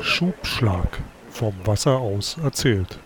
Schubschlag. 0.00 0.98
Vom 1.30 1.54
Wasser 1.64 1.98
aus 1.98 2.36
erzählt. 2.42 2.98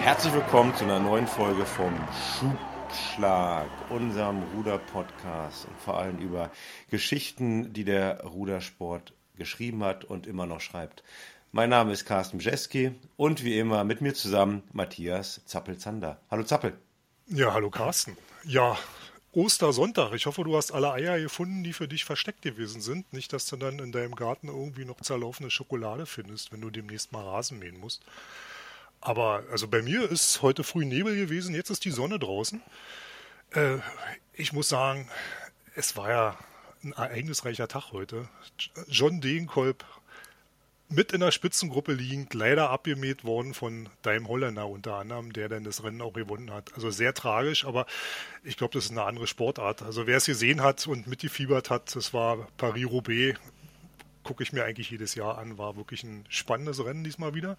Herzlich 0.00 0.34
willkommen 0.34 0.74
zu 0.76 0.84
einer 0.84 1.00
neuen 1.00 1.26
Folge 1.26 1.64
vom 1.64 1.92
Schubschlag, 2.38 3.68
unserem 3.88 4.42
Ruder-Podcast 4.54 5.66
und 5.66 5.80
vor 5.80 5.98
allem 5.98 6.18
über 6.18 6.50
Geschichten, 6.90 7.72
die 7.72 7.84
der 7.84 8.22
Rudersport 8.24 9.14
geschrieben 9.36 9.82
hat 9.82 10.04
und 10.04 10.26
immer 10.26 10.46
noch 10.46 10.60
schreibt. 10.60 11.02
Mein 11.52 11.70
Name 11.70 11.92
ist 11.92 12.04
Carsten 12.04 12.38
Bjeski 12.38 12.94
und 13.16 13.44
wie 13.44 13.58
immer 13.58 13.84
mit 13.84 14.02
mir 14.02 14.12
zusammen 14.12 14.62
Matthias 14.72 15.40
Zappel-Zander. 15.46 16.20
Hallo 16.30 16.42
Zappel. 16.42 16.76
Ja, 17.28 17.54
hallo 17.54 17.70
Carsten. 17.70 18.16
Ja, 18.44 18.76
Ostersonntag. 19.36 20.12
Ich 20.14 20.26
hoffe, 20.26 20.44
du 20.44 20.56
hast 20.56 20.72
alle 20.72 20.92
Eier 20.92 21.18
gefunden, 21.18 21.64
die 21.64 21.72
für 21.72 21.88
dich 21.88 22.04
versteckt 22.04 22.42
gewesen 22.42 22.80
sind. 22.80 23.12
Nicht, 23.12 23.32
dass 23.32 23.46
du 23.46 23.56
dann 23.56 23.78
in 23.78 23.92
deinem 23.92 24.14
Garten 24.14 24.48
irgendwie 24.48 24.84
noch 24.84 25.00
zerlaufene 25.00 25.50
Schokolade 25.50 26.06
findest, 26.06 26.52
wenn 26.52 26.60
du 26.60 26.70
demnächst 26.70 27.12
mal 27.12 27.24
Rasen 27.24 27.58
mähen 27.58 27.78
musst. 27.78 28.02
Aber 29.00 29.42
also 29.50 29.68
bei 29.68 29.82
mir 29.82 30.10
ist 30.10 30.40
heute 30.42 30.64
früh 30.64 30.84
Nebel 30.84 31.16
gewesen, 31.16 31.54
jetzt 31.54 31.70
ist 31.70 31.84
die 31.84 31.90
Sonne 31.90 32.18
draußen. 32.18 32.62
Äh, 33.50 33.78
ich 34.32 34.52
muss 34.52 34.68
sagen, 34.68 35.08
es 35.74 35.96
war 35.96 36.10
ja 36.10 36.38
ein 36.82 36.92
ereignisreicher 36.92 37.68
Tag 37.68 37.92
heute. 37.92 38.28
John 38.88 39.20
Degenkolb 39.20 39.84
mit 40.94 41.12
in 41.12 41.20
der 41.20 41.30
Spitzengruppe 41.30 41.92
liegend, 41.92 42.34
leider 42.34 42.70
abgemäht 42.70 43.24
worden 43.24 43.54
von 43.54 43.88
Daim 44.02 44.28
Holländer 44.28 44.68
unter 44.68 44.96
anderem, 44.96 45.32
der 45.32 45.48
dann 45.48 45.64
das 45.64 45.82
Rennen 45.82 46.00
auch 46.00 46.12
gewonnen 46.12 46.52
hat. 46.52 46.72
Also 46.74 46.90
sehr 46.90 47.14
tragisch, 47.14 47.64
aber 47.64 47.86
ich 48.42 48.56
glaube, 48.56 48.74
das 48.74 48.86
ist 48.86 48.90
eine 48.90 49.04
andere 49.04 49.26
Sportart. 49.26 49.82
Also 49.82 50.06
wer 50.06 50.16
es 50.16 50.26
gesehen 50.26 50.62
hat 50.62 50.86
und 50.86 51.06
mitgefiebert 51.06 51.70
hat, 51.70 51.94
das 51.94 52.14
war 52.14 52.48
Paris-Roubaix, 52.56 53.38
gucke 54.22 54.42
ich 54.42 54.52
mir 54.52 54.64
eigentlich 54.64 54.90
jedes 54.90 55.14
Jahr 55.14 55.38
an, 55.38 55.58
war 55.58 55.76
wirklich 55.76 56.02
ein 56.02 56.24
spannendes 56.28 56.84
Rennen 56.84 57.04
diesmal 57.04 57.34
wieder. 57.34 57.56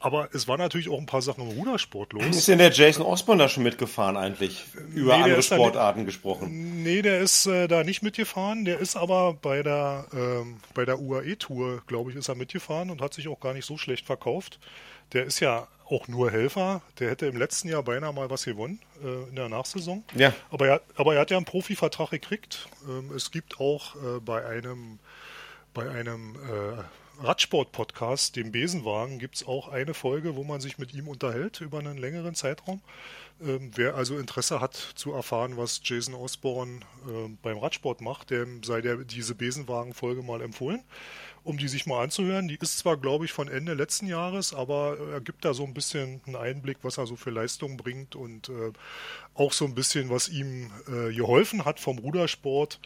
Aber 0.00 0.28
es 0.32 0.46
war 0.46 0.58
natürlich 0.58 0.88
auch 0.88 0.98
ein 0.98 1.06
paar 1.06 1.22
Sachen 1.22 1.48
im 1.48 1.58
Rudersport 1.58 2.12
los. 2.12 2.24
Ist 2.24 2.48
denn 2.48 2.58
der 2.58 2.70
Jason 2.70 3.04
Osborne 3.04 3.42
da 3.42 3.48
schon 3.48 3.64
mitgefahren 3.64 4.16
eigentlich? 4.16 4.64
Über 4.94 5.16
nee, 5.16 5.24
andere 5.24 5.42
Sportarten 5.42 6.00
nicht, 6.00 6.06
gesprochen. 6.06 6.82
Nee, 6.82 7.02
der 7.02 7.20
ist 7.20 7.46
äh, 7.46 7.66
da 7.66 7.82
nicht 7.82 8.02
mitgefahren. 8.02 8.64
Der 8.64 8.78
ist 8.78 8.96
aber 8.96 9.34
bei 9.34 9.62
der, 9.62 10.06
ähm, 10.12 10.58
bei 10.74 10.84
der 10.84 11.00
UAE-Tour, 11.00 11.82
glaube 11.86 12.10
ich, 12.10 12.16
ist 12.16 12.28
er 12.28 12.36
mitgefahren 12.36 12.90
und 12.90 13.00
hat 13.00 13.12
sich 13.12 13.26
auch 13.28 13.40
gar 13.40 13.54
nicht 13.54 13.66
so 13.66 13.76
schlecht 13.76 14.06
verkauft. 14.06 14.60
Der 15.12 15.24
ist 15.24 15.40
ja 15.40 15.66
auch 15.90 16.06
nur 16.06 16.30
Helfer. 16.30 16.82
Der 16.98 17.10
hätte 17.10 17.26
im 17.26 17.36
letzten 17.36 17.68
Jahr 17.68 17.82
beinahe 17.82 18.12
mal 18.12 18.30
was 18.30 18.44
gewonnen 18.44 18.80
äh, 19.02 19.28
in 19.28 19.36
der 19.36 19.48
Nachsaison. 19.48 20.04
Ja. 20.14 20.32
Aber 20.50 20.68
er, 20.68 20.80
aber 20.96 21.14
er 21.14 21.20
hat 21.20 21.30
ja 21.30 21.36
einen 21.36 21.46
Profivertrag 21.46 22.10
gekriegt. 22.10 22.68
Ähm, 22.88 23.10
es 23.16 23.30
gibt 23.30 23.58
auch 23.58 23.96
äh, 23.96 24.20
bei 24.20 24.44
einem, 24.46 24.98
bei 25.74 25.90
einem 25.90 26.36
äh, 26.36 26.82
Radsport-Podcast, 27.20 28.36
dem 28.36 28.52
Besenwagen, 28.52 29.18
gibt 29.18 29.36
es 29.36 29.46
auch 29.46 29.68
eine 29.68 29.92
Folge, 29.92 30.36
wo 30.36 30.44
man 30.44 30.60
sich 30.60 30.78
mit 30.78 30.94
ihm 30.94 31.08
unterhält 31.08 31.60
über 31.60 31.80
einen 31.80 31.98
längeren 31.98 32.34
Zeitraum. 32.34 32.80
Ähm, 33.40 33.72
wer 33.74 33.94
also 33.96 34.18
Interesse 34.18 34.60
hat 34.60 34.74
zu 34.74 35.12
erfahren, 35.12 35.56
was 35.56 35.80
Jason 35.82 36.14
Osborne 36.14 36.80
äh, 37.06 37.28
beim 37.42 37.58
Radsport 37.58 38.00
macht, 38.00 38.30
dem 38.30 38.62
sei 38.62 38.80
der, 38.80 38.98
diese 38.98 39.34
Besenwagen-Folge 39.34 40.22
mal 40.22 40.42
empfohlen, 40.42 40.82
um 41.44 41.58
die 41.58 41.68
sich 41.68 41.86
mal 41.86 42.02
anzuhören. 42.02 42.48
Die 42.48 42.58
ist 42.60 42.78
zwar, 42.78 42.96
glaube 42.96 43.24
ich, 43.24 43.32
von 43.32 43.48
Ende 43.48 43.74
letzten 43.74 44.06
Jahres, 44.06 44.54
aber 44.54 44.98
er 45.12 45.20
gibt 45.20 45.44
da 45.44 45.54
so 45.54 45.64
ein 45.64 45.74
bisschen 45.74 46.20
einen 46.26 46.36
Einblick, 46.36 46.78
was 46.82 46.98
er 46.98 47.06
so 47.06 47.16
für 47.16 47.30
Leistungen 47.30 47.76
bringt 47.76 48.16
und 48.16 48.48
äh, 48.48 48.72
auch 49.34 49.52
so 49.52 49.64
ein 49.64 49.74
bisschen, 49.74 50.10
was 50.10 50.28
ihm 50.28 50.70
äh, 50.86 51.12
geholfen 51.12 51.64
hat 51.64 51.80
vom 51.80 51.98
Rudersport 51.98 52.80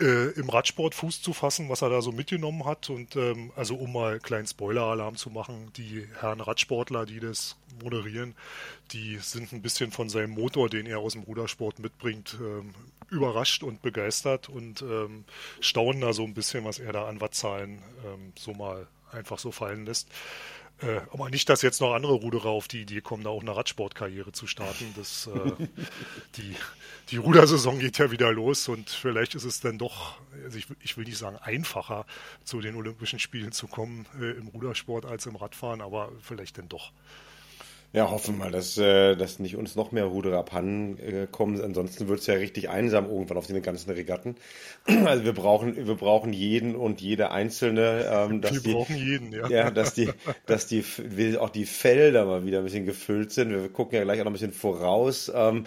äh, 0.00 0.30
im 0.30 0.48
Radsport 0.48 0.94
Fuß 0.94 1.22
zu 1.22 1.32
fassen, 1.32 1.68
was 1.68 1.82
er 1.82 1.90
da 1.90 2.02
so 2.02 2.12
mitgenommen 2.12 2.64
hat. 2.64 2.90
Und 2.90 3.16
ähm, 3.16 3.52
also 3.56 3.74
um 3.76 3.92
mal 3.92 4.12
einen 4.12 4.22
kleinen 4.22 4.46
Spoiler-Alarm 4.46 5.16
zu 5.16 5.30
machen, 5.30 5.70
die 5.76 6.06
Herren 6.20 6.40
Radsportler, 6.40 7.06
die 7.06 7.20
das 7.20 7.56
moderieren, 7.82 8.34
die 8.92 9.18
sind 9.18 9.52
ein 9.52 9.62
bisschen 9.62 9.92
von 9.92 10.08
seinem 10.08 10.30
Motor, 10.30 10.68
den 10.68 10.86
er 10.86 10.98
aus 10.98 11.12
dem 11.12 11.22
Rudersport 11.22 11.78
mitbringt, 11.78 12.36
ähm, 12.40 12.74
überrascht 13.10 13.62
und 13.62 13.82
begeistert 13.82 14.48
und 14.48 14.82
ähm, 14.82 15.24
staunen 15.60 16.00
da 16.00 16.12
so 16.12 16.24
ein 16.24 16.34
bisschen, 16.34 16.64
was 16.64 16.78
er 16.78 16.92
da 16.92 17.06
an 17.06 17.20
Wattzahlen 17.20 17.82
ähm, 18.06 18.32
so 18.36 18.52
mal 18.52 18.86
einfach 19.12 19.38
so 19.38 19.50
fallen 19.50 19.86
lässt. 19.86 20.08
Äh, 20.82 21.00
aber 21.12 21.28
nicht, 21.28 21.48
dass 21.48 21.62
jetzt 21.62 21.80
noch 21.80 21.94
andere 21.94 22.14
Ruderer 22.14 22.48
auf 22.48 22.66
die 22.66 22.82
Idee 22.82 23.00
kommen, 23.00 23.24
da 23.24 23.30
auch 23.30 23.42
eine 23.42 23.54
Radsportkarriere 23.54 24.32
zu 24.32 24.46
starten. 24.46 24.92
Das, 24.96 25.28
äh, 25.28 25.66
die, 26.36 26.56
die 27.10 27.16
Rudersaison 27.16 27.78
geht 27.78 27.98
ja 27.98 28.10
wieder 28.10 28.32
los 28.32 28.68
und 28.68 28.88
vielleicht 28.88 29.34
ist 29.34 29.44
es 29.44 29.60
dann 29.60 29.78
doch, 29.78 30.18
also 30.44 30.56
ich, 30.56 30.66
ich, 30.80 30.96
will 30.96 31.04
nicht 31.04 31.18
sagen 31.18 31.36
einfacher, 31.36 32.06
zu 32.44 32.60
den 32.60 32.76
Olympischen 32.76 33.18
Spielen 33.18 33.52
zu 33.52 33.66
kommen 33.66 34.06
äh, 34.18 34.30
im 34.30 34.48
Rudersport 34.48 35.04
als 35.04 35.26
im 35.26 35.36
Radfahren, 35.36 35.80
aber 35.82 36.12
vielleicht 36.22 36.56
dann 36.56 36.68
doch. 36.68 36.92
Ja, 37.92 38.08
hoffen 38.08 38.36
wir 38.38 38.44
mal, 38.44 38.50
dass, 38.52 38.78
äh, 38.78 39.16
dass 39.16 39.40
nicht 39.40 39.56
uns 39.56 39.74
noch 39.74 39.90
mehr 39.90 40.04
Ruderer 40.04 40.38
abhanden 40.38 40.96
äh, 41.00 41.26
kommen. 41.28 41.60
Ansonsten 41.60 42.06
wird 42.06 42.20
es 42.20 42.26
ja 42.28 42.34
richtig 42.34 42.68
einsam 42.68 43.10
irgendwann 43.10 43.36
auf 43.36 43.48
den 43.48 43.60
ganzen 43.62 43.90
Regatten. 43.90 44.36
Also 45.06 45.24
wir 45.24 45.32
brauchen, 45.32 45.88
wir 45.88 45.94
brauchen 45.96 46.32
jeden 46.32 46.76
und 46.76 47.00
jede 47.00 47.32
einzelne. 47.32 48.06
Ähm, 48.08 48.40
dass 48.40 48.52
wir 48.52 48.60
die, 48.60 48.72
brauchen 48.72 48.96
jeden, 48.96 49.32
ja. 49.32 49.48
Ja, 49.48 49.70
dass 49.72 49.94
die, 49.94 50.08
dass 50.46 50.68
die, 50.68 50.84
auch 51.38 51.50
die 51.50 51.66
Felder 51.66 52.26
mal 52.26 52.44
wieder 52.44 52.58
ein 52.58 52.64
bisschen 52.64 52.86
gefüllt 52.86 53.32
sind. 53.32 53.50
Wir 53.50 53.68
gucken 53.68 53.96
ja 53.98 54.04
gleich 54.04 54.20
auch 54.20 54.24
noch 54.24 54.30
ein 54.30 54.34
bisschen 54.34 54.52
voraus. 54.52 55.30
Ähm, 55.34 55.64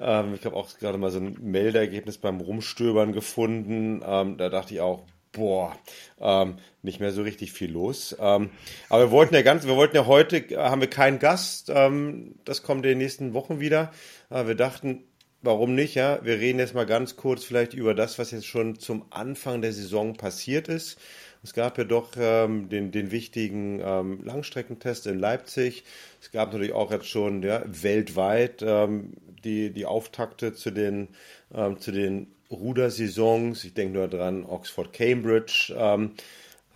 ähm, 0.00 0.34
ich 0.34 0.46
habe 0.46 0.56
auch 0.56 0.68
gerade 0.78 0.96
mal 0.96 1.10
so 1.10 1.18
ein 1.18 1.36
Meldergebnis 1.42 2.16
beim 2.16 2.40
Rumstöbern 2.40 3.12
gefunden. 3.12 4.02
Ähm, 4.06 4.38
da 4.38 4.48
dachte 4.48 4.72
ich 4.72 4.80
auch, 4.80 5.04
boah, 5.36 5.76
ähm, 6.18 6.56
nicht 6.82 6.98
mehr 7.00 7.12
so 7.12 7.22
richtig 7.22 7.52
viel 7.52 7.70
los. 7.70 8.16
Ähm, 8.18 8.50
aber 8.88 9.04
wir 9.04 9.10
wollten 9.10 9.34
ja 9.34 9.42
ganz, 9.42 9.66
wir 9.66 9.76
wollten 9.76 9.96
ja 9.96 10.06
heute, 10.06 10.38
äh, 10.38 10.56
haben 10.56 10.80
wir 10.80 10.90
keinen 10.90 11.18
Gast, 11.18 11.70
ähm, 11.72 12.34
das 12.44 12.62
kommt 12.62 12.84
in 12.84 12.90
den 12.90 12.98
nächsten 12.98 13.34
Wochen 13.34 13.60
wieder. 13.60 13.92
Äh, 14.30 14.46
wir 14.46 14.54
dachten, 14.54 15.04
warum 15.42 15.74
nicht, 15.74 15.94
ja? 15.94 16.18
Wir 16.24 16.38
reden 16.38 16.58
jetzt 16.58 16.74
mal 16.74 16.86
ganz 16.86 17.16
kurz 17.16 17.44
vielleicht 17.44 17.74
über 17.74 17.94
das, 17.94 18.18
was 18.18 18.30
jetzt 18.30 18.46
schon 18.46 18.78
zum 18.78 19.04
Anfang 19.10 19.62
der 19.62 19.72
Saison 19.72 20.14
passiert 20.14 20.68
ist. 20.68 20.98
Es 21.42 21.52
gab 21.52 21.78
ja 21.78 21.84
doch 21.84 22.12
ähm, 22.18 22.68
den, 22.68 22.90
den 22.90 23.10
wichtigen 23.10 23.80
ähm, 23.80 24.24
Langstreckentest 24.24 25.06
in 25.06 25.18
Leipzig. 25.18 25.84
Es 26.20 26.32
gab 26.32 26.52
natürlich 26.52 26.72
auch 26.72 26.90
jetzt 26.90 27.08
schon 27.08 27.42
ja, 27.42 27.62
weltweit 27.66 28.62
ähm, 28.66 29.12
die, 29.44 29.70
die 29.70 29.86
Auftakte 29.86 30.54
zu 30.54 30.70
den, 30.70 31.08
ähm, 31.54 31.78
zu 31.78 31.92
den 31.92 32.35
Rudersaisons. 32.50 33.64
Ich 33.64 33.74
denke 33.74 33.94
nur 33.94 34.08
dran, 34.08 34.44
Oxford, 34.44 34.92
Cambridge. 34.92 35.74
Ähm, 35.76 36.12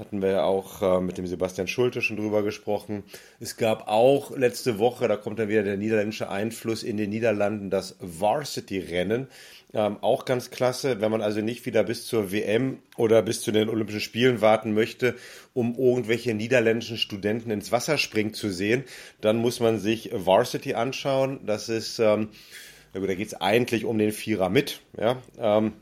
hatten 0.00 0.22
wir 0.22 0.30
ja 0.30 0.42
auch 0.44 0.80
äh, 0.80 1.00
mit 1.00 1.18
dem 1.18 1.26
Sebastian 1.26 1.68
Schulte 1.68 2.00
schon 2.00 2.16
drüber 2.16 2.42
gesprochen. 2.42 3.04
Es 3.38 3.58
gab 3.58 3.86
auch 3.86 4.34
letzte 4.36 4.78
Woche, 4.78 5.06
da 5.06 5.16
kommt 5.16 5.38
dann 5.38 5.50
wieder 5.50 5.62
der 5.62 5.76
niederländische 5.76 6.30
Einfluss 6.30 6.82
in 6.82 6.96
den 6.96 7.10
Niederlanden, 7.10 7.68
das 7.68 7.96
Varsity-Rennen. 8.00 9.28
Ähm, 9.72 9.98
auch 10.00 10.24
ganz 10.24 10.50
klasse, 10.50 11.00
wenn 11.00 11.12
man 11.12 11.20
also 11.20 11.42
nicht 11.42 11.64
wieder 11.66 11.84
bis 11.84 12.06
zur 12.06 12.32
WM 12.32 12.78
oder 12.96 13.22
bis 13.22 13.42
zu 13.42 13.52
den 13.52 13.68
Olympischen 13.68 14.00
Spielen 14.00 14.40
warten 14.40 14.74
möchte, 14.74 15.14
um 15.52 15.76
irgendwelche 15.76 16.34
niederländischen 16.34 16.96
Studenten 16.96 17.50
ins 17.50 17.70
Wasser 17.70 17.98
springen 17.98 18.34
zu 18.34 18.50
sehen, 18.50 18.84
dann 19.20 19.36
muss 19.36 19.60
man 19.60 19.78
sich 19.78 20.10
Varsity 20.12 20.74
anschauen. 20.74 21.40
Das 21.46 21.68
ist 21.68 22.00
ähm, 22.00 22.30
na 22.92 23.00
gut, 23.00 23.08
da 23.08 23.14
geht 23.14 23.28
es 23.28 23.34
eigentlich 23.34 23.84
um 23.84 23.98
den 23.98 24.12
Vierer 24.12 24.48
mit. 24.48 24.80
Ja, 24.98 25.22
ähm, 25.38 25.72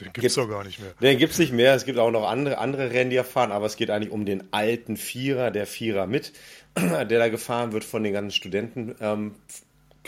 den 0.00 0.12
gibt 0.12 0.26
es 0.26 0.34
doch 0.34 0.48
gar 0.48 0.64
nicht 0.64 0.80
mehr. 0.80 0.92
Den 1.00 1.18
gibt 1.18 1.32
es 1.32 1.38
nicht 1.38 1.52
mehr. 1.52 1.74
Es 1.74 1.84
gibt 1.84 1.98
auch 1.98 2.10
noch 2.10 2.28
andere, 2.28 2.58
andere 2.58 2.90
Rennen, 2.90 3.10
die 3.10 3.22
fahren, 3.22 3.52
aber 3.52 3.66
es 3.66 3.76
geht 3.76 3.90
eigentlich 3.90 4.12
um 4.12 4.24
den 4.24 4.52
alten 4.52 4.96
Vierer, 4.96 5.50
der 5.50 5.66
Vierer 5.66 6.06
mit, 6.06 6.32
der 6.76 7.04
da 7.04 7.28
gefahren 7.28 7.72
wird 7.72 7.84
von 7.84 8.02
den 8.02 8.12
ganzen 8.12 8.32
Studentenclubs. 8.32 9.36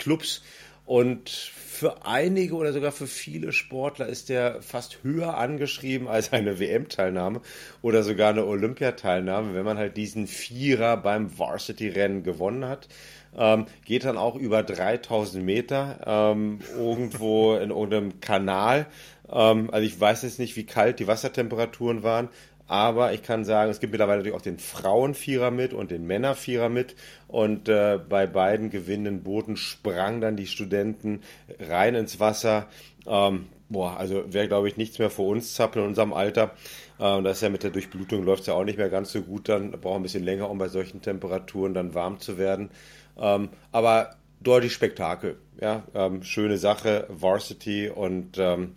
Ähm, 0.05 0.43
und 0.85 1.29
für 1.29 2.05
einige 2.05 2.55
oder 2.55 2.73
sogar 2.73 2.91
für 2.91 3.07
viele 3.07 3.51
Sportler 3.51 4.07
ist 4.07 4.29
der 4.29 4.61
fast 4.61 5.03
höher 5.03 5.37
angeschrieben 5.37 6.07
als 6.07 6.33
eine 6.33 6.59
WM-Teilnahme 6.59 7.41
oder 7.81 8.03
sogar 8.03 8.29
eine 8.29 8.45
Olympiateilnahme, 8.45 9.53
wenn 9.53 9.65
man 9.65 9.77
halt 9.77 9.95
diesen 9.95 10.27
Vierer 10.27 10.97
beim 10.97 11.37
Varsity-Rennen 11.37 12.23
gewonnen 12.23 12.65
hat. 12.65 12.87
Ähm, 13.35 13.65
geht 13.85 14.05
dann 14.05 14.17
auch 14.17 14.35
über 14.35 14.63
3000 14.63 15.43
Meter 15.43 15.99
ähm, 16.05 16.59
irgendwo 16.77 17.55
in 17.55 17.69
irgendeinem 17.69 18.19
Kanal. 18.19 18.87
Ähm, 19.29 19.69
also 19.71 19.85
ich 19.85 19.99
weiß 19.99 20.23
jetzt 20.23 20.39
nicht, 20.39 20.55
wie 20.55 20.65
kalt 20.65 20.99
die 20.99 21.07
Wassertemperaturen 21.07 22.03
waren, 22.03 22.29
aber 22.67 23.13
ich 23.13 23.23
kann 23.23 23.45
sagen, 23.45 23.71
es 23.71 23.79
gibt 23.79 23.91
mittlerweile 23.91 24.17
natürlich 24.19 24.37
auch 24.37 24.41
den 24.41 24.59
Frauenvierer 24.59 25.51
mit 25.51 25.73
und 25.73 25.89
den 25.89 26.05
Männervierer 26.05 26.67
mit. 26.67 26.95
Und 27.27 27.69
äh, 27.69 27.97
bei 27.97 28.27
beiden 28.27 28.69
gewinnenden 28.69 29.23
Booten 29.23 29.55
sprangen 29.55 30.19
dann 30.19 30.35
die 30.35 30.47
Studenten 30.47 31.21
rein 31.59 31.95
ins 31.95 32.19
Wasser. 32.19 32.67
Ähm, 33.05 33.45
boah, 33.69 33.97
also 33.97 34.33
wäre, 34.33 34.49
glaube 34.49 34.67
ich, 34.67 34.75
nichts 34.75 34.99
mehr 34.99 35.09
für 35.09 35.21
uns 35.21 35.53
zappeln 35.53 35.85
in 35.85 35.89
unserem 35.89 36.11
Alter. 36.11 36.51
Ähm, 36.99 37.23
das 37.23 37.37
ist 37.37 37.43
ja 37.43 37.49
mit 37.49 37.63
der 37.63 37.71
Durchblutung 37.71 38.23
läuft 38.23 38.41
es 38.41 38.47
ja 38.47 38.53
auch 38.53 38.65
nicht 38.65 38.77
mehr 38.77 38.89
ganz 38.89 39.13
so 39.13 39.21
gut. 39.21 39.47
Dann 39.47 39.71
braucht 39.71 39.95
ein 39.95 40.03
bisschen 40.03 40.23
länger, 40.23 40.49
um 40.49 40.57
bei 40.57 40.67
solchen 40.67 41.01
Temperaturen 41.01 41.73
dann 41.73 41.93
warm 41.93 42.19
zu 42.19 42.37
werden. 42.37 42.69
Ähm, 43.17 43.49
aber 43.71 44.15
deutlich 44.39 44.73
Spektakel. 44.73 45.37
Ja, 45.59 45.83
ähm, 45.93 46.23
schöne 46.23 46.57
Sache, 46.57 47.07
Varsity 47.09 47.89
und 47.89 48.37
ähm, 48.37 48.73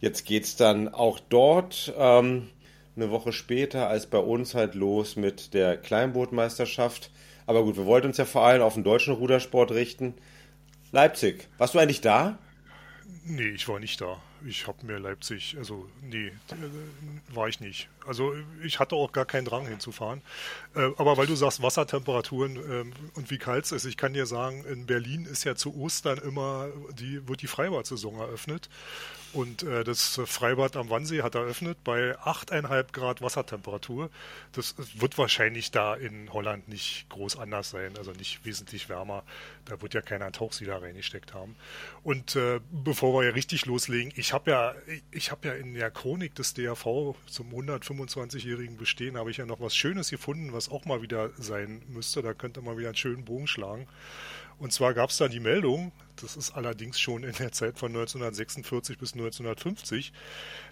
jetzt 0.00 0.28
es 0.30 0.56
dann 0.56 0.88
auch 0.88 1.20
dort 1.20 1.92
ähm, 1.98 2.48
eine 2.96 3.10
Woche 3.10 3.32
später 3.32 3.88
als 3.88 4.06
bei 4.06 4.18
uns 4.18 4.54
halt 4.54 4.74
los 4.74 5.16
mit 5.16 5.54
der 5.54 5.76
Kleinbootmeisterschaft. 5.76 7.10
Aber 7.46 7.62
gut, 7.64 7.76
wir 7.76 7.86
wollten 7.86 8.08
uns 8.08 8.16
ja 8.16 8.24
vor 8.24 8.44
allem 8.44 8.62
auf 8.62 8.74
den 8.74 8.84
deutschen 8.84 9.14
Rudersport 9.14 9.72
richten. 9.72 10.14
Leipzig, 10.92 11.48
warst 11.58 11.74
du 11.74 11.78
eigentlich 11.78 12.00
da? 12.00 12.38
Nee, 13.24 13.48
ich 13.48 13.68
war 13.68 13.80
nicht 13.80 14.00
da. 14.00 14.22
Ich 14.46 14.66
habe 14.66 14.84
mir 14.84 14.98
Leipzig, 14.98 15.56
also 15.58 15.88
nee, 16.02 16.26
äh, 16.26 16.32
war 17.34 17.48
ich 17.48 17.60
nicht. 17.60 17.88
Also 18.06 18.34
ich 18.62 18.78
hatte 18.78 18.96
auch 18.96 19.12
gar 19.12 19.24
keinen 19.24 19.44
Drang 19.44 19.66
hinzufahren. 19.66 20.22
Äh, 20.74 20.90
aber 20.96 21.16
weil 21.16 21.26
du 21.26 21.34
sagst 21.34 21.62
Wassertemperaturen 21.62 22.56
ähm, 22.56 22.92
und 23.14 23.30
wie 23.30 23.38
kalt 23.38 23.64
es 23.64 23.72
ist, 23.72 23.84
ich 23.84 23.96
kann 23.96 24.12
dir 24.12 24.26
sagen, 24.26 24.64
in 24.64 24.86
Berlin 24.86 25.24
ist 25.24 25.44
ja 25.44 25.54
zu 25.54 25.74
Ostern 25.76 26.18
immer, 26.18 26.68
die, 26.98 27.26
wird 27.28 27.42
die 27.42 27.46
Freibad-Saison 27.46 28.18
eröffnet. 28.18 28.68
Und 29.34 29.64
äh, 29.64 29.82
das 29.82 30.20
Freibad 30.26 30.76
am 30.76 30.90
Wannsee 30.90 31.22
hat 31.22 31.34
eröffnet 31.34 31.82
bei 31.82 32.16
8,5 32.20 32.92
Grad 32.92 33.20
Wassertemperatur. 33.20 34.08
Das 34.52 34.76
wird 34.94 35.18
wahrscheinlich 35.18 35.72
da 35.72 35.94
in 35.96 36.32
Holland 36.32 36.68
nicht 36.68 37.08
groß 37.08 37.36
anders 37.38 37.70
sein, 37.70 37.98
also 37.98 38.12
nicht 38.12 38.44
wesentlich 38.44 38.88
wärmer. 38.88 39.24
Da 39.64 39.82
wird 39.82 39.92
ja 39.92 40.02
keiner 40.02 40.30
Tauchsieder 40.30 40.80
reingesteckt 40.80 41.34
haben. 41.34 41.56
Und 42.04 42.36
äh, 42.36 42.60
bevor 42.70 43.12
wir 43.18 43.26
ja 43.26 43.32
richtig 43.32 43.66
loslegen, 43.66 44.12
ich 44.14 44.32
habe 44.32 44.52
ja, 44.52 44.74
ich 45.10 45.32
habe 45.32 45.48
ja 45.48 45.54
in 45.54 45.74
der 45.74 45.90
Chronik 45.90 46.36
des 46.36 46.54
DRV 46.54 47.16
zum 47.26 47.50
125-jährigen 47.52 48.76
Bestehen 48.76 49.16
habe 49.16 49.32
ich 49.32 49.38
ja 49.38 49.46
noch 49.46 49.60
was 49.60 49.74
Schönes 49.74 50.10
gefunden, 50.10 50.52
was 50.52 50.70
auch 50.70 50.84
mal 50.84 51.02
wieder 51.02 51.30
sein 51.38 51.82
müsste. 51.88 52.22
Da 52.22 52.34
könnte 52.34 52.62
man 52.62 52.78
wieder 52.78 52.88
einen 52.88 52.96
schönen 52.96 53.24
Bogen 53.24 53.48
schlagen. 53.48 53.88
Und 54.58 54.72
zwar 54.72 54.94
gab 54.94 55.10
es 55.10 55.16
da 55.16 55.26
die 55.26 55.40
Meldung, 55.40 55.90
das 56.22 56.36
ist 56.36 56.52
allerdings 56.52 57.00
schon 57.00 57.24
in 57.24 57.32
der 57.32 57.52
Zeit 57.52 57.78
von 57.78 57.88
1946 57.88 58.98
bis 58.98 59.12
1950, 59.14 60.12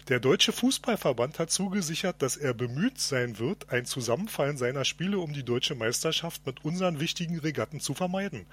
der 0.09 0.19
Deutsche 0.19 0.51
Fußballverband 0.51 1.39
hat 1.39 1.49
zugesichert, 1.49 2.21
dass 2.21 2.35
er 2.35 2.53
bemüht 2.53 2.99
sein 2.99 3.39
wird, 3.39 3.69
ein 3.69 3.85
Zusammenfallen 3.85 4.57
seiner 4.57 4.83
Spiele 4.83 5.19
um 5.19 5.31
die 5.31 5.43
deutsche 5.43 5.75
Meisterschaft 5.75 6.45
mit 6.45 6.65
unseren 6.65 6.99
wichtigen 6.99 7.39
Regatten 7.39 7.79
zu 7.79 7.93
vermeiden. 7.93 8.45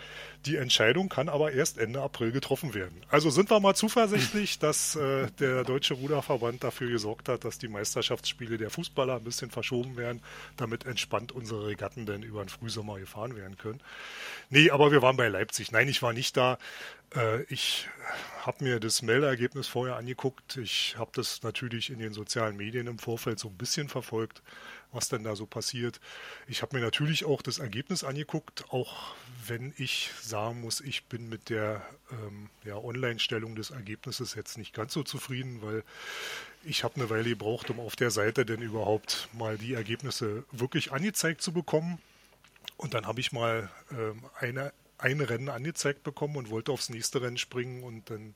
Die 0.46 0.54
Entscheidung 0.56 1.08
kann 1.08 1.28
aber 1.28 1.50
erst 1.50 1.78
Ende 1.78 2.02
April 2.02 2.30
getroffen 2.30 2.72
werden. 2.72 3.02
Also 3.08 3.30
sind 3.30 3.50
wir 3.50 3.58
mal 3.58 3.74
zuversichtlich, 3.74 4.58
dass 4.60 4.94
äh, 4.94 5.26
der 5.40 5.64
Deutsche 5.64 5.94
Ruderverband 5.94 6.62
dafür 6.62 6.88
gesorgt 6.88 7.28
hat, 7.28 7.44
dass 7.44 7.58
die 7.58 7.68
Meisterschaftsspiele 7.68 8.56
der 8.56 8.70
Fußballer 8.70 9.16
ein 9.16 9.24
bisschen 9.24 9.50
verschoben 9.50 9.96
werden, 9.96 10.22
damit 10.56 10.86
entspannt 10.86 11.32
unsere 11.32 11.66
Regatten 11.66 12.06
dann 12.06 12.22
über 12.22 12.44
den 12.44 12.48
Frühsommer 12.48 13.00
gefahren 13.00 13.34
werden 13.34 13.58
können. 13.58 13.80
Nee, 14.52 14.70
aber 14.70 14.90
wir 14.90 15.00
waren 15.00 15.16
bei 15.16 15.28
Leipzig. 15.28 15.70
Nein, 15.70 15.88
ich 15.88 16.02
war 16.02 16.12
nicht 16.12 16.36
da. 16.36 16.58
Äh, 17.14 17.44
ich 17.44 17.88
habe 18.44 18.64
mir 18.64 18.80
das 18.80 19.00
Meldergebnis 19.00 19.68
vorher 19.68 19.94
angeguckt. 19.94 20.56
Ich 20.56 20.96
habe 20.98 21.12
das 21.14 21.42
natürlich 21.44 21.90
in 21.90 22.00
den 22.00 22.12
sozialen 22.12 22.56
Medien 22.56 22.88
im 22.88 22.98
Vorfeld 22.98 23.38
so 23.38 23.48
ein 23.48 23.56
bisschen 23.56 23.88
verfolgt, 23.88 24.42
was 24.90 25.08
denn 25.08 25.22
da 25.22 25.36
so 25.36 25.46
passiert. 25.46 26.00
Ich 26.48 26.62
habe 26.62 26.76
mir 26.76 26.82
natürlich 26.82 27.24
auch 27.24 27.42
das 27.42 27.60
Ergebnis 27.60 28.02
angeguckt, 28.02 28.64
auch 28.70 29.14
wenn 29.46 29.72
ich 29.78 30.10
sagen 30.20 30.62
muss, 30.62 30.80
ich 30.80 31.04
bin 31.04 31.28
mit 31.28 31.48
der 31.48 31.86
ähm, 32.10 32.50
ja, 32.64 32.76
Online-Stellung 32.76 33.54
des 33.54 33.70
Ergebnisses 33.70 34.34
jetzt 34.34 34.58
nicht 34.58 34.74
ganz 34.74 34.92
so 34.92 35.04
zufrieden, 35.04 35.62
weil 35.62 35.84
ich 36.64 36.82
habe 36.82 36.96
eine 36.96 37.08
Weile 37.08 37.30
gebraucht, 37.30 37.70
um 37.70 37.78
auf 37.78 37.94
der 37.94 38.10
Seite 38.10 38.44
denn 38.44 38.62
überhaupt 38.62 39.28
mal 39.32 39.58
die 39.58 39.74
Ergebnisse 39.74 40.42
wirklich 40.50 40.90
angezeigt 40.90 41.40
zu 41.40 41.52
bekommen. 41.52 42.00
Und 42.80 42.94
dann 42.94 43.06
habe 43.06 43.20
ich 43.20 43.30
mal 43.30 43.68
ähm, 43.92 44.24
eine 44.38 44.72
ein 44.96 45.20
Rennen 45.20 45.48
angezeigt 45.48 46.02
bekommen 46.02 46.36
und 46.36 46.50
wollte 46.50 46.72
aufs 46.72 46.90
nächste 46.90 47.22
Rennen 47.22 47.38
springen 47.38 47.82
und 47.82 48.10
dann 48.10 48.34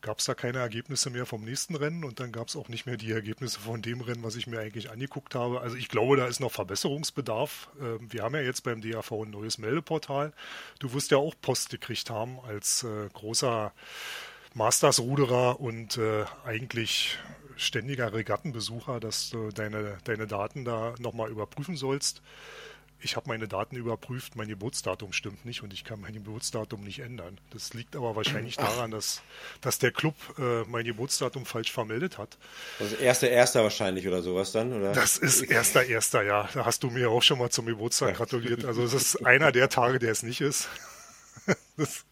gab 0.00 0.18
es 0.18 0.24
da 0.24 0.34
keine 0.34 0.58
Ergebnisse 0.58 1.10
mehr 1.10 1.26
vom 1.26 1.44
nächsten 1.44 1.76
Rennen 1.76 2.02
und 2.04 2.18
dann 2.18 2.32
gab 2.32 2.48
es 2.48 2.56
auch 2.56 2.68
nicht 2.68 2.86
mehr 2.86 2.96
die 2.96 3.12
Ergebnisse 3.12 3.60
von 3.60 3.82
dem 3.82 4.00
Rennen, 4.00 4.22
was 4.22 4.36
ich 4.36 4.46
mir 4.46 4.58
eigentlich 4.58 4.90
angeguckt 4.90 5.34
habe. 5.34 5.60
Also 5.60 5.76
ich 5.76 5.88
glaube, 5.88 6.16
da 6.16 6.26
ist 6.26 6.40
noch 6.40 6.50
Verbesserungsbedarf. 6.50 7.68
Ähm, 7.80 8.12
wir 8.12 8.22
haben 8.22 8.34
ja 8.34 8.40
jetzt 8.40 8.62
beim 8.62 8.80
DAV 8.80 9.12
ein 9.12 9.30
neues 9.30 9.58
Meldeportal. 9.58 10.32
Du 10.80 10.92
wirst 10.92 11.10
ja 11.10 11.18
auch 11.18 11.34
Post 11.40 11.70
gekriegt 11.70 12.10
haben 12.10 12.40
als 12.40 12.82
äh, 12.82 13.08
großer 13.12 13.72
Masters-Ruderer 14.54 15.60
und 15.60 15.98
äh, 15.98 16.24
eigentlich 16.44 17.18
ständiger 17.56 18.12
Regattenbesucher, 18.12 18.98
dass 18.98 19.30
du 19.30 19.50
deine, 19.50 19.98
deine 20.04 20.26
Daten 20.26 20.64
da 20.64 20.94
nochmal 20.98 21.30
überprüfen 21.30 21.76
sollst 21.76 22.22
ich 23.02 23.16
habe 23.16 23.28
meine 23.28 23.48
Daten 23.48 23.76
überprüft, 23.76 24.36
mein 24.36 24.48
Geburtsdatum 24.48 25.12
stimmt 25.12 25.44
nicht 25.44 25.62
und 25.62 25.72
ich 25.72 25.84
kann 25.84 26.00
mein 26.00 26.12
Geburtsdatum 26.12 26.82
nicht 26.82 27.00
ändern. 27.00 27.38
Das 27.50 27.74
liegt 27.74 27.96
aber 27.96 28.16
wahrscheinlich 28.16 28.56
daran, 28.56 28.90
dass, 28.90 29.22
dass 29.60 29.78
der 29.78 29.90
Club 29.90 30.14
äh, 30.38 30.62
mein 30.68 30.84
Geburtsdatum 30.84 31.44
falsch 31.44 31.72
vermeldet 31.72 32.18
hat. 32.18 32.38
Also 32.80 32.96
erster 32.96 33.28
erster 33.28 33.62
wahrscheinlich 33.62 34.06
oder 34.06 34.22
sowas 34.22 34.52
dann, 34.52 34.72
oder? 34.72 34.92
Das 34.92 35.18
ist 35.18 35.42
erster 35.50 35.84
erster, 35.84 36.22
ja. 36.22 36.48
Da 36.54 36.64
hast 36.64 36.82
du 36.82 36.90
mir 36.90 37.10
auch 37.10 37.22
schon 37.22 37.38
mal 37.38 37.50
zum 37.50 37.66
Geburtstag 37.66 38.16
gratuliert. 38.16 38.64
Also 38.64 38.82
es 38.82 38.94
ist 38.94 39.26
einer 39.26 39.52
der 39.52 39.68
Tage, 39.68 39.98
der 39.98 40.12
es 40.12 40.22
nicht 40.22 40.40
ist. 40.40 40.68
Das 41.76 42.04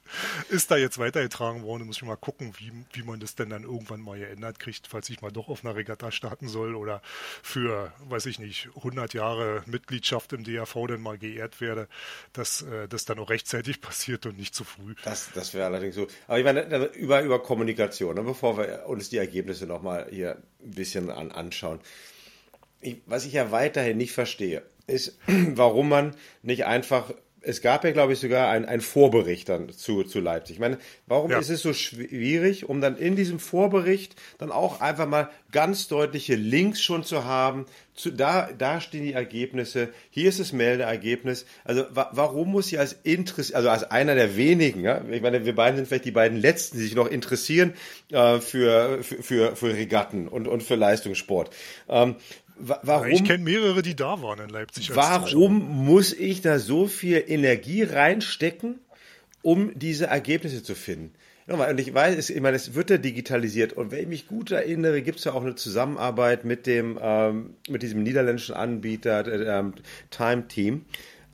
ist 0.49 0.71
da 0.71 0.77
jetzt 0.77 0.99
weitergetragen 0.99 1.62
worden. 1.62 1.81
Da 1.81 1.87
muss 1.87 1.97
ich 1.97 2.03
mal 2.03 2.17
gucken, 2.17 2.53
wie, 2.59 2.73
wie 2.93 3.03
man 3.03 3.21
das 3.21 3.35
denn 3.35 3.51
dann 3.51 3.65
irgendwann 3.65 4.01
mal 4.01 4.19
geändert 4.19 4.59
kriegt, 4.59 4.87
falls 4.87 5.11
ich 5.11 5.21
mal 5.21 5.31
doch 5.31 5.49
auf 5.49 5.65
einer 5.65 5.77
Regatta 5.77 6.11
starten 6.11 6.49
soll 6.49 6.75
oder 6.75 7.03
für, 7.43 7.93
weiß 8.09 8.27
ich 8.27 8.39
nicht, 8.39 8.69
100 8.77 9.15
Jahre 9.15 9.62
Mitgliedschaft 9.67 10.33
im 10.33 10.45
DAV 10.45 10.87
dann 10.89 11.01
mal 11.01 11.19
geehrt 11.19 11.61
werde, 11.61 11.89
dass 12.33 12.62
äh, 12.62 12.89
das 12.89 13.05
dann 13.05 13.19
auch 13.19 13.31
rechtzeitig 13.31 13.81
passiert 13.81 14.27
und 14.27 14.39
nicht 14.39 14.55
zu 14.55 14.65
früh. 14.65 14.95
Das, 15.05 15.31
das 15.35 15.55
wäre 15.55 15.67
allerdings 15.67 15.95
so. 15.95 16.07
Aber 16.27 16.39
ich 16.39 16.45
meine, 16.45 16.87
über, 16.95 17.23
über 17.23 17.43
Kommunikation, 17.43 18.15
ne, 18.15 18.23
bevor 18.23 18.57
wir 18.59 18.87
uns 18.87 19.11
die 19.11 19.19
Ergebnisse 19.19 19.67
nochmal 19.67 20.09
hier 20.11 20.37
ein 20.62 20.71
bisschen 20.71 21.11
an, 21.11 21.31
anschauen. 21.31 21.81
Ich, 22.81 23.03
was 23.07 23.27
ich 23.27 23.35
ja 23.35 23.53
weiterhin 23.53 23.99
nicht 23.99 24.12
verstehe, 24.12 24.62
ist, 24.87 25.19
warum 25.27 25.89
man 25.89 26.17
nicht 26.43 26.65
einfach 26.65 27.12
es 27.43 27.63
gab 27.63 27.85
ja, 27.85 27.91
glaube 27.91 28.13
ich, 28.13 28.19
sogar 28.19 28.51
einen 28.51 28.81
Vorbericht 28.81 29.49
dann 29.49 29.71
zu, 29.71 30.03
zu 30.03 30.21
Leipzig. 30.21 30.57
Ich 30.57 30.61
meine, 30.61 30.79
warum 31.07 31.31
ja. 31.31 31.39
ist 31.39 31.49
es 31.49 31.63
so 31.63 31.73
schwierig, 31.73 32.69
um 32.69 32.81
dann 32.81 32.97
in 32.97 33.17
diesem 33.17 33.39
Vorbericht 33.39 34.17
dann 34.39 34.53
auch 34.53 34.81
einfach 34.81 35.07
mal 35.07 35.31
ganz 35.51 35.89
deutliche 35.89 36.35
Links 36.35 36.83
schon 36.83 37.03
zu 37.03 37.25
haben? 37.25 37.67
Zu, 37.95 38.11
da, 38.11 38.51
da 38.57 38.81
stehen 38.81 39.05
die 39.05 39.13
Ergebnisse, 39.13 39.89
hier 40.11 40.29
ist 40.29 40.41
das 40.41 40.53
Meldeergebnis. 40.53 41.47
Also 41.65 41.85
wa 41.91 42.11
warum 42.13 42.51
muss 42.51 42.73
ich 42.73 42.79
als 42.79 42.97
Interess 43.03 43.53
also 43.53 43.69
als 43.69 43.85
einer 43.85 44.15
der 44.15 44.37
wenigen, 44.37 44.85
ja? 44.85 45.03
ich 45.11 45.23
meine, 45.23 45.45
wir 45.45 45.55
beiden 45.55 45.77
sind 45.77 45.89
vielleicht 45.89 46.05
die 46.05 46.11
beiden 46.11 46.39
Letzten, 46.39 46.79
die 46.79 46.85
sich 46.85 46.95
noch 46.95 47.09
interessieren 47.09 47.75
äh, 48.11 48.39
für, 48.41 49.03
für, 49.03 49.23
für, 49.23 49.57
für 49.57 49.75
Regatten 49.75 50.29
und, 50.29 50.47
und 50.47 50.63
für 50.63 50.77
Leistungssport. 50.77 51.50
Ähm, 51.88 52.17
warum, 52.61 53.09
ich 53.09 53.25
kenne 53.25 53.45
mehrere, 53.45 53.83
die 53.83 53.97
da 53.97 54.23
waren 54.23 54.40
in 54.40 54.50
Leipzig. 54.50 54.95
Warum 54.95 55.85
muss 55.85 56.12
ich 56.12 56.40
da 56.40 56.59
so 56.59 56.87
viel 56.87 57.25
Energie 57.26 57.83
reinstecken, 57.83 58.79
um 59.43 59.73
diese 59.79 60.07
Ergebnisse 60.07 60.62
zu 60.62 60.75
finden? 60.75 61.12
Und 61.47 61.81
ich 61.81 61.93
weiß, 61.93 62.31
ich 62.31 62.40
meine, 62.40 62.57
es 62.57 62.75
wird 62.75 62.90
ja 62.90 62.99
digitalisiert. 62.99 63.73
Und 63.73 63.90
wenn 63.90 64.00
ich 64.00 64.07
mich 64.07 64.26
gut 64.29 64.52
erinnere, 64.52 65.02
gibt 65.02 65.19
es 65.19 65.25
ja 65.25 65.33
auch 65.33 65.43
eine 65.43 65.57
Zusammenarbeit 65.57 66.45
mit 66.45 66.67
dem, 66.67 66.97
ähm, 67.02 67.57
mit 67.69 67.83
diesem 67.83 68.05
niederländischen 68.05 68.55
Anbieter 68.55 69.26
äh, 69.26 69.59
ähm, 69.59 69.75
Time 70.11 70.47
Team. 70.47 70.85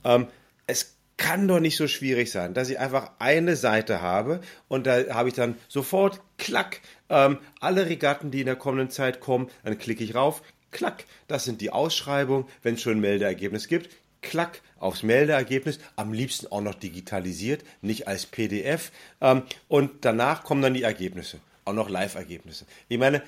Ähm, 0.03 0.27
es 0.65 0.97
kann 1.17 1.47
doch 1.47 1.59
nicht 1.59 1.77
so 1.77 1.87
schwierig 1.87 2.31
sein, 2.31 2.53
dass 2.53 2.69
ich 2.69 2.79
einfach 2.79 3.11
eine 3.19 3.55
Seite 3.55 4.01
habe 4.01 4.39
und 4.67 4.85
da 4.85 5.13
habe 5.13 5.29
ich 5.29 5.35
dann 5.35 5.55
sofort, 5.67 6.21
klack, 6.37 6.81
ähm, 7.09 7.39
alle 7.59 7.87
Regatten, 7.87 8.29
die 8.29 8.39
in 8.39 8.45
der 8.45 8.55
kommenden 8.55 8.91
Zeit 8.91 9.19
kommen, 9.19 9.49
dann 9.63 9.77
klicke 9.79 10.03
ich 10.03 10.13
rauf, 10.13 10.43
klack, 10.71 11.05
das 11.27 11.43
sind 11.43 11.61
die 11.61 11.71
Ausschreibungen, 11.71 12.45
wenn 12.63 12.75
es 12.75 12.81
schon 12.81 12.93
ein 12.93 13.01
Meldeergebnis 13.01 13.67
gibt, 13.67 13.89
klack 14.21 14.61
aufs 14.79 15.03
Meldeergebnis, 15.03 15.79
am 15.95 16.13
liebsten 16.13 16.47
auch 16.47 16.61
noch 16.61 16.75
digitalisiert, 16.75 17.63
nicht 17.81 18.07
als 18.07 18.25
PDF. 18.25 18.91
Ähm, 19.21 19.43
und 19.67 20.05
danach 20.05 20.43
kommen 20.43 20.61
dann 20.61 20.73
die 20.73 20.83
Ergebnisse, 20.83 21.39
auch 21.65 21.73
noch 21.73 21.89
Live-Ergebnisse. 21.89 22.65
Ich 22.87 22.97
meine, 22.97 23.21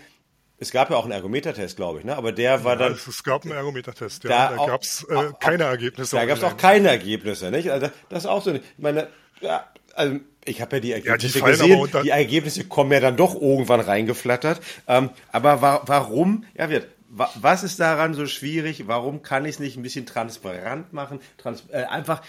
es 0.58 0.72
gab 0.72 0.90
ja 0.90 0.98
auch 0.98 1.04
einen 1.04 1.14
Ergometertest, 1.14 1.78
glaube 1.78 2.00
ich, 2.00 2.06
ne? 2.06 2.18
aber 2.18 2.32
der 2.34 2.64
war 2.66 2.74
ja, 2.74 2.90
dann. 2.90 2.94
Es 2.94 3.24
gab 3.24 3.44
einen 3.44 3.54
Ergometertest, 3.54 4.26
ja. 4.26 4.30
Da, 4.30 4.58
da 4.58 4.66
gab 4.66 4.82
es 4.82 5.04
äh, 5.10 5.32
keine 5.40 5.64
Ergebnisse. 5.64 6.18
Da 6.18 6.26
gab 6.26 6.38
es 6.38 6.44
auch 6.44 6.58
keine 6.58 6.90
Ergebnisse, 6.90 7.50
nicht? 7.50 7.72
Also, 7.72 7.90
das 8.10 8.24
ist 8.24 8.30
auch 8.30 8.44
so. 8.44 8.54
Ich 8.54 8.62
meine, 8.78 9.08
ja, 9.40 9.66
also 9.96 10.20
ich 10.44 10.62
habe 10.62 10.78
ja 10.78 10.80
die 10.82 10.92
Ergebnisse 10.92 11.40
ja, 11.40 11.46
die 11.46 11.52
gesehen. 11.52 11.90
Die 12.04 12.10
Ergebnisse 12.10 12.66
kommen 12.66 12.92
ja 12.92 13.00
dann 13.00 13.16
doch 13.16 13.40
irgendwann 13.40 13.80
reingeflattert. 13.80 14.60
Ähm, 14.88 15.12
aber 15.32 15.62
wa 15.62 15.82
warum? 15.86 16.44
Ja, 16.56 16.70
wird 16.70 16.88
was 17.10 17.64
ist 17.64 17.80
daran 17.80 18.14
so 18.14 18.28
schwierig? 18.28 18.88
Warum 18.88 19.22
kann 19.24 19.46
ich 19.46 19.56
es 19.56 19.60
nicht 19.60 19.78
ein 19.78 19.84
bisschen 19.84 20.06
transparent 20.06 20.94
machen? 20.94 21.20
Trans 21.38 21.64
äh, 21.70 21.84
einfach, 21.84 22.22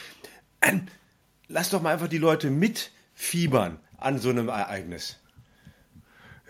äh, 0.60 0.72
lass 1.48 1.70
doch 1.70 1.82
mal 1.82 1.92
einfach 1.92 2.08
die 2.08 2.18
Leute 2.18 2.50
mitfiebern 2.50 3.78
an 3.98 4.18
so 4.18 4.30
einem 4.30 4.48
Ereignis. 4.48 5.19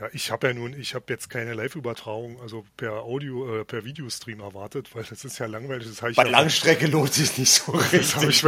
Ja, 0.00 0.08
ich 0.12 0.30
habe 0.30 0.46
ja 0.46 0.54
nun, 0.54 0.72
ich 0.72 0.94
habe 0.94 1.04
jetzt 1.08 1.28
keine 1.28 1.52
Live-Übertragung, 1.52 2.40
also 2.40 2.64
per 2.78 3.02
Audio, 3.02 3.60
äh, 3.60 3.64
per 3.66 3.84
Videostream 3.84 4.40
erwartet, 4.40 4.94
weil 4.94 5.04
das 5.04 5.26
ist 5.26 5.38
ja 5.38 5.44
langweilig. 5.44 5.88
Das 5.88 6.00
bei 6.16 6.24
ja, 6.24 6.30
Langstrecke 6.30 6.86
lohnt 6.86 7.12
sich 7.12 7.36
nicht 7.36 7.52
so 7.52 7.72
richtig. 7.72 8.00
Das 8.00 8.16
habe 8.16 8.30
ich, 8.30 8.42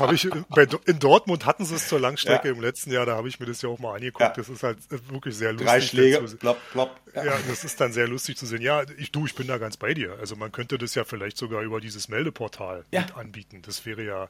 hab 0.00 0.12
ich 0.12 0.28
bei, 0.48 0.66
in 0.86 0.98
Dortmut 0.98 1.46
hatten 1.46 1.64
sie 1.64 1.76
es 1.76 1.86
zur 1.86 2.00
Langstrecke 2.00 2.48
ja. 2.48 2.54
im 2.54 2.60
letzten 2.60 2.90
Jahr, 2.90 3.06
da 3.06 3.14
habe 3.14 3.28
ich 3.28 3.38
mir 3.38 3.46
das 3.46 3.62
ja 3.62 3.68
auch 3.68 3.78
mal 3.78 3.94
angeguckt. 3.94 4.20
Ja. 4.22 4.32
Das 4.32 4.48
ist 4.48 4.64
halt 4.64 4.78
wirklich 5.08 5.36
sehr 5.36 5.52
lustig. 5.52 5.68
Drei 5.68 5.80
Schläge, 5.80 6.20
plopp, 6.20 6.58
plopp. 6.72 7.00
Ja. 7.14 7.26
ja. 7.26 7.38
das 7.48 7.62
ist 7.62 7.80
dann 7.80 7.92
sehr 7.92 8.08
lustig 8.08 8.36
zu 8.36 8.46
sehen. 8.46 8.62
Ja, 8.62 8.82
ich 8.96 9.12
du, 9.12 9.24
ich 9.24 9.36
bin 9.36 9.46
da 9.46 9.58
ganz 9.58 9.76
bei 9.76 9.94
dir. 9.94 10.16
Also 10.18 10.34
man 10.34 10.50
könnte 10.50 10.78
das 10.78 10.96
ja 10.96 11.04
vielleicht 11.04 11.36
sogar 11.36 11.62
über 11.62 11.80
dieses 11.80 12.08
Meldeportal 12.08 12.84
mit 12.90 13.16
anbieten. 13.16 13.62
Das 13.62 13.86
wäre 13.86 14.02
ja 14.02 14.28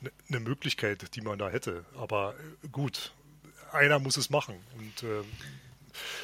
eine 0.00 0.10
ne 0.26 0.40
Möglichkeit, 0.40 1.14
die 1.14 1.20
man 1.20 1.38
da 1.38 1.48
hätte. 1.48 1.84
Aber 1.96 2.34
äh, 2.64 2.68
gut, 2.72 3.12
einer 3.70 4.00
muss 4.00 4.16
es 4.16 4.30
machen 4.30 4.56
und 4.76 5.02
äh, 5.04 5.22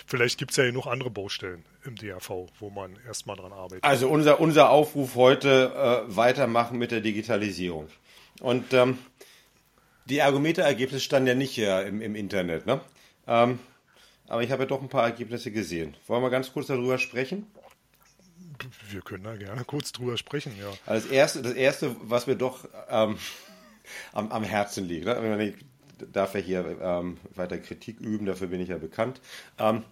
vielleicht 0.07 0.39
gibt 0.39 0.53
es 0.53 0.57
ja 0.57 0.71
noch 0.73 0.87
andere 0.87 1.11
Baustellen 1.11 1.65
im 1.85 1.97
DRV, 1.97 2.49
wo 2.59 2.71
man 2.71 2.97
erstmal 3.07 3.37
dran 3.37 3.53
arbeitet. 3.53 3.85
Also 3.85 4.09
unser, 4.09 4.41
unser 4.41 4.71
Aufruf 4.71 5.15
heute, 5.15 6.07
äh, 6.09 6.17
weitermachen 6.17 6.79
mit 6.79 6.91
der 6.91 7.01
Digitalisierung. 7.01 7.89
Und 8.41 8.73
ähm, 8.73 8.99
die 10.07 10.19
Ergometer-Ergebnisse 10.19 11.01
standen 11.01 11.29
ja 11.29 11.35
nicht 11.35 11.53
hier 11.53 11.87
im, 11.87 12.01
im 12.01 12.15
Internet, 12.15 12.67
ne? 12.67 12.81
Ähm, 13.27 13.59
aber 14.29 14.43
ich 14.43 14.51
habe 14.51 14.63
ja 14.63 14.69
doch 14.69 14.81
ein 14.81 14.89
paar 14.89 15.05
Ergebnisse 15.05 15.51
gesehen. 15.51 15.97
Wollen 16.07 16.23
wir 16.23 16.31
ganz 16.31 16.53
kurz 16.53 16.67
darüber 16.67 16.99
sprechen? 16.99 17.47
Wir 18.91 19.03
können 19.03 19.25
da 19.25 19.37
gerne 19.37 19.65
kurz 19.65 19.93
drüber 19.93 20.17
sprechen, 20.17 20.55
ja. 20.59 20.73
Also 20.87 21.09
das 21.09 21.13
erste, 21.15 21.43
das 21.43 21.53
erste, 21.55 21.97
was 22.03 22.27
mir 22.27 22.37
doch 22.37 22.67
ähm, 22.89 23.19
am, 24.13 24.31
am 24.33 24.45
Herzen 24.45 24.87
liegt, 24.87 25.07
ne? 25.07 25.55
Darf 26.13 26.35
er 26.35 26.41
hier 26.41 26.79
ähm, 26.81 27.19
weiter 27.35 27.59
Kritik 27.59 28.01
üben, 28.01 28.27
dafür 28.27 28.49
bin 28.49 28.61
ich 28.61 28.69
ja 28.69 28.79
bekannt. 28.79 29.21
Ähm, 29.59 29.85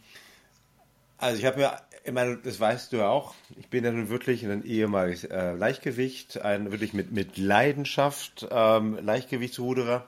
also 1.18 1.38
ich 1.38 1.44
habe 1.44 1.58
mir, 1.58 1.80
ich 2.04 2.12
meine, 2.12 2.36
das 2.38 2.58
weißt 2.58 2.92
du 2.92 2.96
ja 2.96 3.08
auch, 3.08 3.34
ich 3.56 3.68
bin 3.68 3.84
ja 3.84 3.92
nun 3.92 4.08
wirklich 4.08 4.44
ein 4.44 4.64
ehemaliges 4.64 5.24
äh, 5.24 5.52
Leichtgewicht, 5.52 6.40
ein 6.40 6.72
wirklich 6.72 6.94
mit, 6.94 7.12
mit 7.12 7.38
Leidenschaft 7.38 8.48
ähm, 8.50 8.98
Leichtgewichtsruderer. 9.00 10.06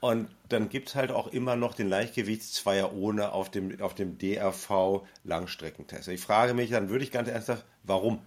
Und 0.00 0.28
dann 0.50 0.68
gibt 0.68 0.90
es 0.90 0.96
halt 0.96 1.10
auch 1.10 1.28
immer 1.28 1.56
noch 1.56 1.72
den 1.72 1.88
Leichtgewichtszweier 1.88 2.92
ohne 2.92 3.32
auf 3.32 3.50
dem, 3.50 3.80
auf 3.80 3.94
dem 3.94 4.18
DRV 4.18 5.06
Langstreckentest. 5.24 6.08
Ich 6.08 6.20
frage 6.20 6.52
mich 6.52 6.68
dann 6.68 6.90
würde 6.90 7.04
ich 7.04 7.10
ganz 7.10 7.30
ernsthaft, 7.30 7.64
warum? 7.84 8.20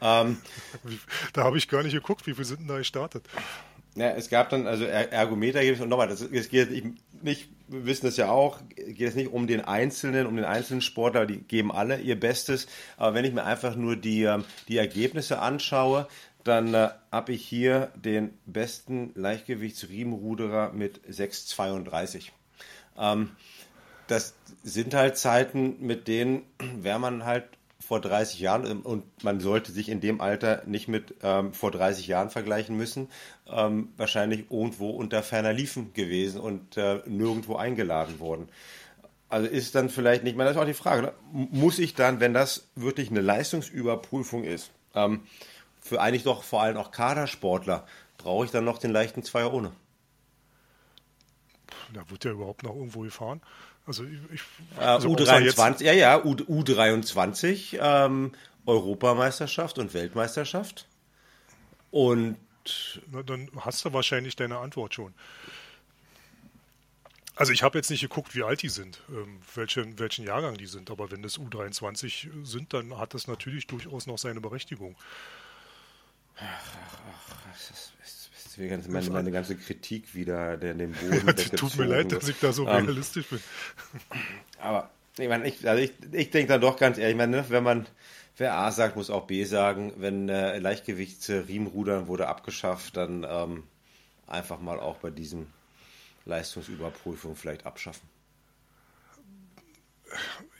Ähm, 0.00 0.38
da 1.34 1.44
habe 1.44 1.58
ich 1.58 1.68
gar 1.68 1.82
nicht 1.82 1.92
geguckt, 1.92 2.26
wie 2.26 2.32
viele 2.32 2.46
sind 2.46 2.60
denn 2.60 2.68
da 2.68 2.78
gestartet? 2.78 3.28
Ja, 3.96 4.10
es 4.10 4.28
gab 4.28 4.50
dann 4.50 4.66
also 4.66 4.84
Ergometer 4.84 5.60
und 5.82 5.88
nochmal, 5.88 6.08
das, 6.08 6.28
das 6.28 6.48
geht 6.48 6.70
nicht, 7.22 7.48
wir 7.68 7.86
wissen 7.86 8.06
das 8.06 8.16
ja 8.16 8.28
auch, 8.28 8.58
geht 8.74 9.00
es 9.00 9.14
nicht 9.14 9.32
um 9.32 9.46
den 9.46 9.60
Einzelnen, 9.60 10.26
um 10.26 10.36
den 10.36 10.44
einzelnen 10.44 10.82
Sportler, 10.82 11.26
die 11.26 11.38
geben 11.38 11.70
alle 11.70 12.00
ihr 12.00 12.18
Bestes. 12.18 12.66
Aber 12.96 13.14
wenn 13.14 13.24
ich 13.24 13.32
mir 13.32 13.44
einfach 13.44 13.76
nur 13.76 13.96
die, 13.96 14.24
ähm, 14.24 14.44
die 14.68 14.78
Ergebnisse 14.78 15.38
anschaue, 15.38 16.08
dann 16.42 16.74
äh, 16.74 16.90
habe 17.10 17.32
ich 17.32 17.46
hier 17.46 17.92
den 17.94 18.36
besten 18.46 19.12
Leichtgewichtsriemenruderer 19.14 20.72
mit 20.72 21.00
6,32. 21.08 22.30
Ähm, 22.98 23.30
das 24.06 24.34
sind 24.62 24.92
halt 24.92 25.16
Zeiten, 25.16 25.76
mit 25.80 26.08
denen 26.08 26.42
wäre 26.76 26.98
man 26.98 27.24
halt 27.24 27.44
vor 27.86 28.00
30 28.00 28.40
Jahren 28.40 28.66
ähm, 28.66 28.80
und 28.80 29.04
man 29.22 29.40
sollte 29.40 29.72
sich 29.72 29.88
in 29.88 30.00
dem 30.00 30.20
Alter 30.20 30.62
nicht 30.66 30.88
mit 30.88 31.14
ähm, 31.22 31.52
vor 31.52 31.70
30 31.70 32.06
Jahren 32.06 32.30
vergleichen 32.30 32.76
müssen, 32.76 33.08
ähm, 33.46 33.92
wahrscheinlich 33.96 34.50
irgendwo 34.50 34.90
unter 34.90 35.22
ferner 35.22 35.52
Liefen 35.52 35.92
gewesen 35.92 36.40
und 36.40 36.76
äh, 36.76 37.00
nirgendwo 37.06 37.56
eingeladen 37.56 38.20
worden. 38.20 38.48
Also 39.28 39.48
ist 39.48 39.74
dann 39.74 39.88
vielleicht 39.88 40.24
nicht 40.24 40.36
mehr, 40.36 40.46
das 40.46 40.56
ist 40.56 40.62
auch 40.62 40.66
die 40.66 40.74
Frage, 40.74 41.02
ne? 41.02 41.12
muss 41.32 41.78
ich 41.78 41.94
dann, 41.94 42.20
wenn 42.20 42.34
das 42.34 42.68
wirklich 42.74 43.10
eine 43.10 43.20
Leistungsüberprüfung 43.20 44.44
ist, 44.44 44.70
ähm, 44.94 45.22
für 45.80 46.00
eigentlich 46.00 46.22
doch 46.22 46.42
vor 46.42 46.62
allem 46.62 46.76
auch 46.76 46.90
Kadersportler, 46.90 47.86
brauche 48.16 48.44
ich 48.46 48.50
dann 48.50 48.64
noch 48.64 48.78
den 48.78 48.92
leichten 48.92 49.22
Zweier 49.22 49.52
ohne? 49.52 49.72
Da 51.92 52.08
wird 52.10 52.24
ja 52.24 52.30
überhaupt 52.30 52.62
noch 52.62 52.74
irgendwo 52.74 53.00
gefahren. 53.00 53.40
Also 53.86 54.04
ich, 54.04 54.40
also 54.78 55.08
U23, 55.08 55.84
ja, 55.84 55.92
ja, 55.92 56.24
U, 56.24 56.32
U23, 56.32 57.78
ähm, 57.80 58.32
Europameisterschaft 58.66 59.78
und 59.78 59.92
Weltmeisterschaft. 59.92 60.86
Und 61.90 62.38
Na, 63.10 63.22
dann 63.22 63.50
hast 63.60 63.84
du 63.84 63.92
wahrscheinlich 63.92 64.36
deine 64.36 64.58
Antwort 64.58 64.94
schon. 64.94 65.12
Also 67.36 67.52
ich 67.52 67.62
habe 67.62 67.76
jetzt 67.76 67.90
nicht 67.90 68.00
geguckt, 68.00 68.34
wie 68.34 68.44
alt 68.44 68.62
die 68.62 68.68
sind, 68.68 69.00
ähm, 69.08 69.40
welchen, 69.54 69.98
welchen 69.98 70.24
Jahrgang 70.24 70.56
die 70.56 70.66
sind, 70.66 70.90
aber 70.90 71.10
wenn 71.10 71.22
das 71.22 71.38
U23 71.38 72.28
sind, 72.44 72.72
dann 72.72 72.96
hat 72.96 73.12
das 73.12 73.26
natürlich 73.26 73.66
durchaus 73.66 74.06
noch 74.06 74.18
seine 74.18 74.40
Berechtigung. 74.40 74.96
Ach, 76.36 76.42
ach, 76.42 76.98
ach, 77.10 77.52
das 77.52 77.70
ist, 77.70 78.23
Jetzt 78.56 78.88
meine, 78.88 79.10
meine 79.10 79.30
ganze 79.30 79.56
Kritik 79.56 80.14
wieder 80.14 80.56
der 80.56 80.74
den 80.74 80.92
Boden 80.92 81.36
Tut 81.56 81.76
mir 81.76 81.86
leid, 81.86 82.12
dass 82.12 82.28
ich 82.28 82.38
da 82.40 82.52
so 82.52 82.66
ähm, 82.66 82.86
realistisch 82.86 83.26
bin. 83.26 83.40
Aber 84.60 84.90
ich 85.18 85.28
meine, 85.28 85.46
ich, 85.48 85.68
also 85.68 85.82
ich, 85.82 85.92
ich 86.12 86.30
denke 86.30 86.52
dann 86.52 86.60
doch 86.60 86.76
ganz 86.76 86.98
ehrlich, 86.98 87.12
ich 87.12 87.18
meine, 87.18 87.38
ne, 87.38 87.44
wenn 87.48 87.62
man 87.62 87.86
wer 88.36 88.56
A 88.56 88.70
sagt, 88.70 88.96
muss 88.96 89.10
auch 89.10 89.26
B 89.26 89.44
sagen. 89.44 89.92
Wenn 89.96 90.28
äh, 90.28 90.58
Leichtgewichtsriemenrudern 90.58 92.06
wurde 92.06 92.28
abgeschafft, 92.28 92.96
dann 92.96 93.26
ähm, 93.28 93.64
einfach 94.26 94.60
mal 94.60 94.80
auch 94.80 94.98
bei 94.98 95.10
diesem 95.10 95.46
Leistungsüberprüfung 96.24 97.36
vielleicht 97.36 97.66
abschaffen. 97.66 98.08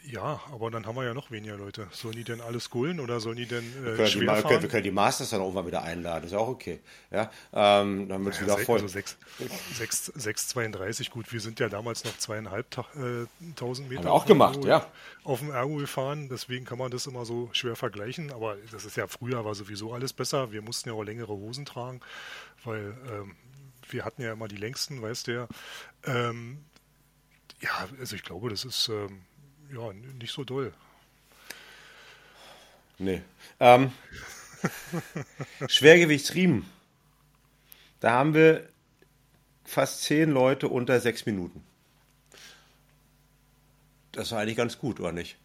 Ja, 0.06 0.40
aber 0.52 0.70
dann 0.70 0.86
haben 0.86 0.96
wir 0.96 1.04
ja 1.04 1.14
noch 1.14 1.30
weniger 1.30 1.56
Leute. 1.56 1.88
Sollen 1.90 2.16
die 2.16 2.24
denn 2.24 2.40
alles 2.42 2.72
holen 2.74 3.00
oder 3.00 3.20
sollen 3.20 3.36
die 3.36 3.46
denn 3.46 3.64
äh, 3.64 3.96
wir, 3.96 3.96
können 3.96 4.20
die, 4.20 4.26
fahren? 4.26 4.62
wir 4.62 4.68
können 4.68 4.82
die 4.82 4.90
Masters 4.90 5.30
dann 5.30 5.40
auch 5.40 5.52
mal 5.52 5.66
wieder 5.66 5.82
einladen, 5.82 6.26
ist 6.26 6.32
ja 6.32 6.38
auch 6.38 6.48
okay. 6.48 6.80
Ja, 7.10 7.30
ähm, 7.52 8.08
dann 8.08 8.24
wird 8.24 8.34
es 8.34 8.40
ja, 8.40 8.46
wieder 8.46 8.58
voll. 8.58 8.80
Also 8.80 8.88
6, 8.88 9.16
6, 9.76 10.12
6,32, 10.16 11.10
gut, 11.10 11.32
wir 11.32 11.40
sind 11.40 11.58
ja 11.58 11.68
damals 11.68 12.04
noch 12.04 12.16
zweieinhalb 12.18 12.66
äh, 12.96 13.26
tausend 13.56 13.88
Meter. 13.88 14.00
Haben 14.00 14.08
wir 14.08 14.12
auch 14.12 14.26
gemacht, 14.26 14.64
ja. 14.64 14.86
Auf 15.24 15.38
dem 15.38 15.50
Ergo 15.50 15.76
gefahren, 15.76 16.28
deswegen 16.28 16.66
kann 16.66 16.76
man 16.76 16.90
das 16.90 17.06
immer 17.06 17.24
so 17.24 17.48
schwer 17.52 17.76
vergleichen, 17.76 18.30
aber 18.30 18.56
das 18.72 18.84
ist 18.84 18.96
ja 18.96 19.06
früher 19.06 19.44
war 19.44 19.54
sowieso 19.54 19.94
alles 19.94 20.12
besser. 20.12 20.52
Wir 20.52 20.60
mussten 20.60 20.90
ja 20.90 20.94
auch 20.94 21.02
längere 21.02 21.32
Hosen 21.32 21.64
tragen, 21.64 22.00
weil 22.64 22.94
ähm, 23.10 23.36
wir 23.88 24.04
hatten 24.04 24.20
ja 24.20 24.32
immer 24.32 24.48
die 24.48 24.56
längsten, 24.56 25.00
weißt 25.00 25.28
du 25.28 25.32
ja. 25.32 25.48
Ähm, 26.04 26.58
ja, 27.60 27.88
also 27.98 28.16
ich 28.16 28.22
glaube, 28.22 28.50
das 28.50 28.64
ist 28.66 28.88
ähm, 28.88 29.22
ja, 29.72 29.92
nicht 29.92 30.32
so 30.32 30.44
doll. 30.44 30.72
Nee. 32.98 33.22
Ähm, 33.60 33.92
Schwergewichtsriemen. 35.68 36.64
Da 38.00 38.12
haben 38.12 38.34
wir 38.34 38.68
fast 39.64 40.02
zehn 40.02 40.30
Leute 40.30 40.68
unter 40.68 41.00
sechs 41.00 41.26
Minuten. 41.26 41.64
Das 44.12 44.30
war 44.30 44.40
eigentlich 44.40 44.56
ganz 44.56 44.78
gut, 44.78 45.00
oder 45.00 45.12
nicht? 45.12 45.36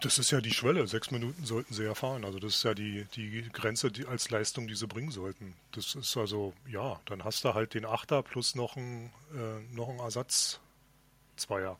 Das 0.00 0.18
ist 0.18 0.30
ja 0.30 0.40
die 0.40 0.52
Schwelle. 0.52 0.86
Sechs 0.86 1.10
Minuten 1.10 1.44
sollten 1.44 1.74
sie 1.74 1.84
erfahren. 1.84 2.24
Also 2.24 2.38
das 2.38 2.56
ist 2.56 2.62
ja 2.62 2.74
die, 2.74 3.06
die 3.16 3.48
Grenze 3.52 3.90
die 3.90 4.06
als 4.06 4.30
Leistung, 4.30 4.68
die 4.68 4.74
sie 4.74 4.86
bringen 4.86 5.10
sollten. 5.10 5.54
Das 5.72 5.94
ist 5.94 6.16
also, 6.16 6.54
ja, 6.66 7.00
dann 7.06 7.24
hast 7.24 7.44
du 7.44 7.54
halt 7.54 7.74
den 7.74 7.84
Achter 7.84 8.22
plus 8.22 8.54
noch 8.54 8.76
ein, 8.76 9.12
äh, 9.34 9.74
noch 9.74 9.88
ein 9.88 9.98
Ersatz-Zweier 9.98 11.78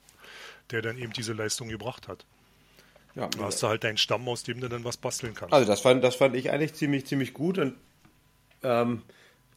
der 0.73 0.83
dann 0.83 0.99
eben 0.99 1.13
diese 1.13 1.33
Leistung 1.33 1.69
gebracht 1.69 2.09
hat. 2.09 2.25
Ja, 3.15 3.29
da 3.29 3.45
hast 3.45 3.63
du 3.63 3.69
halt 3.69 3.85
deinen 3.85 3.99
Stamm, 3.99 4.27
aus 4.29 4.43
dem 4.43 4.61
du 4.61 4.69
dann 4.69 4.85
was 4.85 4.97
basteln 4.97 5.35
kannst. 5.35 5.53
Also 5.53 5.67
das 5.67 5.81
fand, 5.81 6.03
das 6.03 6.17
fand 6.17 6.35
ich 6.35 6.51
eigentlich 6.51 6.75
ziemlich, 6.75 7.07
ziemlich 7.07 7.35
gut 7.35 7.59
und 7.59 7.75
ähm, 8.63 9.03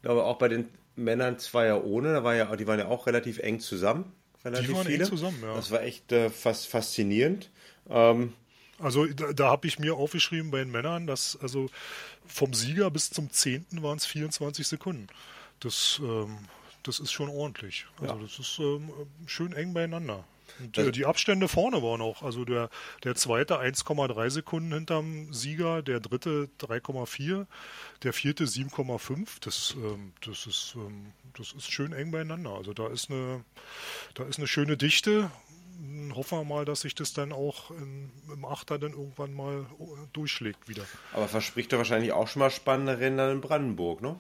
glaube 0.02 0.24
auch 0.26 0.38
bei 0.38 0.50
den 0.50 0.68
Männern 0.96 1.40
Zweier 1.40 1.84
ohne, 1.84 2.14
da 2.14 2.24
war 2.24 2.36
ja, 2.36 2.54
die 2.56 2.68
waren 2.68 2.80
ja 2.80 2.88
auch 2.88 3.08
relativ 3.08 3.40
eng 3.40 3.60
zusammen. 3.60 4.12
Relativ 4.44 4.68
die 4.68 4.74
waren 4.74 4.86
viele. 4.86 5.04
eng 5.04 5.10
zusammen, 5.10 5.40
ja. 5.42 5.56
Das 5.56 5.72
war 5.72 5.82
echt 5.82 6.12
äh, 6.12 6.30
fast 6.30 6.68
faszinierend. 6.68 7.50
Ähm, 7.90 8.34
also 8.80 9.06
da, 9.06 9.32
da 9.32 9.50
habe 9.50 9.68
ich 9.68 9.80
mir 9.80 9.96
aufgeschrieben 9.96 10.52
bei 10.52 10.60
den 10.60 10.72
Männern, 10.72 11.08
dass 11.08 11.38
also 11.42 11.70
vom 12.28 12.54
Sieger 12.54 12.92
bis 12.92 13.10
zum 13.10 13.32
10. 13.32 13.66
waren 13.82 13.98
es 13.98 14.06
24 14.06 14.68
Sekunden. 14.68 15.08
Das, 15.62 16.00
ähm, 16.04 16.38
das 16.84 17.00
ist 17.00 17.12
schon 17.12 17.30
ordentlich. 17.30 17.86
Also 18.02 18.16
ja. 18.16 18.22
das 18.22 18.40
ist 18.40 18.60
ähm, 18.60 18.92
schön 19.26 19.54
eng 19.54 19.74
beieinander. 19.74 20.26
Äh, 20.76 20.92
die 20.92 21.06
Abstände 21.06 21.48
vorne 21.48 21.82
waren 21.82 22.02
auch. 22.02 22.24
Also 22.24 22.46
der, 22.46 22.70
der 23.04 23.16
zweite 23.16 23.60
1,3 23.60 24.30
Sekunden 24.30 24.74
hinterm 24.74 25.34
Sieger, 25.34 25.82
der 25.82 26.00
dritte 26.00 26.50
3,4, 26.60 27.46
der 28.04 28.14
vierte 28.14 28.46
7,5. 28.46 29.28
Das, 29.42 29.76
ähm, 29.78 30.14
das, 30.26 30.46
ist, 30.46 30.74
ähm, 30.76 31.14
das 31.38 31.54
ist 31.54 31.72
schön 31.72 31.94
eng 31.94 32.12
beieinander. 32.12 32.52
Also 32.52 32.74
da 32.74 32.88
ist 32.88 33.10
eine, 33.10 33.44
da 34.14 34.24
ist 34.24 34.38
eine 34.38 34.48
schöne 34.48 34.78
Dichte. 34.78 35.32
Hoffen 36.14 36.40
wir 36.40 36.46
mal, 36.46 36.64
dass 36.66 36.82
sich 36.82 36.96
das 36.96 37.14
dann 37.14 37.34
auch 37.34 37.70
in, 37.72 38.10
im 38.32 38.46
Achter 38.46 38.80
dann 38.80 38.94
irgendwann 38.94 39.34
mal 39.34 39.66
äh, 39.80 39.84
durchschlägt 40.14 40.70
wieder. 40.70 40.84
Aber 41.12 41.28
verspricht 41.28 41.74
er 41.74 41.80
wahrscheinlich 41.80 42.14
auch 42.14 42.28
schon 42.28 42.40
mal 42.40 42.52
spannende 42.52 43.00
Rennen 43.00 43.32
in 43.32 43.42
Brandenburg, 43.42 44.02
ne? 44.02 44.18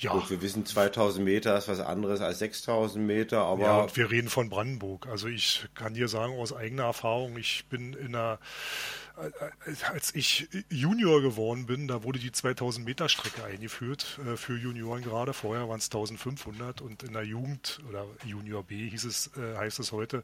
Ja. 0.00 0.12
Gut, 0.12 0.30
wir 0.30 0.40
wissen, 0.40 0.64
2000 0.64 1.22
Meter 1.22 1.58
ist 1.58 1.68
was 1.68 1.80
anderes 1.80 2.22
als 2.22 2.38
6000 2.38 3.06
Meter, 3.06 3.42
aber. 3.42 3.62
Ja, 3.62 3.80
und 3.82 3.96
wir 3.96 4.10
reden 4.10 4.30
von 4.30 4.48
Brandenburg. 4.48 5.06
Also 5.06 5.28
ich 5.28 5.66
kann 5.74 5.92
dir 5.92 6.08
sagen 6.08 6.32
aus 6.38 6.54
eigener 6.54 6.84
Erfahrung, 6.84 7.36
ich 7.36 7.66
bin 7.68 7.92
in 7.92 8.14
einer 8.14 8.38
als 9.92 10.14
ich 10.14 10.48
Junior 10.68 11.20
geworden 11.20 11.66
bin, 11.66 11.88
da 11.88 12.02
wurde 12.02 12.18
die 12.18 12.32
2000 12.32 12.84
Meter 12.86 13.08
Strecke 13.08 13.44
eingeführt 13.44 14.18
äh, 14.26 14.36
für 14.36 14.56
Junioren 14.56 15.02
gerade. 15.02 15.32
Vorher 15.32 15.68
waren 15.68 15.78
es 15.78 15.86
1500 15.86 16.80
und 16.80 17.02
in 17.02 17.12
der 17.12 17.24
Jugend 17.24 17.80
oder 17.88 18.06
Junior 18.24 18.62
B 18.62 18.88
hieß 18.88 19.04
es, 19.04 19.30
äh, 19.36 19.56
heißt 19.56 19.78
es 19.80 19.92
heute, 19.92 20.22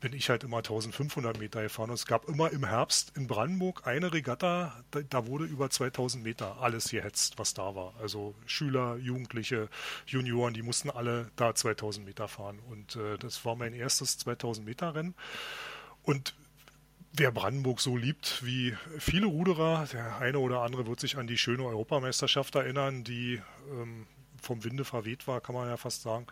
bin 0.00 0.12
ich 0.12 0.30
halt 0.30 0.44
immer 0.44 0.58
1500 0.58 1.38
Meter 1.38 1.62
gefahren. 1.62 1.90
Und 1.90 1.94
es 1.94 2.06
gab 2.06 2.28
immer 2.28 2.50
im 2.50 2.64
Herbst 2.64 3.16
in 3.16 3.26
Brandenburg 3.26 3.86
eine 3.86 4.12
Regatta, 4.12 4.84
da, 4.90 5.00
da 5.02 5.26
wurde 5.26 5.44
über 5.44 5.70
2000 5.70 6.22
Meter 6.22 6.60
alles 6.60 6.90
gehetzt, 6.90 7.38
was 7.38 7.54
da 7.54 7.74
war. 7.74 7.94
Also 8.00 8.34
Schüler, 8.46 8.96
Jugendliche, 8.96 9.68
Junioren, 10.06 10.54
die 10.54 10.62
mussten 10.62 10.90
alle 10.90 11.30
da 11.36 11.54
2000 11.54 12.06
Meter 12.06 12.28
fahren. 12.28 12.58
Und 12.68 12.96
äh, 12.96 13.18
das 13.18 13.44
war 13.44 13.56
mein 13.56 13.72
erstes 13.72 14.18
2000 14.18 14.66
Meter 14.66 14.94
Rennen. 14.94 15.14
Und 16.02 16.34
wer 17.18 17.32
Brandenburg 17.32 17.80
so 17.80 17.96
liebt 17.96 18.44
wie 18.44 18.76
viele 18.98 19.26
Ruderer, 19.26 19.86
der 19.92 20.18
eine 20.18 20.38
oder 20.38 20.62
andere 20.62 20.86
wird 20.86 21.00
sich 21.00 21.16
an 21.16 21.26
die 21.26 21.38
schöne 21.38 21.64
Europameisterschaft 21.64 22.54
erinnern, 22.54 23.04
die 23.04 23.40
ähm, 23.70 24.06
vom 24.40 24.64
Winde 24.64 24.84
verweht 24.84 25.26
war, 25.26 25.40
kann 25.40 25.54
man 25.54 25.68
ja 25.68 25.76
fast 25.76 26.02
sagen. 26.02 26.26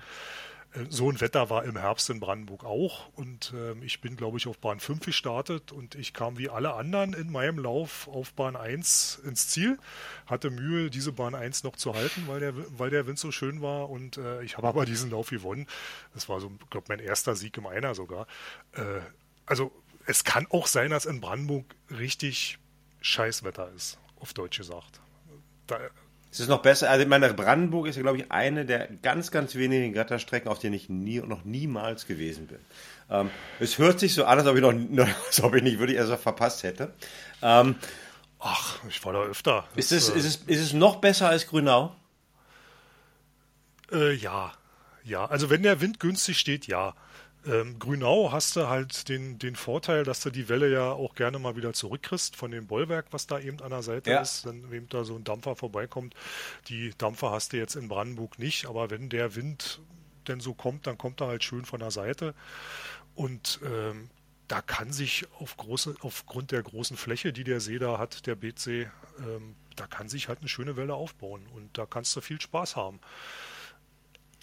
Äh, 0.72 0.84
so 0.88 1.10
ein 1.10 1.20
Wetter 1.20 1.50
war 1.50 1.64
im 1.64 1.76
Herbst 1.76 2.08
in 2.10 2.20
Brandenburg 2.20 2.64
auch 2.64 3.08
und 3.14 3.52
äh, 3.52 3.72
ich 3.84 4.00
bin, 4.00 4.16
glaube 4.16 4.38
ich, 4.38 4.46
auf 4.46 4.58
Bahn 4.58 4.78
5 4.78 5.04
gestartet 5.04 5.72
und 5.72 5.96
ich 5.96 6.12
kam 6.12 6.38
wie 6.38 6.48
alle 6.48 6.74
anderen 6.74 7.14
in 7.14 7.32
meinem 7.32 7.58
Lauf 7.58 8.06
auf 8.08 8.32
Bahn 8.34 8.54
1 8.54 9.22
ins 9.24 9.48
Ziel, 9.48 9.78
hatte 10.26 10.50
Mühe, 10.50 10.90
diese 10.90 11.12
Bahn 11.12 11.34
1 11.34 11.64
noch 11.64 11.76
zu 11.76 11.94
halten, 11.94 12.24
weil 12.28 12.40
der, 12.40 12.54
weil 12.78 12.90
der 12.90 13.06
Wind 13.06 13.18
so 13.18 13.32
schön 13.32 13.60
war 13.60 13.90
und 13.90 14.18
äh, 14.18 14.42
ich 14.42 14.56
habe 14.56 14.68
aber 14.68 14.86
diesen 14.86 15.10
Lauf 15.10 15.30
gewonnen. 15.30 15.66
Das 16.14 16.28
war 16.28 16.40
so, 16.40 16.50
glaube 16.70 16.86
mein 16.88 17.00
erster 17.00 17.34
Sieg 17.34 17.56
im 17.58 17.66
Einer 17.66 17.94
sogar. 17.94 18.26
Äh, 18.72 19.00
also 19.46 19.72
es 20.06 20.25
kann 20.25 20.46
auch 20.50 20.66
sein, 20.66 20.90
dass 20.90 21.06
in 21.06 21.20
Brandenburg 21.20 21.64
richtig 21.90 22.58
Scheißwetter 23.00 23.70
ist, 23.76 23.98
auf 24.20 24.32
Deutsch 24.32 24.58
gesagt. 24.58 25.00
Da, 25.66 25.78
es 26.30 26.40
ist 26.40 26.48
noch 26.48 26.62
besser, 26.62 26.90
also 26.90 27.02
ich 27.02 27.08
meine, 27.08 27.32
Brandenburg 27.32 27.86
ist 27.86 27.96
ja, 27.96 28.02
glaube 28.02 28.18
ich, 28.18 28.30
eine 28.30 28.66
der 28.66 28.88
ganz, 29.02 29.30
ganz 29.30 29.54
wenigen 29.54 29.92
Gatterstrecken, 29.94 30.50
auf 30.50 30.58
denen 30.58 30.75
ich 30.75 30.88
nie, 30.88 31.20
noch 31.20 31.44
niemals 31.44 32.06
gewesen 32.06 32.46
bin. 32.46 32.58
Ähm, 33.08 33.30
es 33.58 33.78
hört 33.78 34.00
sich 34.00 34.14
so 34.14 34.25
an, 34.25 34.38
als 34.38 34.46
ob 34.46 34.56
ich 34.56 34.62
noch, 34.62 34.72
als 35.26 35.42
ob 35.42 35.54
ich 35.54 35.62
nicht 35.62 35.78
wirklich 35.78 35.96
erst 35.96 36.12
verpasst 36.22 36.62
hätte. 36.62 36.92
Ähm, 37.42 37.76
Ach, 38.38 38.78
ich 38.88 39.04
war 39.04 39.12
da 39.12 39.22
öfter. 39.22 39.66
Ist 39.76 39.92
es, 39.92 40.10
äh, 40.10 40.18
ist, 40.18 40.25
es, 40.25 40.36
ist 40.46 40.60
es 40.60 40.72
noch 40.72 40.96
besser 40.96 41.28
als 41.28 41.46
Grünau? 41.46 41.96
Äh, 43.90 44.14
ja, 44.14 44.52
ja. 45.04 45.25
Also 45.26 45.50
wenn 45.50 45.62
der 45.62 45.80
Wind 45.80 46.00
günstig 46.00 46.38
steht, 46.38 46.66
ja. 46.66 46.94
Ähm, 47.46 47.78
Grünau 47.78 48.32
hast 48.32 48.56
du 48.56 48.68
halt 48.68 49.08
den, 49.08 49.38
den 49.38 49.56
Vorteil, 49.56 50.04
dass 50.04 50.20
du 50.20 50.30
die 50.30 50.48
Welle 50.48 50.70
ja 50.70 50.90
auch 50.90 51.14
gerne 51.14 51.38
mal 51.38 51.56
wieder 51.56 51.72
zurückkriegst 51.72 52.34
von 52.34 52.50
dem 52.50 52.66
Bollwerk, 52.66 53.06
was 53.10 53.26
da 53.26 53.38
eben 53.38 53.60
an 53.62 53.70
der 53.70 53.82
Seite 53.82 54.10
ja. 54.10 54.20
ist, 54.20 54.46
wenn 54.46 54.72
eben 54.72 54.88
da 54.88 55.04
so 55.04 55.14
ein 55.14 55.24
Dampfer 55.24 55.54
vorbeikommt. 55.54 56.14
Die 56.68 56.92
Dampfer 56.98 57.30
hast 57.30 57.52
du 57.52 57.56
jetzt 57.56 57.76
in 57.76 57.88
Brandenburg 57.88 58.38
nicht, 58.38 58.66
aber 58.66 58.90
wenn 58.90 59.08
der 59.08 59.36
Wind 59.36 59.80
denn 60.26 60.40
so 60.40 60.54
kommt, 60.54 60.86
dann 60.86 60.98
kommt 60.98 61.20
er 61.20 61.28
halt 61.28 61.44
schön 61.44 61.64
von 61.64 61.80
der 61.80 61.92
Seite. 61.92 62.34
Und 63.14 63.60
ähm, 63.64 64.10
da 64.48 64.60
kann 64.60 64.92
sich 64.92 65.26
auf 65.38 65.56
große, 65.56 65.96
aufgrund 66.00 66.50
der 66.52 66.62
großen 66.62 66.96
Fläche, 66.96 67.32
die 67.32 67.44
der 67.44 67.60
See 67.60 67.78
da 67.78 67.98
hat, 67.98 68.26
der 68.26 68.34
BC, 68.34 68.66
ähm, 69.18 69.54
da 69.76 69.86
kann 69.86 70.08
sich 70.08 70.28
halt 70.28 70.40
eine 70.40 70.48
schöne 70.48 70.76
Welle 70.76 70.94
aufbauen 70.94 71.46
und 71.54 71.76
da 71.78 71.86
kannst 71.86 72.14
du 72.16 72.20
viel 72.20 72.40
Spaß 72.40 72.76
haben. 72.76 73.00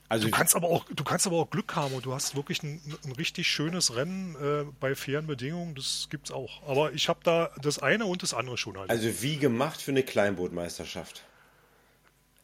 Also 0.10 0.28
du 0.28 0.32
kannst 0.32 0.56
aber 0.56 0.68
auch, 0.68 0.86
du 0.86 1.04
kannst 1.04 1.26
aber 1.26 1.38
auch 1.38 1.50
Glück 1.50 1.76
haben 1.76 1.94
und 1.96 2.06
du 2.06 2.14
hast 2.14 2.36
wirklich 2.36 2.62
ein, 2.62 2.82
ein 3.04 3.14
richtig 3.14 3.48
schönes 3.48 3.96
Rennen 3.96 4.36
äh, 4.36 4.66
bei 4.80 4.96
fairen 4.96 5.28
Bedingungen. 5.28 5.76
Das 5.76 6.08
gibt's 6.10 6.32
auch. 6.32 6.62
Aber 6.68 6.94
ich 6.94 7.10
habe 7.10 7.20
da 7.24 7.52
das 7.62 7.80
eine 7.80 8.06
und 8.06 8.22
das 8.22 8.34
andere 8.34 8.58
schon 8.58 8.78
halt. 8.78 8.90
Also 8.90 9.22
wie 9.22 9.38
gemacht 9.38 9.82
für 9.82 9.92
eine 9.92 10.04
Kleinbootmeisterschaft? 10.04 11.24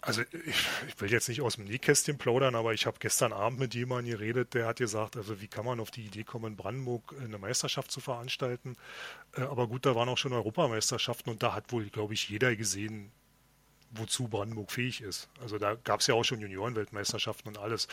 Also 0.01 0.21
ich, 0.31 0.55
ich, 0.87 1.01
will 1.01 1.11
jetzt 1.11 1.27
nicht 1.27 1.41
aus 1.41 1.55
dem 1.55 1.65
Nähkästchen 1.65 2.17
plaudern, 2.17 2.55
aber 2.55 2.73
ich 2.73 2.85
habe 2.85 2.97
gestern 3.01 3.33
Abend 3.33 3.59
mit 3.59 3.75
jemandem 3.75 4.13
geredet, 4.13 4.53
der 4.53 4.65
hat 4.65 4.77
gesagt, 4.77 5.17
also 5.17 5.41
wie 5.41 5.47
kann 5.47 5.65
man 5.65 5.81
auf 5.81 5.91
die 5.91 6.05
Idee 6.05 6.23
kommen, 6.23 6.53
in 6.53 6.55
Brandenburg 6.55 7.13
eine 7.21 7.37
Meisterschaft 7.37 7.91
zu 7.91 7.99
veranstalten. 7.99 8.77
Äh, 9.35 9.41
aber 9.41 9.67
gut, 9.67 9.85
da 9.85 9.95
waren 9.95 10.07
auch 10.07 10.17
schon 10.17 10.31
Europameisterschaften 10.31 11.29
und 11.29 11.43
da 11.43 11.53
hat 11.53 11.73
wohl, 11.73 11.85
glaube 11.89 12.13
ich, 12.13 12.29
jeder 12.29 12.55
gesehen, 12.55 13.11
wozu 13.91 14.27
Brandenburg 14.27 14.71
fähig 14.71 15.01
ist. 15.01 15.29
Also 15.41 15.57
da 15.57 15.75
gab 15.75 16.01
es 16.01 16.07
ja 16.07 16.13
auch 16.13 16.23
schon 16.23 16.39
Juniorenweltmeisterschaften 16.39 17.49
und 17.49 17.57
alles. 17.57 17.87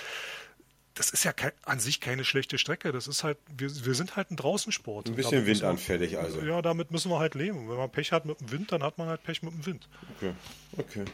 Das 0.94 1.10
ist 1.10 1.24
ja 1.24 1.32
kein, 1.32 1.52
an 1.62 1.78
sich 1.78 2.00
keine 2.00 2.24
schlechte 2.24 2.56
Strecke. 2.56 2.90
Das 2.90 3.06
ist 3.06 3.22
halt, 3.22 3.38
wir, 3.54 3.68
wir 3.84 3.94
sind 3.94 4.16
halt 4.16 4.30
ein 4.30 4.36
Draußensport. 4.36 5.08
Ein 5.08 5.14
bisschen 5.14 5.46
windanfällig 5.46 6.12
wir, 6.12 6.20
also. 6.20 6.40
Ja, 6.40 6.62
damit 6.62 6.90
müssen 6.90 7.10
wir 7.10 7.18
halt 7.18 7.34
leben. 7.34 7.68
Wenn 7.68 7.76
man 7.76 7.90
Pech 7.90 8.12
hat 8.12 8.24
mit 8.24 8.40
dem 8.40 8.50
Wind, 8.50 8.72
dann 8.72 8.82
hat 8.82 8.96
man 8.96 9.08
halt 9.08 9.22
Pech 9.22 9.42
mit 9.42 9.52
dem 9.52 9.66
Wind. 9.66 9.88
Okay, 10.16 10.32
okay. 10.78 11.04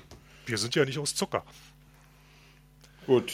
Wir 0.46 0.58
sind 0.58 0.74
ja 0.74 0.84
nicht 0.84 0.98
aus 0.98 1.14
Zucker. 1.14 1.44
Gut. 3.06 3.32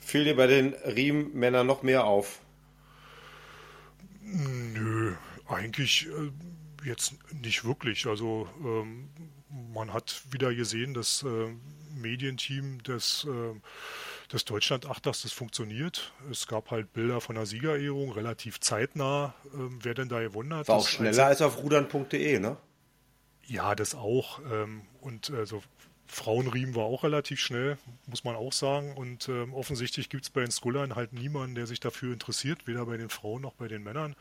Fiel 0.00 0.24
dir 0.24 0.34
bei 0.34 0.48
den 0.48 0.74
Riemenmännern 0.74 1.66
noch 1.66 1.82
mehr 1.82 2.04
auf? 2.04 2.40
Nö, 4.20 5.14
eigentlich 5.48 6.08
äh, 6.08 6.88
jetzt 6.88 7.14
nicht 7.32 7.64
wirklich. 7.64 8.06
Also 8.06 8.48
ähm, 8.60 9.08
man 9.52 9.92
hat 9.92 10.22
wieder 10.30 10.54
gesehen, 10.54 10.94
das 10.94 11.22
äh, 11.22 11.48
Medienteam 11.94 12.82
des, 12.82 13.24
äh, 13.24 13.60
des 14.32 14.44
Deutschlandachters, 14.44 15.22
das 15.22 15.32
funktioniert. 15.32 16.12
Es 16.30 16.46
gab 16.46 16.70
halt 16.70 16.92
Bilder 16.92 17.20
von 17.20 17.34
der 17.34 17.46
Siegerehrung, 17.46 18.12
relativ 18.12 18.60
zeitnah, 18.60 19.34
äh, 19.46 19.58
wer 19.80 19.94
denn 19.94 20.08
da 20.08 20.20
gewonnen 20.20 20.54
hat. 20.54 20.68
War 20.68 20.76
auch 20.76 20.88
schneller 20.88 21.26
als 21.26 21.42
auf 21.42 21.62
rudern.de, 21.62 22.38
ne? 22.38 22.56
Ja, 23.46 23.74
das 23.74 23.94
auch. 23.94 24.40
Ähm, 24.50 24.82
und 25.00 25.30
also 25.30 25.62
Frauenriemen 26.06 26.74
war 26.74 26.84
auch 26.84 27.04
relativ 27.04 27.40
schnell, 27.40 27.78
muss 28.06 28.24
man 28.24 28.36
auch 28.36 28.52
sagen. 28.52 28.94
Und 28.96 29.28
ähm, 29.28 29.54
offensichtlich 29.54 30.08
gibt 30.08 30.24
es 30.24 30.30
bei 30.30 30.42
den 30.42 30.50
Skullern 30.50 30.94
halt 30.94 31.12
niemanden, 31.12 31.54
der 31.54 31.66
sich 31.66 31.80
dafür 31.80 32.12
interessiert, 32.12 32.66
weder 32.66 32.86
bei 32.86 32.96
den 32.96 33.08
Frauen 33.08 33.42
noch 33.42 33.54
bei 33.54 33.68
den 33.68 33.82
Männern, 33.82 34.14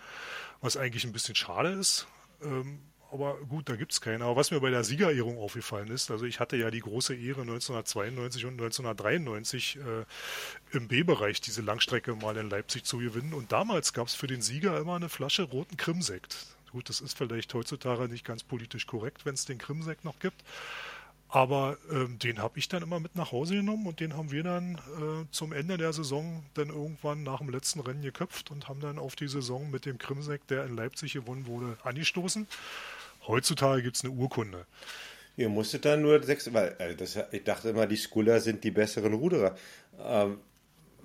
was 0.62 0.78
eigentlich 0.78 1.04
ein 1.04 1.12
bisschen 1.12 1.36
schade 1.36 1.72
ist. 1.72 2.08
Ähm, 2.42 2.80
aber 3.12 3.38
gut, 3.50 3.68
da 3.68 3.76
gibt 3.76 3.92
es 3.92 4.02
keine. 4.02 4.24
Aber 4.24 4.36
was 4.36 4.52
mir 4.52 4.60
bei 4.60 4.70
der 4.70 4.84
Siegerehrung 4.84 5.38
aufgefallen 5.38 5.90
ist, 5.90 6.12
also 6.12 6.26
ich 6.26 6.40
hatte 6.40 6.56
ja 6.56 6.72
die 6.72 6.80
große 6.80 7.14
Ehre 7.14 7.42
1992 7.42 8.46
und 8.46 8.54
1993 8.54 9.78
äh, 9.78 10.76
im 10.76 10.88
B-Bereich 10.88 11.42
diese 11.42 11.62
Langstrecke 11.62 12.16
mal 12.16 12.38
in 12.38 12.50
Leipzig 12.50 12.86
zu 12.86 13.00
gewinnen. 13.00 13.34
Und 13.34 13.52
damals 13.52 13.94
gab 13.94 14.08
es 14.08 14.16
für 14.16 14.28
den 14.28 14.42
Sieger 14.42 14.80
immer 14.80 14.96
eine 14.96 15.10
Flasche 15.10 15.44
roten 15.44 15.78
Krimsekt. 15.78 16.38
Gut, 16.72 16.88
das 16.88 17.02
ist 17.02 17.18
vielleicht 17.18 17.54
heutzutage 17.54 18.08
nicht 18.08 18.24
ganz 18.24 18.44
politisch 18.44 18.88
korrekt, 18.88 19.26
wenn 19.26 19.34
es 19.34 19.46
den 19.46 19.58
Krimsekt 19.58 20.06
noch 20.06 20.20
gibt. 20.20 20.42
Aber 21.28 21.78
ähm, 21.90 22.20
den 22.20 22.40
habe 22.40 22.60
ich 22.60 22.68
dann 22.68 22.84
immer 22.84 23.00
mit 23.00 23.16
nach 23.16 23.32
Hause 23.32 23.56
genommen 23.56 23.88
und 23.88 24.02
den 24.02 24.18
haben 24.18 24.32
wir 24.32 24.44
dann 24.44 24.76
äh, 24.76 25.26
zum 25.32 25.54
Ende 25.54 25.78
der 25.78 25.94
Saison 25.94 26.44
dann 26.56 26.68
irgendwann 26.68 27.24
nach 27.24 27.38
dem 27.38 27.50
letzten 27.50 27.80
Rennen 27.80 28.02
geköpft 28.02 28.52
und 28.52 28.68
haben 28.68 28.82
dann 28.82 29.00
auf 29.00 29.16
die 29.16 29.30
Saison 29.30 29.72
mit 29.72 29.86
dem 29.86 29.98
Krimsekt, 29.98 30.50
der 30.50 30.66
in 30.66 30.76
Leipzig 30.76 31.14
gewonnen 31.14 31.46
wurde, 31.46 31.78
angestoßen. 31.84 32.48
Heutzutage 33.28 33.84
gibt 33.84 33.98
es 33.98 34.04
eine 34.04 34.14
Urkunde. 34.14 34.66
Ihr 35.38 35.50
musstet 35.50 35.86
dann 35.86 36.02
nur 36.02 36.22
sechs, 36.24 36.54
weil 36.54 36.76
also 36.78 36.98
das, 36.98 37.18
ich 37.32 37.44
dachte 37.44 37.70
immer, 37.70 37.88
die 37.88 37.96
Skuller 37.96 38.40
sind 38.42 38.64
die 38.64 38.72
besseren 38.72 39.14
Ruderer. 39.14 39.56
Ähm, 40.00 40.40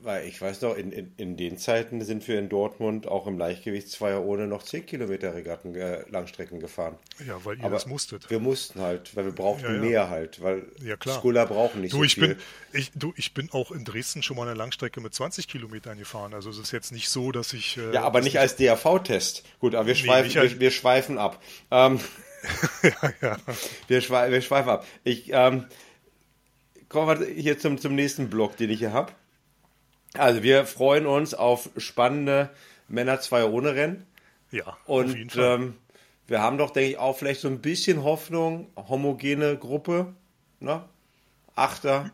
weil 0.02 0.26
ich 0.26 0.40
weiß 0.40 0.62
noch, 0.62 0.76
in, 0.76 0.92
in, 0.92 1.12
in, 1.16 1.36
den 1.36 1.58
Zeiten 1.58 2.00
sind 2.02 2.26
wir 2.28 2.38
in 2.38 2.48
Dortmund 2.48 3.08
auch 3.08 3.26
im 3.26 3.38
Leichtgewichtszweier 3.38 4.24
ohne 4.24 4.46
noch 4.46 4.62
10 4.62 4.86
Kilometer 4.86 5.34
Regatten, 5.34 5.74
äh, 5.74 6.08
Langstrecken 6.08 6.60
gefahren. 6.60 6.96
Ja, 7.26 7.44
weil 7.44 7.58
ihr 7.58 7.64
Aber 7.64 7.74
das 7.74 7.86
musstet. 7.86 8.30
Wir 8.30 8.38
mussten 8.38 8.80
halt, 8.80 9.16
weil 9.16 9.24
wir 9.24 9.32
brauchten 9.32 9.64
ja, 9.64 9.74
ja. 9.74 9.80
mehr 9.80 10.10
halt, 10.10 10.42
weil 10.42 10.66
ja, 10.82 10.96
klar. 10.96 11.18
Skuller 11.18 11.46
brauchen 11.46 11.80
nicht 11.80 11.92
du, 11.92 11.98
so 11.98 12.04
ich 12.04 12.14
viel. 12.14 12.28
Bin, 12.28 12.38
ich, 12.72 12.92
du, 12.94 13.12
ich 13.16 13.34
bin 13.34 13.50
auch 13.52 13.70
in 13.70 13.84
Dresden 13.84 14.22
schon 14.22 14.36
mal 14.36 14.46
eine 14.46 14.56
Langstrecke 14.56 15.00
mit 15.00 15.14
20 15.14 15.48
Kilometern 15.48 15.98
gefahren. 15.98 16.34
Also 16.34 16.50
es 16.50 16.58
ist 16.58 16.72
jetzt 16.72 16.92
nicht 16.92 17.08
so, 17.08 17.32
dass 17.32 17.52
ich... 17.52 17.76
Äh, 17.76 17.94
ja, 17.94 18.02
aber 18.02 18.20
nicht 18.20 18.38
als 18.38 18.56
DAV-Test. 18.56 19.44
Gut, 19.60 19.74
aber 19.74 19.86
wir, 19.86 19.94
nee, 19.94 20.00
schweifen, 20.00 20.34
wir, 20.34 20.60
wir, 20.60 20.70
schweifen 20.70 21.18
ab. 21.18 21.42
Ähm, 21.70 22.00
ja, 22.82 23.12
ja. 23.20 23.36
Wir, 23.88 24.00
schweifen, 24.00 24.32
wir 24.32 24.40
schweifen 24.42 24.68
ab. 24.68 24.86
Ich 25.04 25.30
ähm, 25.32 25.66
komme 26.88 27.26
hier 27.26 27.58
zum, 27.58 27.78
zum 27.78 27.94
nächsten 27.94 28.30
Block, 28.30 28.56
den 28.56 28.70
ich 28.70 28.78
hier 28.78 28.92
habe. 28.92 29.12
Also 30.18 30.42
wir 30.42 30.66
freuen 30.66 31.06
uns 31.06 31.34
auf 31.34 31.70
spannende 31.76 32.50
Männer 32.88 33.20
zwei 33.20 33.44
ohne 33.44 33.74
Rennen. 33.74 34.06
Ja, 34.50 34.76
und 34.86 35.06
auf 35.06 35.16
jeden 35.16 35.30
Fall. 35.30 35.54
Ähm, 35.54 35.74
wir 36.28 36.40
haben 36.40 36.58
doch, 36.58 36.70
denke 36.70 36.90
ich, 36.90 36.98
auch 36.98 37.16
vielleicht 37.16 37.40
so 37.40 37.48
ein 37.48 37.60
bisschen 37.60 38.02
Hoffnung, 38.02 38.68
homogene 38.76 39.56
Gruppe, 39.56 40.12
ne? 40.60 40.82
Achter, 41.54 42.10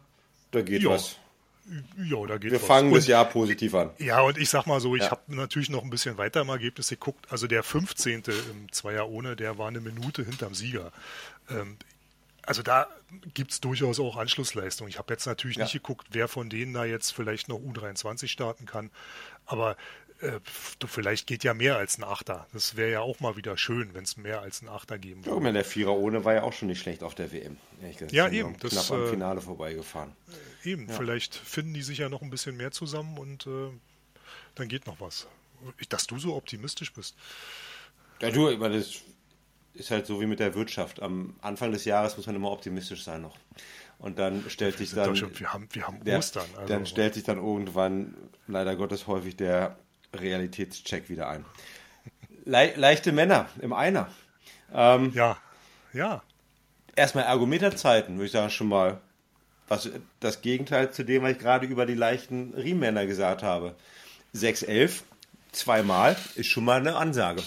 da 0.51 0.63
geht 0.63 0.83
ja. 0.83 0.91
was. 0.91 1.17
Ja, 1.97 2.27
da 2.27 2.39
geht 2.39 2.53
Wir 2.53 2.61
was. 2.61 2.67
fangen 2.67 2.89
und, 2.89 2.97
das 2.97 3.07
Jahr 3.07 3.25
positiv 3.25 3.75
an. 3.75 3.91
Ja, 3.99 4.21
und 4.21 4.37
ich 4.37 4.51
sag 4.51 4.67
mal 4.67 4.81
so, 4.81 4.95
ich 4.97 5.05
ja. 5.05 5.11
habe 5.11 5.35
natürlich 5.35 5.71
noch 5.71 5.83
ein 5.83 5.91
bisschen 5.91 6.19
weiter 6.19 6.43
im 6.43 6.49
Ergebnis 6.49 6.89
geguckt. 6.89 7.27
Also 7.31 7.47
der 7.47 7.63
15. 7.63 8.23
im 8.51 8.73
Zweier 8.73 9.09
ohne, 9.09 9.37
der 9.37 9.59
war 9.59 9.69
eine 9.69 9.81
Minute 9.81 10.25
hinterm 10.25 10.55
Sieger. 10.55 10.93
Ähm, 11.49 11.77
also 12.47 12.63
da 12.63 12.89
gibt 13.35 13.53
es 13.53 13.61
durchaus 13.61 14.01
auch 14.01 14.17
Anschlussleistung. 14.17 14.89
Ich 14.89 14.99
habe 14.99 15.13
jetzt 15.13 15.27
natürlich 15.27 15.57
Ja. 15.57 15.65
nicht 15.65 15.73
geguckt, 15.75 16.09
wer 16.11 16.29
von 16.29 16.51
denen 16.51 16.73
da 16.75 16.85
jetzt 16.85 17.13
vielleicht 17.13 17.49
noch 17.49 17.59
U23 17.59 18.29
starten 18.29 18.67
kann, 18.67 18.91
aber 19.47 19.77
äh, 20.21 20.39
vielleicht 20.87 21.27
geht 21.27 21.43
ja 21.45 21.53
mehr 21.53 21.77
als 21.77 21.99
ein 21.99 22.05
Achter. 22.05 22.47
Das 22.53 22.77
wäre 22.77 22.91
ja 22.93 23.01
auch 23.01 23.19
mal 23.21 23.37
wieder 23.37 23.57
schön, 23.57 23.93
wenn 23.95 24.05
es 24.05 24.17
mehr 24.17 24.41
als 24.41 24.63
ein 24.63 24.69
Achter 24.69 24.99
geben 24.99 25.23
Ja, 25.23 25.33
würde. 25.33 25.41
mal, 25.41 25.53
der 25.53 25.65
Vierer 25.65 25.93
ohne 25.97 26.25
war 26.25 26.35
ja 26.35 26.43
auch 26.45 26.53
schon 26.53 26.69
nicht 26.69 26.81
schlecht 26.81 27.03
auf 27.03 27.15
der 27.17 27.33
WM. 27.33 27.57
Ja, 28.11 28.29
eben, 28.29 28.57
das, 28.61 28.71
Knapp 28.73 28.91
am 28.93 29.03
äh, 29.07 29.11
Finale 29.11 29.41
vorbeigefahren. 29.41 30.13
Eben, 30.65 30.89
vielleicht 30.89 31.35
finden 31.35 31.75
die 31.75 31.83
sich 31.83 31.99
ja 31.99 32.09
noch 32.09 32.23
ein 32.23 32.31
bisschen 32.31 32.57
mehr 32.57 32.71
zusammen 32.71 33.19
und 33.19 33.47
äh, 33.49 33.71
dann 34.55 34.69
geht 34.69 34.87
noch 34.87 35.01
was. 35.01 35.27
Dass 35.89 36.07
du 36.07 36.19
so 36.19 36.35
optimistisch 36.37 36.93
bist. 36.93 37.17
Ja, 38.21 38.31
du, 38.31 38.49
ich 38.49 38.59
meine, 38.59 38.79
das 38.79 39.01
ist 39.75 39.91
halt 39.91 40.07
so 40.07 40.21
wie 40.21 40.27
mit 40.27 40.41
der 40.41 40.55
Wirtschaft. 40.55 41.03
Am 41.03 41.35
Anfang 41.41 41.73
des 41.73 41.85
Jahres 41.85 42.17
muss 42.17 42.27
man 42.27 42.37
immer 42.37 42.51
optimistisch 42.51 43.05
sein 43.05 43.23
noch. 43.23 43.37
Und 43.99 44.19
dann 44.19 44.45
stellt 44.49 44.79
sich 44.79 44.93
dann, 44.93 45.15
schon, 45.15 45.39
wir 45.39 45.53
haben, 45.53 45.69
wir 45.73 45.87
haben 45.87 46.05
der, 46.05 46.19
Ostern. 46.19 46.45
Also, 46.57 46.67
dann 46.67 46.87
stellt 46.87 47.15
sich 47.15 47.23
dann 47.23 47.39
irgendwann 47.39 48.15
leider 48.49 48.75
Gottes 48.75 49.07
häufig 49.07 49.37
der 49.37 49.77
Realitätscheck 50.15 51.09
wieder 51.09 51.29
ein. 51.29 51.45
Le 52.45 52.73
leichte 52.77 53.13
Männer 53.13 53.49
im 53.61 53.73
Einer. 53.73 54.09
Ähm, 54.75 55.13
ja, 55.15 55.37
ja. 55.93 56.23
erstmal 56.97 57.25
Ergometerzeiten, 57.25 58.17
würde 58.17 58.27
ich 58.27 58.33
sagen, 58.33 58.51
schon 58.51 58.69
mal. 58.69 59.01
Was 59.69 59.89
das 60.21 60.43
Gegenteil 60.43 60.91
zu 60.91 61.05
dem, 61.05 61.23
was 61.23 61.33
ich 61.33 61.39
gerade 61.39 61.67
über 61.67 61.87
die 61.87 61.95
leichten 61.95 62.53
Riemenmänner 62.55 63.07
gesagt 63.07 63.43
habe. 63.43 63.75
611, 64.33 65.05
zweimal, 65.53 66.17
ist 66.35 66.49
schon 66.49 66.65
mal 66.65 66.81
eine 66.81 66.97
Ansage. 66.97 67.43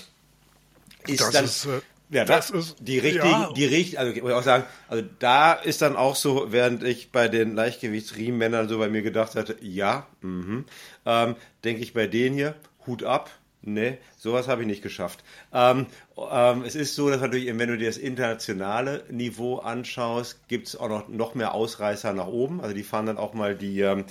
Ist 1.06 1.20
Das 1.20 1.32
dann, 1.32 1.46
ist, 1.46 1.66
äh, 1.66 1.82
ja, 2.10 2.26
das 2.26 2.48
das 2.52 2.70
ist- 2.70 2.76
die 2.80 3.00
richtige, 3.00 3.26
ja. 3.26 3.52
die 3.56 3.66
richtig, 3.66 4.00
also 4.00 4.12
ich 4.14 4.22
muss 4.22 4.34
auch 4.34 4.44
sagen, 4.44 4.64
also 4.88 5.04
da 5.20 5.54
ist 5.54 5.82
dann 5.82 5.96
auch 5.96 6.16
so, 6.16 6.48
während 6.52 6.84
ich 6.84 7.12
bei 7.12 7.28
den 7.28 7.56
Leichtgewichtsriemenmännern 7.56 8.68
so 8.70 8.78
bei 8.78 8.90
mir 8.90 9.02
gedacht 9.02 9.36
hatte, 9.36 9.56
ja, 9.62 10.08
mhm, 10.22 10.66
ähm, 11.06 11.36
denke 11.64 11.82
ich 11.82 11.94
bei 11.94 12.08
denen 12.08 12.36
hier, 12.36 12.56
Hut 12.88 13.04
ab, 13.04 13.32
ne, 13.64 13.98
sowas 14.18 14.48
habe 14.48 14.62
ich 14.62 14.68
nicht 14.68 14.84
geschafft. 14.84 15.24
Ähm, 15.52 15.88
ähm, 16.32 16.64
es 16.64 16.76
ist 16.76 16.94
so, 16.96 17.10
dass 17.10 17.20
natürlich, 17.22 17.48
wenn 17.48 17.70
du 17.70 17.78
dir 17.78 17.88
das 17.88 17.98
internationale 17.98 19.04
Niveau 19.10 19.58
anschaust, 19.58 20.48
gibt 20.48 20.68
es 20.68 20.76
auch 20.76 20.88
noch, 20.90 21.08
noch 21.08 21.34
mehr 21.34 21.56
Ausreißer 21.56 22.14
nach 22.14 22.28
oben. 22.28 22.62
Also 22.62 22.76
die 22.76 22.84
fahren 22.84 23.08
dann 23.08 23.18
auch 23.18 23.34
mal 23.34 23.56
die, 23.56 23.82
ähm, 23.82 24.06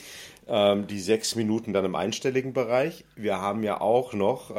ähm, 0.49 0.87
die 0.89 1.01
sechs 1.01 1.37
Minuten 1.37 1.73
dann 1.73 1.85
im 1.85 1.95
einstelligen 1.95 2.53
Bereich. 2.53 3.05
Wir 3.15 3.41
haben 3.41 3.63
ja 3.63 3.81
auch 3.81 4.13
noch 4.13 4.51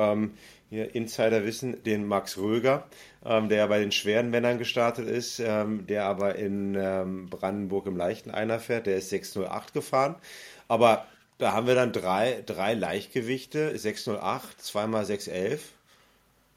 hier 0.70 0.96
Insiderwissen 0.96 1.84
den 1.84 2.06
Max 2.06 2.38
Röger, 2.38 2.88
ähm, 3.24 3.50
der 3.50 3.60
ja 3.60 3.68
bei 3.68 3.80
den 3.80 3.92
schweren 3.92 4.30
Männern 4.30 4.58
gestartet 4.58 5.08
ist, 5.08 5.40
ähm, 5.40 5.88
der 5.88 6.06
aber 6.06 6.36
in 6.36 6.76
ähm, 6.76 7.30
Brandenburg 7.30 7.86
im 7.88 7.98
leichten 7.98 8.32
Einer 8.32 8.60
fährt. 8.60 8.88
Der 8.88 8.98
ist 8.98 9.10
608 9.10 9.74
gefahren. 9.74 10.16
Aber 10.68 11.06
da 11.38 11.52
haben 11.52 11.68
wir 11.68 11.76
dann 11.76 11.92
drei, 11.92 12.44
drei 12.46 12.74
Leichtgewichte, 12.74 13.78
608, 13.78 14.62
zweimal 14.62 15.06
611. 15.06 15.74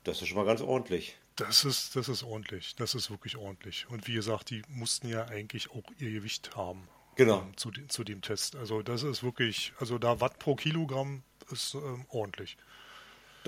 Das 0.05 0.23
ist 0.23 0.29
schon 0.29 0.39
mal 0.39 0.47
ganz 0.47 0.61
ordentlich. 0.61 1.17
Das 1.37 1.65
ist, 1.65 1.95
das 1.95 2.09
ist 2.09 2.25
ordentlich. 2.25 2.75
Das 2.77 2.95
ist 2.95 3.11
wirklich 3.11 3.37
ordentlich. 3.37 3.87
Und 3.91 4.09
wie 4.09 4.15
gesagt, 4.15 4.51
die 4.51 4.63
mussten 4.69 5.09
ja 5.09 5.27
eigentlich 5.27 5.71
auch 5.71 5.85
ihr 5.99 6.11
Gewicht 6.11 6.57
haben. 6.57 6.89
Genau. 7.17 7.41
ähm, 7.41 7.57
Zu, 7.57 7.71
zu 7.89 8.05
dem 8.05 8.23
Test. 8.23 8.57
Also 8.57 8.83
das 8.83 9.03
ist 9.03 9.23
wirklich, 9.23 9.73
also 9.79 9.99
da 9.99 10.21
Watt 10.21 10.39
pro 10.39 10.55
Kilogramm 10.55 11.23
ist 11.51 11.75
ähm, 11.75 12.07
ordentlich. 12.09 12.57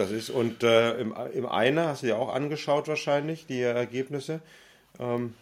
Das 0.01 0.11
ist, 0.11 0.31
und 0.31 0.63
äh, 0.63 0.99
im, 0.99 1.15
im 1.35 1.45
Einer, 1.45 1.89
hast 1.89 2.03
du 2.03 2.07
ja 2.07 2.17
auch 2.17 2.33
angeschaut 2.33 2.89
wahrscheinlich, 2.89 3.45
die 3.45 3.61
Ergebnisse, 3.61 4.41
ähm, 4.99 5.35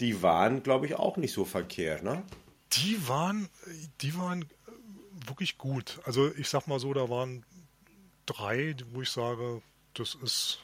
die 0.00 0.20
waren, 0.20 0.64
glaube 0.64 0.86
ich, 0.86 0.96
auch 0.96 1.16
nicht 1.16 1.32
so 1.32 1.44
verkehrt, 1.44 2.02
ne? 2.02 2.24
Die 2.72 3.06
waren, 3.06 3.48
die 4.00 4.18
waren 4.18 4.46
wirklich 5.28 5.58
gut. 5.58 6.00
Also 6.04 6.28
ich 6.34 6.48
sag 6.48 6.66
mal 6.66 6.80
so, 6.80 6.92
da 6.92 7.08
waren 7.08 7.44
drei, 8.26 8.74
wo 8.92 9.02
ich 9.02 9.10
sage, 9.10 9.62
das 9.94 10.16
ist 10.24 10.58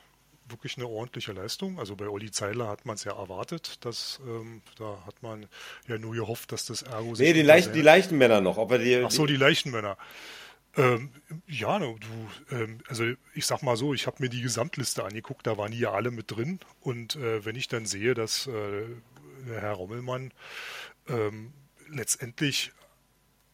wirklich 0.48 0.77
eine 0.77 0.88
ordentliche 0.88 1.31
Leistung. 1.31 1.79
Also 1.79 1.94
bei 1.94 2.09
Olli 2.09 2.33
Zeiler 2.33 2.66
hat 2.66 2.85
man 2.85 2.96
es 2.96 3.05
ja 3.05 3.16
erwartet, 3.16 3.85
dass 3.85 4.20
ähm, 4.27 4.61
da 4.77 4.98
hat 5.07 5.22
man 5.22 5.46
ja 5.87 5.98
nur 5.98 6.14
gehofft, 6.14 6.50
dass 6.50 6.66
das 6.66 6.83
Ergo 6.83 7.14
Nee, 7.16 7.33
die, 7.33 7.42
leicht, 7.42 7.77
die 7.77 7.81
leichten 7.81 8.18
Männer 8.18 8.40
noch. 8.40 8.59
Ob 8.59 8.72
er 8.72 8.79
die, 8.79 9.05
Ach 9.05 9.11
so, 9.12 9.24
die 9.24 9.37
leichten 9.37 9.70
Männer. 9.70 9.96
Ähm, 10.76 11.10
ja, 11.46 11.78
du, 11.78 11.96
ähm, 12.50 12.78
also 12.88 13.04
ich 13.34 13.46
sag 13.46 13.62
mal 13.62 13.76
so, 13.76 13.94
ich 13.94 14.06
habe 14.06 14.16
mir 14.20 14.28
die 14.28 14.42
Gesamtliste 14.42 15.04
angeguckt, 15.04 15.46
da 15.46 15.56
waren 15.56 15.72
die 15.72 15.78
ja 15.78 15.92
alle 15.92 16.10
mit 16.10 16.30
drin. 16.30 16.60
Und 16.80 17.16
äh, 17.16 17.44
wenn 17.44 17.56
ich 17.56 17.68
dann 17.68 17.87
sehe, 17.87 18.14
dass 18.14 18.46
äh, 18.46 18.84
Herr 19.46 19.74
Rommelmann 19.74 20.32
ähm, 21.08 21.52
letztendlich 21.88 22.72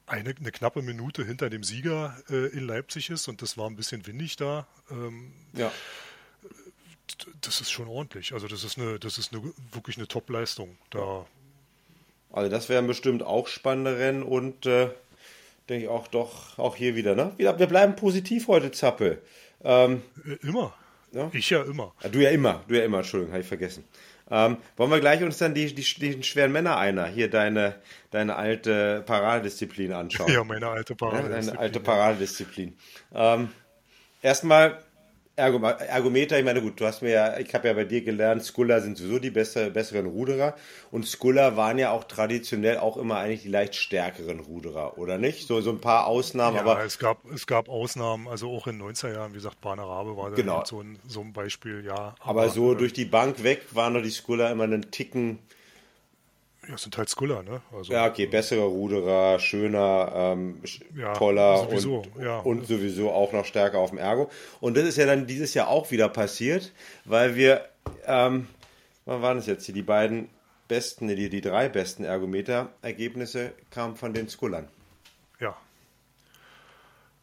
eine, 0.07 0.35
eine 0.37 0.51
knappe 0.51 0.83
Minute 0.83 1.25
hinter 1.25 1.51
dem 1.51 1.63
Sieger 1.63 2.17
äh, 2.29 2.47
in 2.49 2.67
Leipzig 2.67 3.11
ist 3.11 3.29
und 3.29 3.43
das 3.43 3.57
war 3.57 3.69
ein 3.69 3.77
bisschen 3.77 4.07
windig 4.07 4.37
da, 4.37 4.67
ähm, 4.91 5.33
ja. 5.53 5.71
das 7.41 7.61
ist 7.61 7.71
schon 7.71 7.87
ordentlich. 7.89 8.33
Also 8.33 8.49
das 8.49 8.65
ist 8.65 8.79
eine, 8.79 8.99
das 8.99 9.19
ist 9.19 9.33
eine 9.33 9.53
wirklich 9.73 9.99
eine 9.99 10.09
Top-Leistung. 10.09 10.77
Da 10.91 11.27
Also 12.33 12.51
das 12.51 12.69
wären 12.69 12.87
bestimmt 12.87 13.23
auch 13.23 13.47
spannende 13.47 13.99
Rennen 13.99 14.23
und 14.23 14.67
äh, 14.67 14.91
denke 15.69 15.85
ich 15.85 15.91
auch 15.91 16.09
doch, 16.09 16.59
auch 16.59 16.77
hier 16.77 16.95
wieder, 16.95 17.15
ne? 17.15 17.33
Wieder, 17.37 17.59
wir 17.59 17.67
bleiben 17.67 17.97
positiv 17.97 18.49
heute, 18.49 18.71
Zappel. 18.71 19.23
Ähm, 19.63 20.03
äh, 20.27 20.47
immer. 20.47 20.75
Ja. 21.13 21.29
Ich 21.33 21.51
ja 21.51 21.63
immer. 21.63 21.93
ja, 22.03 22.09
du 22.09 22.21
ja 22.21 22.31
immer, 22.31 22.63
du 22.69 22.77
ja 22.77 22.85
immer, 22.85 22.99
Entschuldigung, 22.99 23.33
habe 23.33 23.43
ich 23.43 23.49
vergessen. 23.49 23.85
Ähm, 24.31 24.59
wollen 24.77 24.91
wir 24.93 25.01
gleich 25.01 25.23
uns 25.25 25.39
dann 25.39 25.55
die, 25.55 25.75
die, 25.75 25.83
die 25.83 26.23
schweren 26.23 26.53
Männer 26.53 26.77
einer, 26.77 27.07
hier 27.07 27.29
deine, 27.29 27.75
deine 28.13 28.37
alte 28.37 29.03
Paradedisziplin 29.05 29.93
anschauen? 29.93 30.33
Ja, 30.33 30.45
meine 30.45 30.69
alte 30.69 30.93
Ja, 30.93 30.97
Parade. 30.97 31.35
eine 31.35 31.59
alte 31.59 31.81
Paradedisziplin. 31.81 32.77
Ähm, 33.13 33.49
erstmal 34.23 34.79
Ergo 35.41 35.65
Ergometer, 35.67 36.39
ich 36.39 36.45
meine, 36.45 36.61
gut, 36.61 36.81
du 36.81 36.87
hast 36.87 37.03
mir 37.03 37.11
ja, 37.11 37.39
ich 37.39 37.53
habe 37.55 37.69
ja 37.69 37.75
bei 37.75 37.85
dir 37.85 38.03
gelernt, 38.03 38.45
Skuller 38.45 38.81
sind 38.81 38.97
sowieso 38.99 39.19
die 39.19 39.31
beste, 39.31 39.71
besseren 39.71 40.07
Ruderer 40.07 40.55
und 40.91 41.07
Skuller 41.07 41.57
waren 41.57 41.79
ja 41.79 41.91
auch 41.91 42.05
traditionell 42.05 42.79
auch 42.79 42.97
immer 42.97 43.17
eigentlich 43.17 43.43
die 43.43 43.49
leicht 43.49 43.75
stärkeren 43.75 44.41
Ruderer, 44.41 44.99
oder 44.99 45.19
nicht? 45.19 45.47
So, 45.49 45.61
so 45.61 45.71
ein 45.71 45.81
paar 45.81 46.07
Ausnahmen, 46.07 46.57
Ja, 46.57 46.63
aber 46.63 46.85
es 46.85 46.99
gab, 46.99 47.19
es 47.33 47.47
gab 47.47 47.69
Ausnahmen, 47.69 48.29
also 48.29 48.51
auch 48.51 48.67
in 48.67 48.79
den 48.79 48.89
90er 48.89 49.13
Jahren, 49.13 49.33
wie 49.33 49.37
gesagt, 49.37 49.61
Bana 49.61 49.83
Rabe 49.83 50.17
war 50.17 50.31
da 50.31 50.37
Genau. 50.37 50.63
so, 50.65 50.81
ein, 50.81 50.99
so 51.09 51.21
ein 51.21 51.33
Beispiel, 51.33 51.85
ja. 51.85 52.15
aber 52.21 52.49
so 52.51 52.73
äh, 52.73 52.77
durch 52.77 52.93
die 52.93 53.05
Bank 53.05 53.43
weg 53.43 53.63
waren 53.73 53.95
doch 53.95 54.03
die 54.03 54.11
Skuller 54.11 54.51
immer 54.51 54.65
einen 54.65 54.91
Ticken, 54.91 55.39
Ja, 56.69 56.75
es 56.75 56.83
sind 56.83 56.97
halt 56.99 57.09
Skuller, 57.09 57.43
ne? 57.43 57.63
Also, 57.75 57.93
ja 57.93 58.07
okay, 58.07 58.27
bessere 58.27 58.65
Ruderer, 58.65 59.39
schöner, 59.39 60.13
ähm, 60.15 60.61
Ja, 60.95 61.15
toller 61.15 61.65
sowieso, 61.65 62.03
und, 62.15 62.23
ja. 62.23 62.39
und 62.41 62.67
sowieso 62.67 63.11
auch 63.11 63.33
noch 63.33 63.45
stärker 63.45 63.79
auf 63.79 63.91
dem 63.91 63.99
Ergo. 63.99 64.31
Und 64.61 64.77
das 64.77 64.85
ist 64.85 64.97
ja 64.97 65.07
dann 65.07 65.27
dieses 65.27 65.55
Jahr 65.55 65.69
auch 65.69 65.91
wieder 65.91 66.09
passiert, 66.09 66.73
weil 67.05 67.35
wir, 67.35 67.65
ähm, 68.07 68.47
wann 69.07 69.23
waren 69.23 69.39
es 69.39 69.47
jetzt 69.47 69.65
hier, 69.65 69.75
die 69.75 69.83
beiden 69.83 70.29
besten, 70.69 71.09
die, 71.09 71.31
die 71.31 71.41
drei 71.41 71.69
besten 71.69 72.05
Ergometer-Ergebnisse 72.05 73.53
kamen 73.71 73.97
von 73.97 74.13
den 74.13 74.29
Skullern. 74.29 74.69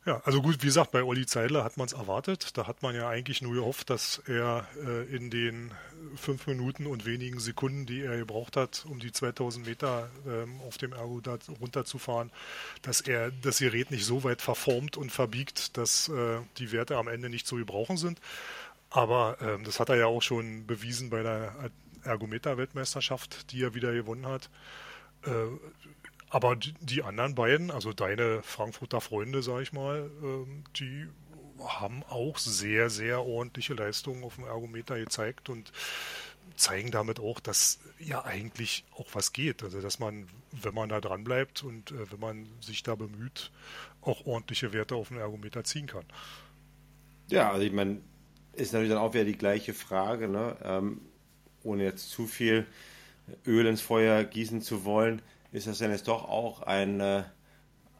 Ja. 0.08 0.22
Also 0.24 0.42
gut, 0.42 0.62
wie 0.62 0.68
gesagt, 0.68 0.92
bei 0.92 1.04
Olli 1.04 1.26
Zeidler 1.26 1.66
hat 1.66 1.76
man 1.76 1.86
es 1.86 1.92
erwartet. 1.92 2.58
Da 2.58 2.66
hat 2.66 2.82
man 2.82 2.96
ja 2.96 3.10
eigentlich 3.10 3.42
nur 3.42 3.56
gehofft, 3.56 3.90
dass 3.90 4.22
er 4.26 4.66
äh, 4.82 5.04
in 5.14 5.30
den 5.30 5.72
fünf 6.16 6.48
Minuten 6.48 6.88
und 6.88 7.06
wenigen 7.06 7.42
Sekunden, 7.42 7.86
die 7.86 8.04
er 8.04 8.16
gebraucht 8.16 8.56
hat, 8.56 8.86
um 8.88 9.00
die 9.00 9.12
2000 9.12 9.68
Meter 9.68 10.10
ähm, 10.26 10.62
auf 10.66 10.78
dem 10.78 10.94
Ergo 10.94 11.20
da 11.20 11.38
runterzufahren, 11.60 12.32
dass 12.84 13.02
er 13.02 13.32
das 13.32 13.60
Gerät 13.60 13.92
nicht 13.92 14.06
so 14.06 14.24
weit 14.24 14.42
verformt 14.42 14.96
und 14.96 15.12
verbiegt, 15.12 15.76
dass 15.76 16.08
äh, 16.08 16.40
die 16.58 16.72
Werte 16.72 16.96
am 16.96 17.10
Ende 17.10 17.28
nicht 17.28 17.46
zu 17.46 17.58
gebrauchen 17.58 17.98
sind. 17.98 18.22
Aber 18.90 19.36
ähm, 19.42 19.66
das 19.66 19.82
hat 19.82 19.90
er 19.90 19.98
ja 19.98 20.06
auch 20.06 20.22
schon 20.22 20.66
bewiesen 20.66 21.10
bei 21.10 21.22
der 21.22 21.54
Ergometer-Weltmeisterschaft, 22.06 23.52
die 23.52 23.62
er 23.62 23.74
wieder 23.74 23.92
gewonnen 23.92 24.26
hat. 24.26 24.50
Aber 26.30 26.56
die, 26.56 26.74
die 26.82 27.04
anderen 27.04 27.36
beiden, 27.36 27.72
also 27.72 27.94
deine 27.94 28.42
Frankfurter 28.44 29.02
Freunde, 29.02 29.42
sag 29.42 29.62
ich 29.62 29.74
mal, 29.74 30.10
ähm, 30.22 30.64
die 30.76 31.08
haben 31.60 32.04
auch 32.04 32.38
sehr, 32.38 32.90
sehr 32.90 33.26
ordentliche 33.26 33.74
Leistungen 33.74 34.24
auf 34.24 34.36
dem 34.36 34.46
Ergometer 34.46 35.00
gezeigt 35.00 35.50
und 35.50 35.72
zeigen 36.56 36.92
damit 36.92 37.20
auch, 37.20 37.40
dass 37.40 37.80
ja 38.00 38.24
eigentlich 38.24 38.86
auch 38.96 39.08
was 39.14 39.34
geht. 39.34 39.64
Also 39.64 39.82
dass 39.82 40.00
man, 40.00 40.28
wenn 40.52 40.74
man 40.74 40.90
da 40.90 41.02
dran 41.02 41.24
bleibt 41.24 41.64
und 41.64 41.92
äh, 41.92 42.12
wenn 42.12 42.20
man 42.20 42.48
sich 42.62 42.84
da 42.84 42.96
bemüht, 42.96 43.52
auch 44.02 44.26
ordentliche 44.26 44.74
Werte 44.74 44.96
auf 44.96 45.10
dem 45.10 45.18
Ergometer 45.18 45.64
ziehen 45.64 45.88
kann. 45.88 46.06
Ja, 47.30 47.52
also 47.52 47.66
ich 47.66 47.74
meine, 47.74 48.02
ist 48.54 48.74
natürlich 48.74 48.92
dann 48.92 49.02
auch 49.02 49.14
wieder 49.14 49.26
die 49.26 49.38
gleiche 49.38 49.74
Frage, 49.74 50.28
ne? 50.28 50.56
ähm, 50.64 51.02
ohne 51.64 51.84
jetzt 51.84 52.10
zu 52.10 52.26
viel 52.26 52.66
Öl 53.46 53.66
ins 53.66 53.82
Feuer 53.82 54.24
gießen 54.24 54.62
zu 54.62 54.86
wollen, 54.86 55.22
ist 55.52 55.68
das 55.68 55.78
denn 55.80 55.92
jetzt 55.92 56.08
doch 56.08 56.28
auch 56.28 56.62
ein, 56.64 57.00
äh, 57.00 57.24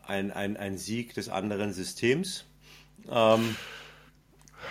ein, 0.06 0.32
ein, 0.32 0.58
ein 0.58 0.78
Sieg 0.78 1.14
des 1.14 1.30
anderen 1.30 1.74
Systems? 1.74 2.46
Ähm, 3.10 3.56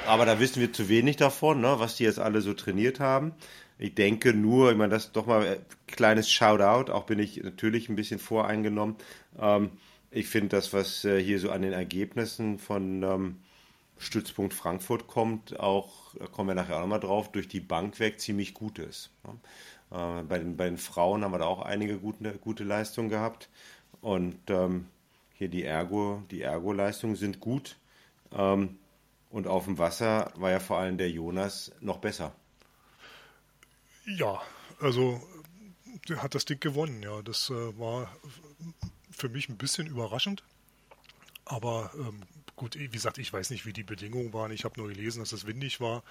aber 0.06 0.26
da 0.26 0.40
wissen 0.40 0.60
wir 0.60 0.72
zu 0.72 0.88
wenig 0.88 1.16
davon, 1.16 1.60
ne, 1.60 1.78
was 1.78 1.96
die 1.96 2.04
jetzt 2.04 2.18
alle 2.18 2.40
so 2.40 2.54
trainiert 2.54 3.00
haben. 3.00 3.32
ich 3.78 3.94
denke 3.94 4.32
nur, 4.32 4.70
ich 4.70 4.76
meine, 4.76 4.90
das 4.90 5.06
ist 5.06 5.16
doch 5.16 5.26
mal 5.26 5.46
ein 5.46 5.58
kleines 5.86 6.30
Shoutout, 6.30 6.90
auch 6.92 7.04
bin 7.04 7.18
ich 7.18 7.42
natürlich 7.42 7.88
ein 7.88 7.96
bisschen 7.96 8.18
voreingenommen. 8.18 8.96
Ähm, 9.38 9.70
ich 10.10 10.28
finde 10.28 10.48
das, 10.48 10.72
was 10.72 11.04
äh, 11.04 11.22
hier 11.22 11.38
so 11.38 11.50
an 11.50 11.62
den 11.62 11.72
Ergebnissen 11.72 12.58
von 12.58 13.02
ähm, 13.02 13.36
Stützpunkt 13.98 14.54
Frankfurt 14.54 15.06
kommt, 15.08 15.58
auch, 15.58 16.14
da 16.14 16.26
kommen 16.26 16.48
wir 16.48 16.54
nachher 16.54 16.76
auch 16.76 16.80
nochmal 16.80 17.00
drauf, 17.00 17.32
durch 17.32 17.48
die 17.48 17.60
Bank 17.60 17.98
weg 18.00 18.20
ziemlich 18.20 18.54
gut 18.54 18.78
ist. 18.78 19.10
Ja. 19.24 19.34
Äh, 19.90 20.22
bei, 20.22 20.38
den, 20.38 20.56
bei 20.56 20.66
den 20.66 20.78
Frauen 20.78 21.24
haben 21.24 21.32
wir 21.32 21.38
da 21.38 21.46
auch 21.46 21.62
einige 21.62 21.98
gute, 21.98 22.38
gute 22.38 22.64
Leistungen 22.64 23.08
gehabt. 23.08 23.48
Und 24.00 24.38
ähm, 24.48 24.86
hier 25.34 25.48
die 25.48 25.64
Ergo, 25.64 26.22
die 26.30 26.42
Ergo-Leistungen 26.42 27.16
sind 27.16 27.40
gut. 27.40 27.76
Ähm, 28.32 28.78
und 29.30 29.46
auf 29.46 29.64
dem 29.64 29.78
Wasser 29.78 30.32
war 30.36 30.50
ja 30.50 30.60
vor 30.60 30.78
allem 30.78 30.98
der 30.98 31.10
Jonas 31.10 31.72
noch 31.80 31.98
besser. 31.98 32.32
Ja, 34.06 34.40
also 34.80 35.20
der 36.08 36.22
hat 36.22 36.34
das 36.34 36.44
Ding 36.44 36.60
gewonnen, 36.60 37.02
ja. 37.02 37.22
Das 37.22 37.50
äh, 37.50 37.78
war 37.78 38.08
für 39.10 39.28
mich 39.28 39.48
ein 39.48 39.56
bisschen 39.56 39.86
überraschend. 39.86 40.42
Aber 41.46 41.90
ähm, 41.94 42.22
gut, 42.56 42.76
wie 42.76 42.88
gesagt, 42.88 43.18
ich 43.18 43.32
weiß 43.32 43.50
nicht, 43.50 43.66
wie 43.66 43.72
die 43.72 43.84
Bedingungen 43.84 44.32
waren. 44.32 44.50
Ich 44.50 44.64
habe 44.64 44.78
nur 44.80 44.88
gelesen, 44.88 45.20
dass 45.20 45.32
es 45.32 45.46
windig 45.46 45.80
war. 45.80 46.02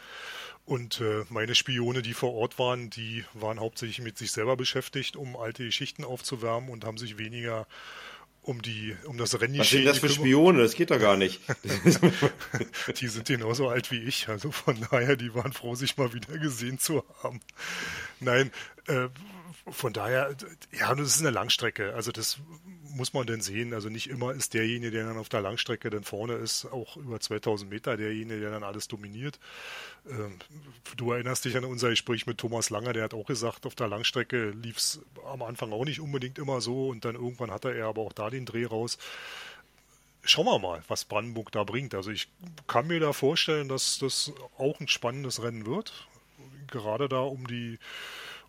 Und 0.65 1.02
äh, 1.02 1.26
meine 1.30 1.56
Spione, 1.56 2.02
die 2.02 2.13
vor 2.13 2.34
Ort 2.34 2.58
waren, 2.58 2.89
die 2.89 3.26
waren 3.34 3.60
hauptsächlich 3.60 4.02
mit 4.02 4.17
sich 4.17 4.32
selber 4.32 4.56
beschäftigt, 4.56 5.17
um 5.17 5.36
alte 5.36 5.65
Geschichten 5.65 6.06
aufzuwärmen 6.06 6.69
und 6.69 6.86
haben 6.86 6.98
sich 6.98 7.17
weniger 7.17 7.67
um 8.43 8.62
die 8.62 8.95
um 9.06 9.17
das 9.17 9.39
Rennen 9.41 9.58
Was 9.58 9.71
sind 9.71 9.86
das 9.86 9.98
für 9.98 10.10
Spione? 10.10 10.62
Das 10.62 10.76
geht 10.76 10.91
doch 10.91 11.00
gar 11.00 11.17
nicht. 11.17 11.41
die 13.02 13.08
sind 13.08 13.28
genauso 13.28 13.69
alt 13.69 13.91
wie 13.91 14.04
ich, 14.04 14.30
also 14.30 14.52
von 14.52 14.78
daher, 14.91 15.15
die 15.15 15.34
waren 15.34 15.52
froh, 15.52 15.74
sich 15.74 15.98
mal 15.98 16.13
wieder 16.13 16.38
gesehen 16.38 16.78
zu 16.78 17.04
haben. 17.24 17.39
Nein, 18.19 18.52
äh, 18.88 19.10
von 19.68 19.94
daher, 19.94 20.36
ja, 20.72 20.94
das 20.94 21.15
ist 21.15 21.22
eine 21.22 21.32
Langstrecke. 21.32 21.94
Also 21.94 22.12
das 22.12 22.39
muss 22.96 23.13
man 23.13 23.28
denn 23.28 23.41
sehen. 23.41 23.74
Also 23.74 23.89
nicht 23.89 24.10
immer 24.10 24.32
ist 24.34 24.54
derjenige, 24.54 24.91
der 24.91 25.06
dann 25.06 25.18
auf 25.18 25.30
der 25.30 25.41
Langstrecke 25.41 25.89
dann 25.89 26.04
vorne 26.04 26.34
ist, 26.34 26.65
auch 26.65 26.98
über 26.98 27.20
2000 27.20 27.70
Meter 27.70 27.98
derjenige, 27.98 28.39
der 28.39 28.52
dann 28.52 28.63
alles 28.63 28.88
dominiert. 28.88 29.39
Ähm, 30.10 30.39
du 30.96 31.12
erinnerst 31.12 31.46
dich 31.46 31.58
an 31.58 31.65
unser 31.65 31.89
Gespräch 31.89 32.26
mit 32.26 32.38
Thomas 32.38 32.70
Langer, 32.70 32.94
der 32.94 33.04
hat 33.04 33.13
auch 33.13 33.26
gesagt, 33.26 33.65
auf 33.65 33.76
der 33.76 33.88
Langstrecke 33.88 34.52
lief 34.52 34.78
es 34.78 35.02
am 35.30 35.41
Anfang 35.41 35.74
auch 35.74 35.86
nicht 35.86 36.00
unbedingt 36.00 36.39
immer 36.39 36.62
so 36.62 36.89
und 36.89 37.06
dann 37.06 37.15
irgendwann 37.15 37.52
hatte 37.52 37.74
er 37.74 37.88
aber 37.88 38.02
auch 38.02 38.13
da 38.13 38.30
den 38.30 38.46
Dreh 38.46 38.65
raus. 38.65 38.98
Schauen 40.24 40.46
wir 40.46 40.58
mal, 40.58 40.82
was 40.88 41.06
Brandenburg 41.06 41.52
da 41.52 41.63
bringt. 41.63 41.94
Also 41.94 42.10
ich 42.10 42.30
kann 42.65 42.88
mir 42.88 43.00
da 43.00 43.13
vorstellen, 43.13 43.68
dass 43.68 44.00
das 44.00 44.32
auch 44.58 44.80
ein 44.80 44.88
spannendes 44.88 45.44
Rennen 45.44 45.65
wird. 45.68 46.08
Gerade 46.68 47.08
da 47.10 47.20
um 47.20 47.46
die, 47.46 47.78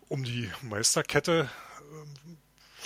um 0.09 0.23
die 0.23 0.49
Meisterkette 0.61 1.49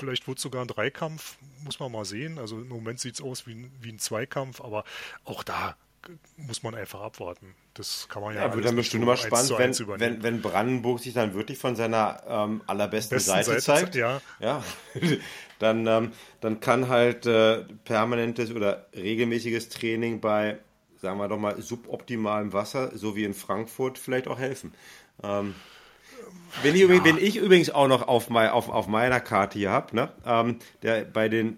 Vielleicht 0.02 0.28
wird 0.28 0.38
es 0.40 0.42
sogar 0.42 0.64
ein 0.64 0.68
Dreikampf, 0.68 1.38
muss 1.64 1.80
man 1.80 1.92
mal 1.92 2.06
sehen. 2.06 2.40
Also 2.40 2.58
im 2.58 2.70
Moment 2.70 3.00
sieht 3.00 3.16
es 3.16 3.22
aus 3.22 3.46
wie 3.46 3.54
ein, 3.54 3.72
wie 3.82 3.92
ein 3.92 4.00
Zweikampf, 4.00 4.60
aber 4.60 4.84
auch 5.26 5.44
da 5.44 5.76
muss 6.38 6.64
man 6.64 6.74
einfach 6.74 7.02
abwarten. 7.02 7.54
Das 7.76 8.08
kann 8.10 8.24
man 8.24 8.34
ja. 8.34 8.48
Ja, 8.48 8.56
wird 8.56 8.66
dann 8.66 8.76
bestimmt 8.76 9.04
immer 9.04 9.16
spannend, 9.18 9.52
wenn, 9.58 10.00
wenn, 10.00 10.24
wenn 10.24 10.42
Brandenburg 10.42 11.02
sich 11.02 11.14
dann 11.14 11.36
wirklich 11.36 11.60
von 11.60 11.76
seiner 11.76 12.24
ähm, 12.28 12.64
allerbesten 12.66 13.20
Seite, 13.20 13.60
Seite, 13.60 13.62
zeigt. 13.62 13.96
Ja. 13.96 14.22
ja 14.40 14.64
dann, 15.60 15.86
ähm, 15.86 16.14
dann 16.40 16.60
kann 16.62 16.88
halt 16.88 17.28
äh, 17.28 17.66
permanentes 17.84 18.52
oder 18.52 18.88
regelmäßiges 18.96 19.70
Training 19.70 20.20
bei, 20.20 20.58
sagen 21.00 21.20
wir 21.20 21.28
doch 21.28 21.38
mal, 21.38 21.62
suboptimalem 21.62 22.54
Wasser, 22.54 22.98
so 22.98 23.16
wie 23.16 23.24
in 23.26 23.36
Frankfurt, 23.36 24.00
vielleicht 24.00 24.28
auch 24.28 24.40
helfen. 24.40 24.74
Ähm, 25.22 25.54
wenn 26.64 26.76
ich, 26.76 26.82
ja. 26.82 26.86
übrigens, 26.86 27.06
wenn 27.06 27.18
ich 27.18 27.38
übrigens 27.38 27.70
auch 27.70 27.88
noch 27.88 28.08
auf, 28.08 28.30
mein, 28.30 28.50
auf, 28.50 28.70
auf 28.70 28.88
meiner 28.88 29.20
Karte 29.20 29.60
hier 29.60 29.72
habe, 29.72 29.96
ne, 29.96 30.12
ähm, 30.26 30.60
der 30.84 31.06
bei 31.06 31.30
den 31.30 31.58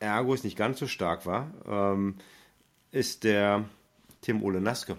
Ergos 0.00 0.44
nicht 0.44 0.56
ganz 0.56 0.78
so 0.78 0.86
stark 0.86 1.26
war, 1.26 1.50
ähm, 1.66 2.16
ist 2.90 3.24
der 3.24 3.64
Tim 4.22 4.42
Ole 4.42 4.60
Naske 4.60 4.96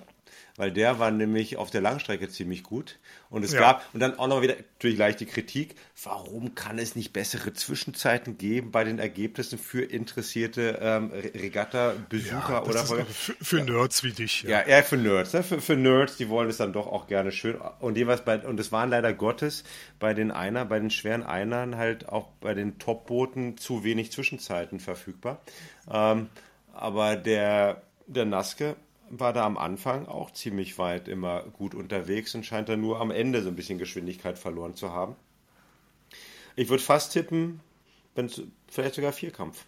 weil 0.58 0.72
der 0.72 1.00
war 1.00 1.12
nämlich 1.12 1.58
auf 1.58 1.70
der 1.70 1.82
Langstrecke 1.82 2.30
ziemlich 2.30 2.64
gut. 2.64 2.98
Und 3.30 3.44
es 3.44 3.52
ja. 3.52 3.60
gab, 3.60 3.94
und 3.94 4.00
dann 4.00 4.18
auch 4.18 4.28
noch 4.28 4.42
wieder 4.42 4.56
natürlich 4.56 4.96
gleich 4.96 5.16
die 5.18 5.26
Kritik, 5.26 5.76
warum 6.04 6.56
kann 6.56 6.80
es 6.80 6.96
nicht 6.96 7.12
bessere 7.12 7.54
Zwischenzeiten 7.54 8.38
geben 8.38 8.72
bei 8.72 8.84
den 8.84 9.00
Ergebnissen 9.00 9.58
für 9.58 9.84
interessierte 9.84 10.80
ähm, 10.82 11.12
Regatta-Besucher 11.12 12.54
ja, 12.54 12.64
oder 12.64 12.86
für, 12.86 13.06
für, 13.06 13.62
Nerds 13.62 14.04
wie 14.04 14.12
dich. 14.12 14.44
Ja, 14.44 14.66
ja, 14.68 14.82
für 14.82 14.98
Nerds. 14.98 15.34
Ne? 15.34 15.44
Für, 15.44 15.60
für, 15.60 15.76
Nerds, 15.76 16.18
die 16.18 16.30
wollen 16.30 16.50
es 16.50 16.58
dann 16.58 16.72
doch 16.72 16.88
auch 16.88 17.08
gerne 17.08 17.32
schön. 17.32 17.58
Und 17.80 17.98
jeweils 17.98 18.24
bei, 18.24 18.40
und 18.40 18.60
es 18.60 18.72
waren 18.72 18.90
leider 18.90 19.14
Gottes 19.14 19.64
bei 20.00 20.14
den 20.14 20.32
Einer, 20.32 20.64
bei 20.66 20.80
den 20.80 20.90
schweren 20.90 21.24
Einern 21.24 21.76
halt 21.76 22.08
auch 22.08 22.28
bei 22.40 22.54
den 22.54 22.80
Top-Booten 22.80 23.58
zu 23.58 23.84
wenig 23.84 24.12
Zwischenzeiten 24.12 24.80
verfügbar. 24.80 25.42
Ähm, 25.92 26.30
aber 26.74 27.16
der, 27.16 27.82
der 28.08 28.26
Naske 28.26 28.76
war 29.10 29.34
da 29.34 29.46
am 29.46 29.58
Anfang 29.58 30.08
auch 30.08 30.32
ziemlich 30.32 30.78
weit 30.78 31.08
immer 31.08 31.44
gut 31.44 31.76
unterwegs 31.76 32.36
und 32.36 32.46
scheint 32.46 32.70
da 32.70 32.76
nur 32.76 33.00
am 33.00 33.12
Ende 33.12 33.42
so 33.42 33.50
ein 33.50 33.56
bisschen 33.56 33.78
Geschwindigkeit 33.78 34.38
verloren 34.38 34.76
zu 34.76 34.92
haben. 34.92 35.16
Ich 36.56 36.70
würde 36.70 36.84
fast 36.84 37.14
tippen, 37.14 37.60
wenn 38.16 38.32
vielleicht 38.68 38.96
sogar 38.96 39.14
Vierkampf. 39.14 39.66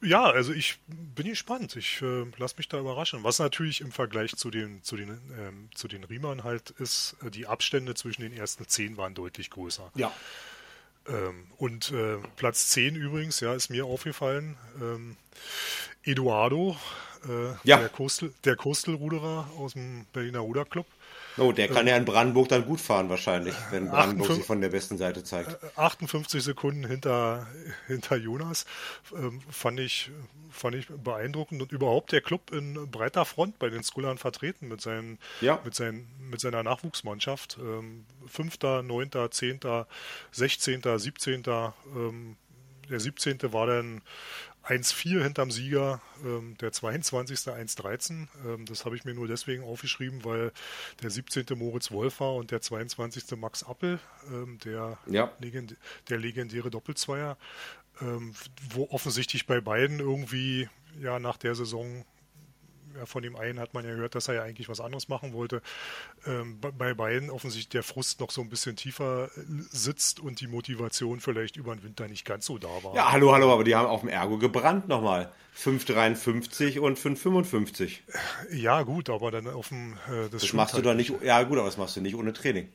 Ja, 0.00 0.24
also 0.24 0.52
ich 0.52 0.78
bin 0.86 1.26
gespannt. 1.26 1.76
Ich 1.76 2.00
äh, 2.02 2.24
lasse 2.38 2.54
mich 2.56 2.68
da 2.68 2.78
überraschen. 2.78 3.24
Was 3.24 3.38
natürlich 3.38 3.80
im 3.80 3.92
Vergleich 3.92 4.34
zu 4.36 4.50
den, 4.50 4.82
zu 4.82 4.96
den, 4.96 5.20
ähm, 5.38 5.68
zu 5.74 5.88
den 5.88 6.04
Riemern 6.04 6.44
halt 6.44 6.70
ist, 6.70 7.16
äh, 7.22 7.30
die 7.30 7.46
Abstände 7.46 7.94
zwischen 7.94 8.22
den 8.22 8.32
ersten 8.32 8.66
zehn 8.66 8.96
waren 8.96 9.14
deutlich 9.14 9.50
größer. 9.50 9.90
Ja. 9.96 10.12
Ähm, 11.08 11.46
und 11.58 11.90
äh, 11.92 12.18
Platz 12.36 12.68
10 12.68 12.96
übrigens, 12.96 13.40
ja, 13.40 13.54
ist 13.54 13.70
mir 13.70 13.86
aufgefallen. 13.86 14.56
Ähm, 14.80 15.16
Eduardo 16.04 16.76
äh, 17.28 17.52
ja. 17.64 17.78
der, 17.78 17.88
Coastal, 17.88 18.32
der 18.44 18.56
Coastal-Ruderer 18.56 19.50
aus 19.58 19.74
dem 19.74 20.06
Berliner 20.12 20.40
Ruderclub. 20.40 20.86
Oh, 21.38 21.52
der 21.52 21.68
kann 21.68 21.86
ja 21.86 21.96
in 21.96 22.04
Brandenburg 22.04 22.48
dann 22.48 22.64
gut 22.64 22.80
fahren 22.80 23.08
wahrscheinlich, 23.08 23.54
wenn 23.70 23.88
Brandenburg 23.88 24.30
58, 24.30 24.36
sich 24.36 24.46
von 24.46 24.60
der 24.60 24.68
besten 24.68 24.98
Seite 24.98 25.24
zeigt. 25.24 25.56
58 25.78 26.38
äh, 26.38 26.42
Sekunden 26.42 26.86
hinter, 26.86 27.46
hinter 27.86 28.16
Jonas 28.16 28.66
ähm, 29.14 29.40
fand, 29.50 29.80
ich, 29.80 30.10
fand 30.50 30.74
ich 30.74 30.86
beeindruckend 30.88 31.62
und 31.62 31.72
überhaupt 31.72 32.12
der 32.12 32.20
Club 32.20 32.52
in 32.52 32.90
breiter 32.90 33.24
Front 33.24 33.58
bei 33.58 33.70
den 33.70 33.82
Skullern 33.82 34.18
vertreten 34.18 34.68
mit, 34.68 34.80
seinen, 34.80 35.18
ja. 35.40 35.60
mit, 35.64 35.74
seinen, 35.74 36.08
mit 36.30 36.40
seiner 36.40 36.62
Nachwuchsmannschaft. 36.62 37.58
Ähm, 37.60 38.04
5., 38.26 38.58
9., 38.82 39.10
10., 39.30 39.60
16., 40.32 40.98
17. 40.98 41.42
Ähm, 41.94 42.36
der 42.90 43.00
17. 43.00 43.52
war 43.52 43.66
dann 43.66 44.02
1,4 44.64 45.22
hinterm 45.22 45.50
Sieger, 45.50 46.00
ähm, 46.24 46.56
der 46.58 46.72
22. 46.72 47.38
1,13. 47.38 48.28
Ähm, 48.44 48.64
das 48.66 48.84
habe 48.84 48.96
ich 48.96 49.04
mir 49.04 49.14
nur 49.14 49.26
deswegen 49.26 49.64
aufgeschrieben, 49.64 50.24
weil 50.24 50.52
der 51.02 51.10
17. 51.10 51.46
Moritz 51.56 51.90
Wolf 51.90 52.20
war 52.20 52.34
und 52.34 52.50
der 52.50 52.60
22. 52.60 53.36
Max 53.36 53.62
Appel, 53.64 53.98
ähm, 54.28 54.58
der, 54.64 54.98
ja. 55.06 55.32
legend 55.40 55.76
der 56.08 56.18
legendäre 56.18 56.70
Doppelzweier, 56.70 57.36
ähm, 58.00 58.34
wo 58.70 58.88
offensichtlich 58.90 59.46
bei 59.46 59.60
beiden 59.60 59.98
irgendwie 59.98 60.68
ja 61.00 61.18
nach 61.18 61.36
der 61.36 61.54
Saison 61.54 62.04
von 63.04 63.22
dem 63.22 63.36
einen 63.36 63.58
hat 63.58 63.74
man 63.74 63.84
ja 63.84 63.92
gehört, 63.92 64.14
dass 64.14 64.28
er 64.28 64.34
ja 64.34 64.42
eigentlich 64.42 64.68
was 64.68 64.80
anderes 64.80 65.08
machen 65.08 65.32
wollte. 65.32 65.62
Ähm, 66.26 66.58
bei 66.60 66.94
beiden 66.94 67.30
offensichtlich 67.30 67.70
der 67.70 67.82
Frust 67.82 68.20
noch 68.20 68.30
so 68.30 68.40
ein 68.40 68.48
bisschen 68.48 68.76
tiefer 68.76 69.30
äh, 69.36 69.40
sitzt 69.70 70.20
und 70.20 70.40
die 70.40 70.46
Motivation 70.46 71.20
vielleicht 71.20 71.56
über 71.56 71.74
den 71.74 71.82
Winter 71.82 72.08
nicht 72.08 72.24
ganz 72.24 72.46
so 72.46 72.58
da 72.58 72.68
war. 72.82 72.94
Ja, 72.94 73.12
hallo, 73.12 73.32
hallo, 73.32 73.52
aber 73.52 73.64
die 73.64 73.74
haben 73.74 73.86
auf 73.86 74.00
dem 74.00 74.08
Ergo 74.08 74.38
gebrannt 74.38 74.88
nochmal. 74.88 75.32
5,53 75.58 76.78
und 76.78 76.98
5,55. 76.98 77.98
Ja, 78.52 78.82
gut, 78.82 79.10
aber 79.10 79.30
dann 79.30 79.46
auf 79.48 79.68
dem. 79.68 79.92
Äh, 80.08 80.28
das, 80.30 80.42
das 80.42 80.52
machst 80.54 80.74
halt 80.74 80.84
du 80.84 80.88
doch 80.88 80.96
nicht. 80.96 81.12
Ja, 81.22 81.42
gut, 81.42 81.58
aber 81.58 81.66
das 81.66 81.76
machst 81.76 81.96
du 81.96 82.00
nicht 82.00 82.14
ohne 82.14 82.32
Training. 82.32 82.68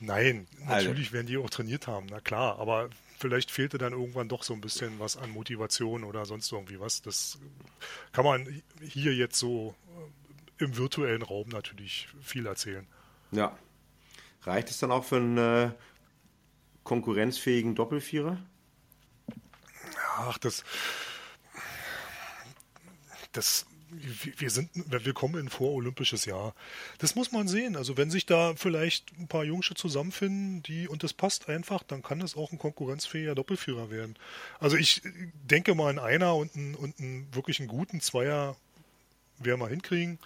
Nein, 0.00 0.46
natürlich 0.66 1.06
also. 1.06 1.12
werden 1.12 1.26
die 1.26 1.38
auch 1.38 1.50
trainiert 1.50 1.86
haben, 1.86 2.06
na 2.10 2.20
klar, 2.20 2.58
aber 2.60 2.88
vielleicht 3.18 3.50
fehlte 3.50 3.78
dann 3.78 3.92
irgendwann 3.92 4.28
doch 4.28 4.42
so 4.42 4.54
ein 4.54 4.60
bisschen 4.60 4.98
was 4.98 5.16
an 5.16 5.30
Motivation 5.30 6.04
oder 6.04 6.24
sonst 6.24 6.50
irgendwie 6.52 6.80
was. 6.80 7.02
Das 7.02 7.38
kann 8.12 8.24
man 8.24 8.62
hier 8.80 9.14
jetzt 9.14 9.38
so 9.38 9.74
äh, 10.58 10.64
im 10.64 10.76
virtuellen 10.76 11.22
Raum 11.22 11.48
natürlich 11.48 12.08
viel 12.20 12.46
erzählen. 12.46 12.86
Ja. 13.32 13.58
Reicht 14.42 14.70
es 14.70 14.78
dann 14.78 14.92
auch 14.92 15.04
für 15.04 15.16
einen 15.16 15.38
äh, 15.38 15.70
konkurrenzfähigen 16.84 17.74
Doppelvierer? 17.74 18.38
Ach, 20.16 20.38
das. 20.38 20.64
Das 23.32 23.66
wir 23.90 24.50
sind, 24.50 24.70
wir 24.74 25.12
kommen 25.12 25.40
in 25.40 25.48
vorolympisches 25.48 26.24
Jahr. 26.24 26.54
Das 26.98 27.14
muss 27.14 27.32
man 27.32 27.48
sehen. 27.48 27.76
Also 27.76 27.96
wenn 27.96 28.10
sich 28.10 28.26
da 28.26 28.54
vielleicht 28.56 29.12
ein 29.18 29.28
paar 29.28 29.44
Jungsche 29.44 29.74
zusammenfinden, 29.74 30.62
die 30.62 30.88
und 30.88 31.02
das 31.02 31.12
passt 31.12 31.48
einfach, 31.48 31.82
dann 31.82 32.02
kann 32.02 32.20
das 32.20 32.36
auch 32.36 32.52
ein 32.52 32.58
konkurrenzfähiger 32.58 33.34
Doppelführer 33.34 33.90
werden. 33.90 34.16
Also 34.60 34.76
ich 34.76 35.02
denke 35.50 35.74
mal, 35.74 35.90
ein 35.90 35.98
Einer 35.98 36.34
und 36.36 36.54
einen, 36.56 36.74
und 36.74 36.98
einen 37.00 37.34
wirklich 37.34 37.60
einen 37.60 37.68
guten 37.68 38.00
Zweier 38.00 38.56
werden 39.38 39.60
wir 39.60 39.68
hinkriegen. 39.68 40.18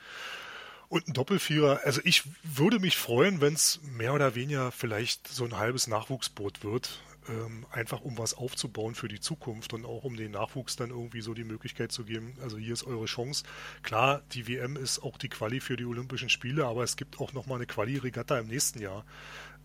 Und 0.88 1.08
ein 1.08 1.14
Doppelvierer, 1.14 1.80
also 1.84 2.02
ich 2.04 2.24
würde 2.42 2.78
mich 2.78 2.98
freuen, 2.98 3.40
wenn 3.40 3.54
es 3.54 3.80
mehr 3.82 4.12
oder 4.12 4.34
weniger 4.34 4.70
vielleicht 4.72 5.26
so 5.26 5.44
ein 5.44 5.56
halbes 5.56 5.86
Nachwuchsboot 5.86 6.64
wird. 6.64 7.00
Ähm, 7.28 7.66
einfach 7.70 8.00
um 8.00 8.18
was 8.18 8.34
aufzubauen 8.34 8.96
für 8.96 9.06
die 9.06 9.20
Zukunft 9.20 9.72
und 9.74 9.84
auch 9.84 10.02
um 10.02 10.16
den 10.16 10.32
Nachwuchs 10.32 10.74
dann 10.74 10.90
irgendwie 10.90 11.20
so 11.20 11.34
die 11.34 11.44
Möglichkeit 11.44 11.92
zu 11.92 12.02
geben, 12.02 12.34
also 12.42 12.58
hier 12.58 12.72
ist 12.72 12.82
eure 12.84 13.04
Chance. 13.04 13.44
Klar, 13.82 14.22
die 14.32 14.48
WM 14.48 14.76
ist 14.76 15.00
auch 15.04 15.16
die 15.18 15.28
Quali 15.28 15.60
für 15.60 15.76
die 15.76 15.84
Olympischen 15.84 16.28
Spiele, 16.28 16.66
aber 16.66 16.82
es 16.82 16.96
gibt 16.96 17.20
auch 17.20 17.32
nochmal 17.32 17.58
eine 17.58 17.66
Quali-Regatta 17.66 18.40
im 18.40 18.48
nächsten 18.48 18.80
Jahr. 18.80 19.04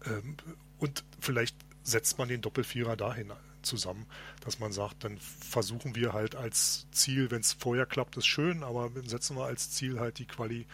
Ähm, 0.06 0.38
und 0.78 1.04
vielleicht 1.20 1.58
setzt 1.82 2.20
man 2.20 2.28
den 2.28 2.42
Doppelvierer 2.42 2.96
dahin 2.96 3.34
zusammen, 3.64 4.06
dass 4.42 4.60
man 4.60 4.72
sagt, 4.72 5.04
dann 5.04 5.18
versuchen 5.18 5.96
wir 5.96 6.14
halt 6.14 6.36
als 6.36 6.86
Ziel, 6.92 7.32
wenn 7.32 7.42
es 7.42 7.54
vorher 7.54 7.88
klappt, 7.88 8.18
ist 8.18 8.28
schön, 8.28 8.64
aber 8.64 8.92
setzen 9.06 9.36
wir 9.36 9.46
als 9.46 9.72
Ziel 9.72 10.00
halt 10.00 10.20
die 10.20 10.26
Quali, 10.26 10.68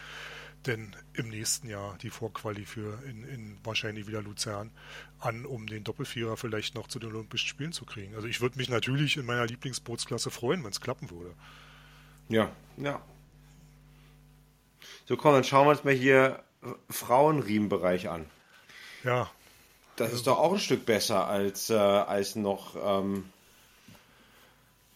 denn 0.68 0.96
im 1.14 1.30
nächsten 1.30 1.68
Jahr 1.70 1.98
die 2.02 2.10
Vorquali 2.10 2.66
für 2.66 3.02
in, 3.04 3.24
in 3.24 3.58
wahrscheinlich 3.64 4.08
wieder 4.08 4.22
Luzern 4.22 4.72
an, 5.20 5.46
um 5.46 5.68
den 5.68 5.84
Doppelvierer 5.84 6.38
vielleicht 6.38 6.76
noch 6.76 6.88
zu 6.88 7.00
den 7.00 7.14
Olympischen 7.14 7.48
Spielen 7.48 7.72
zu 7.72 7.86
kriegen. 7.86 8.16
Also 8.16 8.28
ich 8.28 8.42
würde 8.42 8.58
mich 8.58 8.70
natürlich 8.70 9.18
in 9.18 9.26
meiner 9.26 9.46
Lieblingsbootsklasse 9.46 10.32
freuen, 10.32 10.64
wenn 10.64 10.72
es 10.72 10.82
klappen 10.82 11.10
würde. 11.12 11.34
Ja, 12.30 12.52
ja. 12.78 13.02
So 15.06 15.18
komm, 15.18 15.34
dann 15.34 15.44
schauen 15.44 15.68
wir 15.68 15.72
uns 15.72 15.84
mal 15.84 15.94
hier 15.94 16.44
Frauenriemenbereich 16.90 18.10
an. 18.10 18.26
Ja, 19.04 19.30
das 19.96 20.14
ist 20.14 20.28
doch 20.28 20.40
auch 20.40 20.54
ein 20.54 20.60
Stück 20.60 20.86
besser 20.86 21.28
als, 21.28 21.70
äh, 21.70 21.76
als 21.76 22.36
noch 22.36 22.76
ähm, 22.76 23.26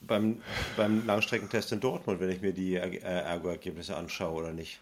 beim, 0.02 0.42
beim 0.76 1.06
Langstreckentest 1.06 1.74
in 1.74 1.80
Dortmund, 1.80 2.20
wenn 2.20 2.30
ich 2.30 2.42
mir 2.42 2.54
die 2.54 2.76
äh, 2.76 3.02
Ergo-Ergebnisse 3.02 3.96
anschaue, 3.96 4.34
oder 4.34 4.54
nicht? 4.54 4.80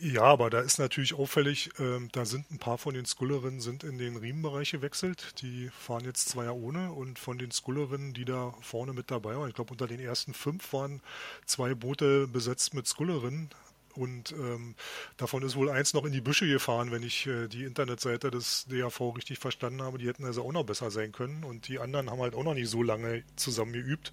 Ja, 0.00 0.22
aber 0.22 0.50
da 0.50 0.60
ist 0.60 0.78
natürlich 0.78 1.14
auffällig, 1.14 1.70
ähm, 1.78 2.08
da 2.10 2.24
sind 2.24 2.50
ein 2.50 2.58
paar 2.58 2.76
von 2.76 2.94
den 2.94 3.04
Scullerinnen 3.06 3.60
sind 3.60 3.84
in 3.84 3.98
den 3.98 4.16
Riemenbereich 4.16 4.72
gewechselt. 4.72 5.40
Die 5.42 5.70
fahren 5.70 6.04
jetzt 6.04 6.28
zweier 6.28 6.56
ohne 6.56 6.90
und 6.92 7.20
von 7.20 7.38
den 7.38 7.52
Scullerinnen, 7.52 8.12
die 8.12 8.24
da 8.24 8.52
vorne 8.60 8.92
mit 8.92 9.12
dabei 9.12 9.36
waren, 9.36 9.48
ich 9.48 9.54
glaube 9.54 9.70
unter 9.70 9.86
den 9.86 10.00
ersten 10.00 10.34
fünf 10.34 10.72
waren 10.72 11.00
zwei 11.44 11.74
Boote 11.74 12.26
besetzt 12.26 12.74
mit 12.74 12.86
Scullerinnen. 12.88 13.50
Und 13.94 14.32
ähm, 14.32 14.74
davon 15.16 15.42
ist 15.42 15.56
wohl 15.56 15.70
eins 15.70 15.94
noch 15.94 16.04
in 16.04 16.12
die 16.12 16.20
Büsche 16.20 16.46
gefahren, 16.46 16.90
wenn 16.90 17.02
ich 17.02 17.26
äh, 17.28 17.48
die 17.48 17.64
Internetseite 17.64 18.30
des 18.30 18.66
DAV 18.68 19.00
richtig 19.16 19.38
verstanden 19.38 19.80
habe. 19.82 19.96
Die 19.98 20.06
hätten 20.06 20.24
also 20.24 20.42
auch 20.44 20.52
noch 20.52 20.64
besser 20.64 20.90
sein 20.90 21.12
können. 21.12 21.44
Und 21.44 21.68
die 21.68 21.78
anderen 21.78 22.10
haben 22.10 22.20
halt 22.20 22.34
auch 22.34 22.44
noch 22.44 22.52
nicht 22.52 22.68
so 22.68 22.82
lange 22.82 23.22
zusammen 23.36 23.72
geübt. 23.72 24.12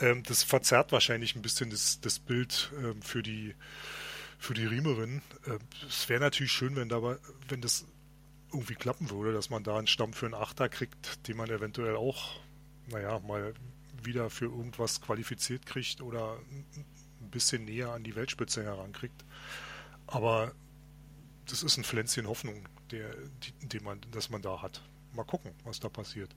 Ähm, 0.00 0.24
das 0.24 0.42
verzerrt 0.42 0.92
wahrscheinlich 0.92 1.36
ein 1.36 1.42
bisschen 1.42 1.70
das, 1.70 2.00
das 2.02 2.18
Bild 2.18 2.70
ähm, 2.82 3.00
für 3.00 3.22
die 3.22 3.54
für 4.38 4.54
die 4.54 4.66
Riemerin. 4.66 5.22
Äh, 5.46 5.58
es 5.86 6.08
wäre 6.08 6.20
natürlich 6.20 6.52
schön, 6.52 6.76
wenn 6.76 6.88
dabei, 6.88 7.16
wenn 7.48 7.60
das 7.60 7.86
irgendwie 8.52 8.74
klappen 8.74 9.10
würde, 9.10 9.32
dass 9.32 9.50
man 9.50 9.62
da 9.62 9.76
einen 9.76 9.86
Stamm 9.86 10.12
für 10.12 10.26
einen 10.26 10.34
Achter 10.34 10.68
kriegt, 10.68 11.28
den 11.28 11.36
man 11.36 11.50
eventuell 11.50 11.96
auch, 11.96 12.40
naja, 12.86 13.18
mal 13.20 13.52
wieder 14.02 14.30
für 14.30 14.46
irgendwas 14.46 15.00
qualifiziert 15.00 15.66
kriegt 15.66 16.00
oder 16.00 16.38
ein 17.20 17.30
bisschen 17.30 17.64
näher 17.64 17.92
an 17.92 18.04
die 18.04 18.16
Weltspitze 18.16 18.62
herankriegt. 18.62 19.24
Aber 20.06 20.52
das 21.46 21.62
ist 21.62 21.76
ein 21.76 21.84
Pflänzchen 21.84 22.26
Hoffnung, 22.26 22.66
der, 22.90 23.14
die, 23.42 23.68
den 23.68 23.84
man, 23.84 24.00
das 24.12 24.30
man 24.30 24.40
da 24.40 24.62
hat. 24.62 24.82
Mal 25.12 25.24
gucken, 25.24 25.52
was 25.64 25.80
da 25.80 25.88
passiert. 25.88 26.34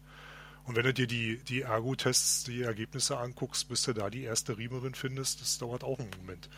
Und 0.63 0.75
wenn 0.75 0.83
du 0.83 0.93
dir 0.93 1.07
die, 1.07 1.37
die 1.37 1.61
Ergo-Tests, 1.61 2.43
die 2.43 2.61
Ergebnisse 2.61 3.17
anguckst, 3.17 3.67
bis 3.67 3.83
du 3.83 3.93
da 3.93 4.09
die 4.09 4.23
erste 4.23 4.57
Riemerin 4.57 4.95
findest, 4.95 5.41
das 5.41 5.57
dauert 5.57 5.83
auch 5.83 5.99
einen 5.99 6.11
Moment. 6.19 6.49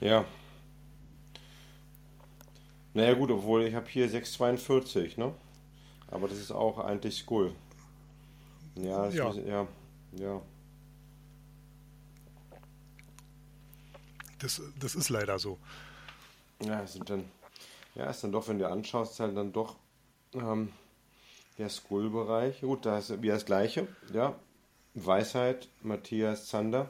Ja. 0.00 0.24
Naja 2.94 3.14
gut, 3.14 3.30
obwohl 3.30 3.64
ich 3.64 3.74
habe 3.74 3.86
hier 3.88 4.08
642, 4.08 5.16
ne? 5.16 5.32
Aber 6.08 6.28
das 6.28 6.38
ist 6.38 6.50
auch 6.50 6.78
eigentlich 6.78 7.18
Skull. 7.18 7.54
Ja, 8.74 9.08
ja. 9.08 9.24
Muss, 9.26 9.36
ja, 9.36 9.66
ja. 10.16 10.42
Das, 14.40 14.60
das 14.78 14.94
ist 14.94 15.10
leider 15.10 15.38
so. 15.38 15.58
Ja, 16.64 16.86
sind 16.86 17.08
dann, 17.10 17.24
ja, 17.94 18.06
ist 18.10 18.24
dann 18.24 18.32
doch, 18.32 18.48
wenn 18.48 18.58
du 18.58 18.68
anschaust, 18.68 19.20
halt 19.20 19.36
dann 19.36 19.52
doch 19.52 19.76
ähm, 20.34 20.72
der 21.58 21.68
Skull-Bereich. 21.68 22.62
Gut, 22.62 22.86
da 22.86 22.98
ist 22.98 23.22
wieder 23.22 23.34
das 23.34 23.44
Gleiche. 23.44 23.86
Ja, 24.12 24.34
Weisheit, 24.94 25.68
Matthias 25.82 26.46
Zander. 26.46 26.88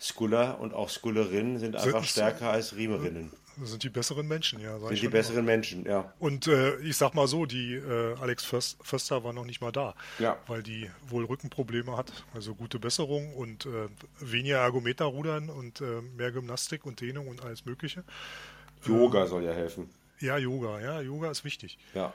Skuller 0.00 0.60
und 0.60 0.74
auch 0.74 0.90
Skullerinnen 0.90 1.58
sind 1.58 1.74
einfach 1.74 2.00
sind, 2.00 2.06
stärker 2.06 2.50
als 2.50 2.76
Riemerinnen. 2.76 3.32
Sind 3.62 3.82
die 3.82 3.88
besseren 3.88 4.28
Menschen, 4.28 4.60
ja. 4.60 4.78
Sind 4.78 5.00
die 5.00 5.08
besseren 5.08 5.44
mal. 5.44 5.52
Menschen, 5.52 5.86
ja. 5.86 6.12
Und 6.18 6.46
äh, 6.46 6.76
ich 6.80 6.96
sag 6.96 7.14
mal 7.14 7.26
so, 7.26 7.46
die 7.46 7.74
äh, 7.74 8.14
Alex 8.20 8.44
Förster 8.44 9.24
war 9.24 9.32
noch 9.32 9.46
nicht 9.46 9.62
mal 9.62 9.72
da, 9.72 9.94
ja. 10.18 10.36
weil 10.46 10.62
die 10.62 10.90
wohl 11.08 11.24
Rückenprobleme 11.24 11.96
hat. 11.96 12.12
Also 12.34 12.54
gute 12.54 12.78
Besserung 12.78 13.34
und 13.34 13.64
äh, 13.64 13.88
weniger 14.20 14.58
Ergometerrudern 14.58 15.48
und 15.48 15.80
äh, 15.80 16.02
mehr 16.16 16.32
Gymnastik 16.32 16.84
und 16.84 17.00
Dehnung 17.00 17.28
und 17.28 17.42
alles 17.42 17.64
Mögliche. 17.64 18.04
Yoga 18.84 19.22
ähm, 19.22 19.28
soll 19.28 19.44
ja 19.44 19.52
helfen. 19.52 19.88
Ja, 20.20 20.36
Yoga, 20.36 20.80
ja, 20.80 21.00
Yoga 21.00 21.30
ist 21.30 21.44
wichtig. 21.44 21.78
Ja. 21.94 22.12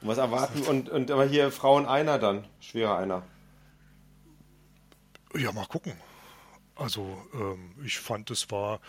Und 0.00 0.08
was 0.08 0.18
erwarten 0.18 0.62
und, 0.62 0.88
und 0.88 1.10
aber 1.10 1.24
hier 1.24 1.50
Frauen 1.50 1.86
einer 1.86 2.18
dann, 2.18 2.44
schwerer 2.60 2.96
einer. 2.98 3.22
Ja, 5.34 5.50
mal 5.52 5.66
gucken. 5.66 5.94
Also 6.76 7.22
ähm, 7.34 7.72
ich 7.84 7.98
fand, 7.98 8.30
es 8.30 8.50
war 8.50 8.80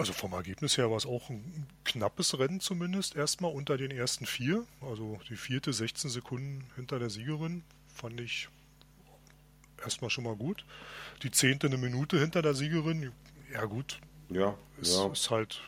also 0.00 0.14
vom 0.14 0.32
Ergebnis 0.32 0.78
her 0.78 0.90
war 0.90 0.96
es 0.96 1.04
auch 1.04 1.28
ein 1.28 1.66
knappes 1.84 2.38
Rennen 2.38 2.60
zumindest, 2.60 3.16
erstmal 3.16 3.52
unter 3.52 3.76
den 3.76 3.90
ersten 3.90 4.24
vier. 4.24 4.66
Also 4.80 5.20
die 5.28 5.36
vierte 5.36 5.72
16 5.72 6.10
Sekunden 6.10 6.64
hinter 6.74 6.98
der 6.98 7.10
Siegerin 7.10 7.62
fand 7.94 8.18
ich 8.20 8.48
erstmal 9.82 10.10
schon 10.10 10.24
mal 10.24 10.36
gut. 10.36 10.64
Die 11.22 11.30
zehnte 11.30 11.66
eine 11.66 11.76
Minute 11.76 12.18
hinter 12.18 12.40
der 12.40 12.54
Siegerin, 12.54 13.12
ja 13.52 13.64
gut. 13.66 14.00
Ja, 14.30 14.56
ist, 14.80 14.96
ja. 14.96 15.12
ist 15.12 15.30
halt 15.30 15.60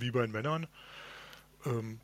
wie 0.00 0.10
bei 0.10 0.22
den 0.22 0.32
Männern. 0.32 0.66
Ähm, 1.64 2.00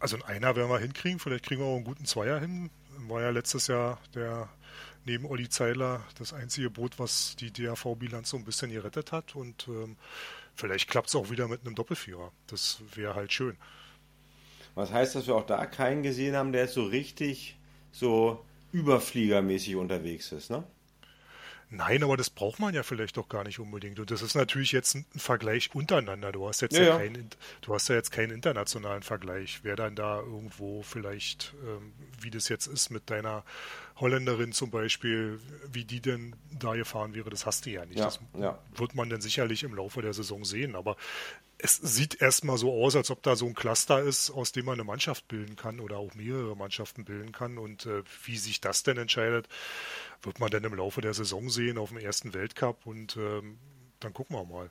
also 0.00 0.16
ein 0.16 0.22
Einer 0.22 0.56
werden 0.56 0.70
wir 0.70 0.78
hinkriegen, 0.80 1.20
vielleicht 1.20 1.44
kriegen 1.44 1.60
wir 1.60 1.66
auch 1.66 1.76
einen 1.76 1.84
guten 1.84 2.04
Zweier 2.04 2.40
hin. 2.40 2.70
War 3.06 3.22
ja 3.22 3.30
letztes 3.30 3.68
Jahr 3.68 4.00
der 4.14 4.48
neben 5.06 5.24
Olli 5.26 5.48
Zeiler 5.48 6.04
das 6.18 6.32
einzige 6.32 6.68
Boot, 6.70 6.98
was 6.98 7.36
die 7.36 7.52
DAV-Bilanz 7.52 8.30
so 8.30 8.36
ein 8.36 8.44
bisschen 8.44 8.70
gerettet 8.70 9.12
hat. 9.12 9.34
Und 9.34 9.68
ähm, 9.68 9.96
vielleicht 10.54 10.90
klappt 10.90 11.08
es 11.08 11.14
auch 11.14 11.30
wieder 11.30 11.48
mit 11.48 11.64
einem 11.64 11.74
Doppelvierer. 11.74 12.32
Das 12.48 12.80
wäre 12.94 13.14
halt 13.14 13.32
schön. 13.32 13.56
Was 14.74 14.92
heißt, 14.92 15.14
dass 15.14 15.26
wir 15.26 15.34
auch 15.34 15.46
da 15.46 15.64
keinen 15.66 16.02
gesehen 16.02 16.36
haben, 16.36 16.52
der 16.52 16.62
jetzt 16.62 16.74
so 16.74 16.84
richtig 16.84 17.56
so 17.92 18.44
überfliegermäßig 18.72 19.76
unterwegs 19.76 20.32
ist, 20.32 20.50
ne? 20.50 20.64
Nein, 21.68 22.04
aber 22.04 22.16
das 22.16 22.30
braucht 22.30 22.60
man 22.60 22.74
ja 22.74 22.84
vielleicht 22.84 23.16
doch 23.16 23.28
gar 23.28 23.42
nicht 23.42 23.58
unbedingt. 23.58 23.98
Und 23.98 24.10
das 24.12 24.22
ist 24.22 24.36
natürlich 24.36 24.70
jetzt 24.70 24.94
ein 24.94 25.04
Vergleich 25.16 25.74
untereinander. 25.74 26.30
Du 26.30 26.46
hast 26.46 26.60
jetzt 26.60 26.76
ja, 26.76 26.84
ja 26.84 26.98
keinen, 26.98 27.28
du 27.62 27.74
hast 27.74 27.88
ja 27.88 27.96
jetzt 27.96 28.12
keinen 28.12 28.30
internationalen 28.30 29.02
Vergleich. 29.02 29.60
Wer 29.64 29.74
dann 29.74 29.96
da 29.96 30.20
irgendwo 30.20 30.82
vielleicht, 30.82 31.54
ähm, 31.66 31.92
wie 32.20 32.30
das 32.30 32.48
jetzt 32.48 32.68
ist 32.68 32.90
mit 32.90 33.10
deiner 33.10 33.42
Holländerin 33.98 34.52
zum 34.52 34.70
Beispiel, 34.70 35.40
wie 35.72 35.84
die 35.84 36.00
denn 36.00 36.36
da 36.52 36.74
gefahren 36.74 37.14
wäre, 37.14 37.30
das 37.30 37.46
hast 37.46 37.66
du 37.66 37.70
ja 37.70 37.84
nicht. 37.84 37.98
Ja, 37.98 38.04
das 38.04 38.20
ja. 38.38 38.58
wird 38.76 38.94
man 38.94 39.10
dann 39.10 39.20
sicherlich 39.20 39.64
im 39.64 39.74
Laufe 39.74 40.02
der 40.02 40.12
Saison 40.12 40.44
sehen. 40.44 40.76
Aber 40.76 40.96
es 41.58 41.76
sieht 41.76 42.20
erstmal 42.20 42.58
so 42.58 42.72
aus, 42.84 42.96
als 42.96 43.10
ob 43.10 43.22
da 43.22 43.34
so 43.34 43.46
ein 43.46 43.54
Cluster 43.54 44.02
ist, 44.02 44.30
aus 44.30 44.52
dem 44.52 44.66
man 44.66 44.74
eine 44.74 44.84
Mannschaft 44.84 45.26
bilden 45.28 45.56
kann 45.56 45.80
oder 45.80 45.96
auch 45.96 46.14
mehrere 46.14 46.56
Mannschaften 46.56 47.04
bilden 47.04 47.32
kann. 47.32 47.58
Und 47.58 47.86
äh, 47.86 48.02
wie 48.24 48.36
sich 48.36 48.60
das 48.60 48.82
denn 48.82 48.98
entscheidet, 48.98 49.48
wird 50.22 50.38
man 50.38 50.50
dann 50.50 50.64
im 50.64 50.74
Laufe 50.74 51.00
der 51.00 51.14
Saison 51.14 51.48
sehen 51.48 51.78
auf 51.78 51.88
dem 51.88 51.98
ersten 51.98 52.34
Weltcup 52.34 52.86
und 52.86 53.16
ähm, 53.16 53.58
dann 54.00 54.12
gucken 54.12 54.36
wir 54.36 54.44
mal. 54.44 54.70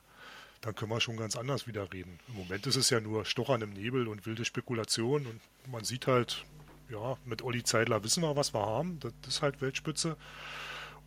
Dann 0.60 0.74
können 0.74 0.90
wir 0.90 1.00
schon 1.00 1.16
ganz 1.16 1.36
anders 1.36 1.66
wieder 1.66 1.92
reden. 1.92 2.18
Im 2.28 2.34
Moment 2.34 2.66
ist 2.66 2.76
es 2.76 2.90
ja 2.90 3.00
nur 3.00 3.24
Stochern 3.24 3.62
im 3.62 3.70
Nebel 3.70 4.08
und 4.08 4.24
wilde 4.26 4.44
Spekulation 4.44 5.26
und 5.26 5.40
man 5.70 5.84
sieht 5.84 6.06
halt, 6.06 6.44
ja, 6.90 7.16
mit 7.24 7.42
Olli 7.42 7.62
Zeidler 7.62 8.04
wissen 8.04 8.22
wir, 8.22 8.36
was 8.36 8.54
wir 8.54 8.64
haben. 8.64 9.00
Das 9.00 9.12
ist 9.26 9.42
halt 9.42 9.60
Weltspitze. 9.60 10.16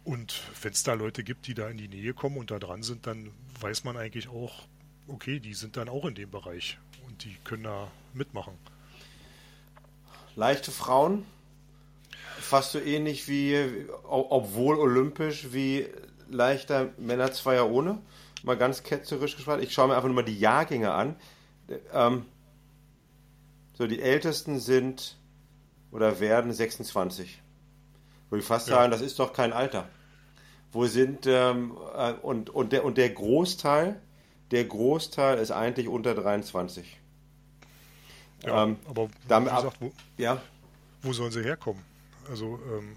Und 0.04 0.42
wenn 0.62 0.72
es 0.72 0.84
da 0.84 0.94
Leute 0.94 1.24
gibt, 1.24 1.48
die 1.48 1.54
da 1.54 1.70
in 1.70 1.78
die 1.78 1.88
Nähe 1.88 2.14
kommen 2.14 2.38
und 2.38 2.52
da 2.52 2.60
dran 2.60 2.84
sind, 2.84 3.08
dann 3.08 3.32
weiß 3.60 3.84
man 3.84 3.98
eigentlich 3.98 4.30
auch, 4.30 4.68
okay, 5.10 5.40
die 5.40 5.54
sind 5.54 5.78
dann 5.78 5.90
auch 5.90 6.06
in 6.06 6.16
dem 6.16 6.30
Bereich 6.30 6.78
und 7.08 7.24
die 7.24 7.36
können 7.44 7.64
da 7.64 7.92
mitmachen. 8.14 8.54
Leichte 10.36 10.72
Frauen, 10.72 11.26
fast 12.40 12.72
so 12.72 12.80
ähnlich 12.80 13.28
wie, 13.28 13.88
obwohl 14.04 14.78
olympisch, 14.78 15.52
wie 15.52 15.88
leichter 16.30 16.90
Männer 16.98 17.32
Zweier 17.32 17.70
ohne. 17.70 18.00
Mal 18.44 18.58
ganz 18.58 18.84
ketzerisch 18.84 19.36
gesprochen. 19.36 19.62
Ich 19.62 19.74
schaue 19.74 19.90
mir 19.90 19.96
einfach 19.96 20.08
nur 20.08 20.16
mal 20.16 20.24
die 20.24 20.40
Jahrgänge 20.40 20.92
an. 20.92 21.16
Ähm, 21.94 22.26
so, 23.78 23.86
die 23.86 24.02
ältesten 24.02 24.60
sind 24.60 25.18
oder 25.92 26.20
werden 26.20 26.54
26. 26.54 27.42
Würde 28.30 28.42
ich 28.42 28.48
fast 28.48 28.68
ja. 28.68 28.76
sagen, 28.76 28.92
das 28.92 29.02
ist 29.02 29.20
doch 29.20 29.34
kein 29.34 29.54
Alter. 29.54 29.88
Wo 30.72 30.86
sind, 30.86 31.26
ähm, 31.26 31.78
äh, 31.96 32.14
und, 32.14 32.50
und, 32.50 32.72
der, 32.72 32.86
und 32.86 32.98
der 32.98 33.10
Großteil, 33.10 34.00
der 34.52 34.66
Großteil 34.66 35.38
ist 35.38 35.52
eigentlich 35.52 35.88
unter 35.88 36.16
23. 36.16 36.98
Ja, 38.46 38.64
ähm, 38.64 38.78
aber 38.88 39.10
damit, 39.28 39.52
wie 39.52 39.56
gesagt, 39.56 39.78
wo, 39.80 39.92
ja? 40.18 40.42
wo 41.02 41.14
sollen 41.14 41.32
sie 41.32 41.44
herkommen? 41.44 41.84
Also, 42.30 42.60
ähm, 42.72 42.96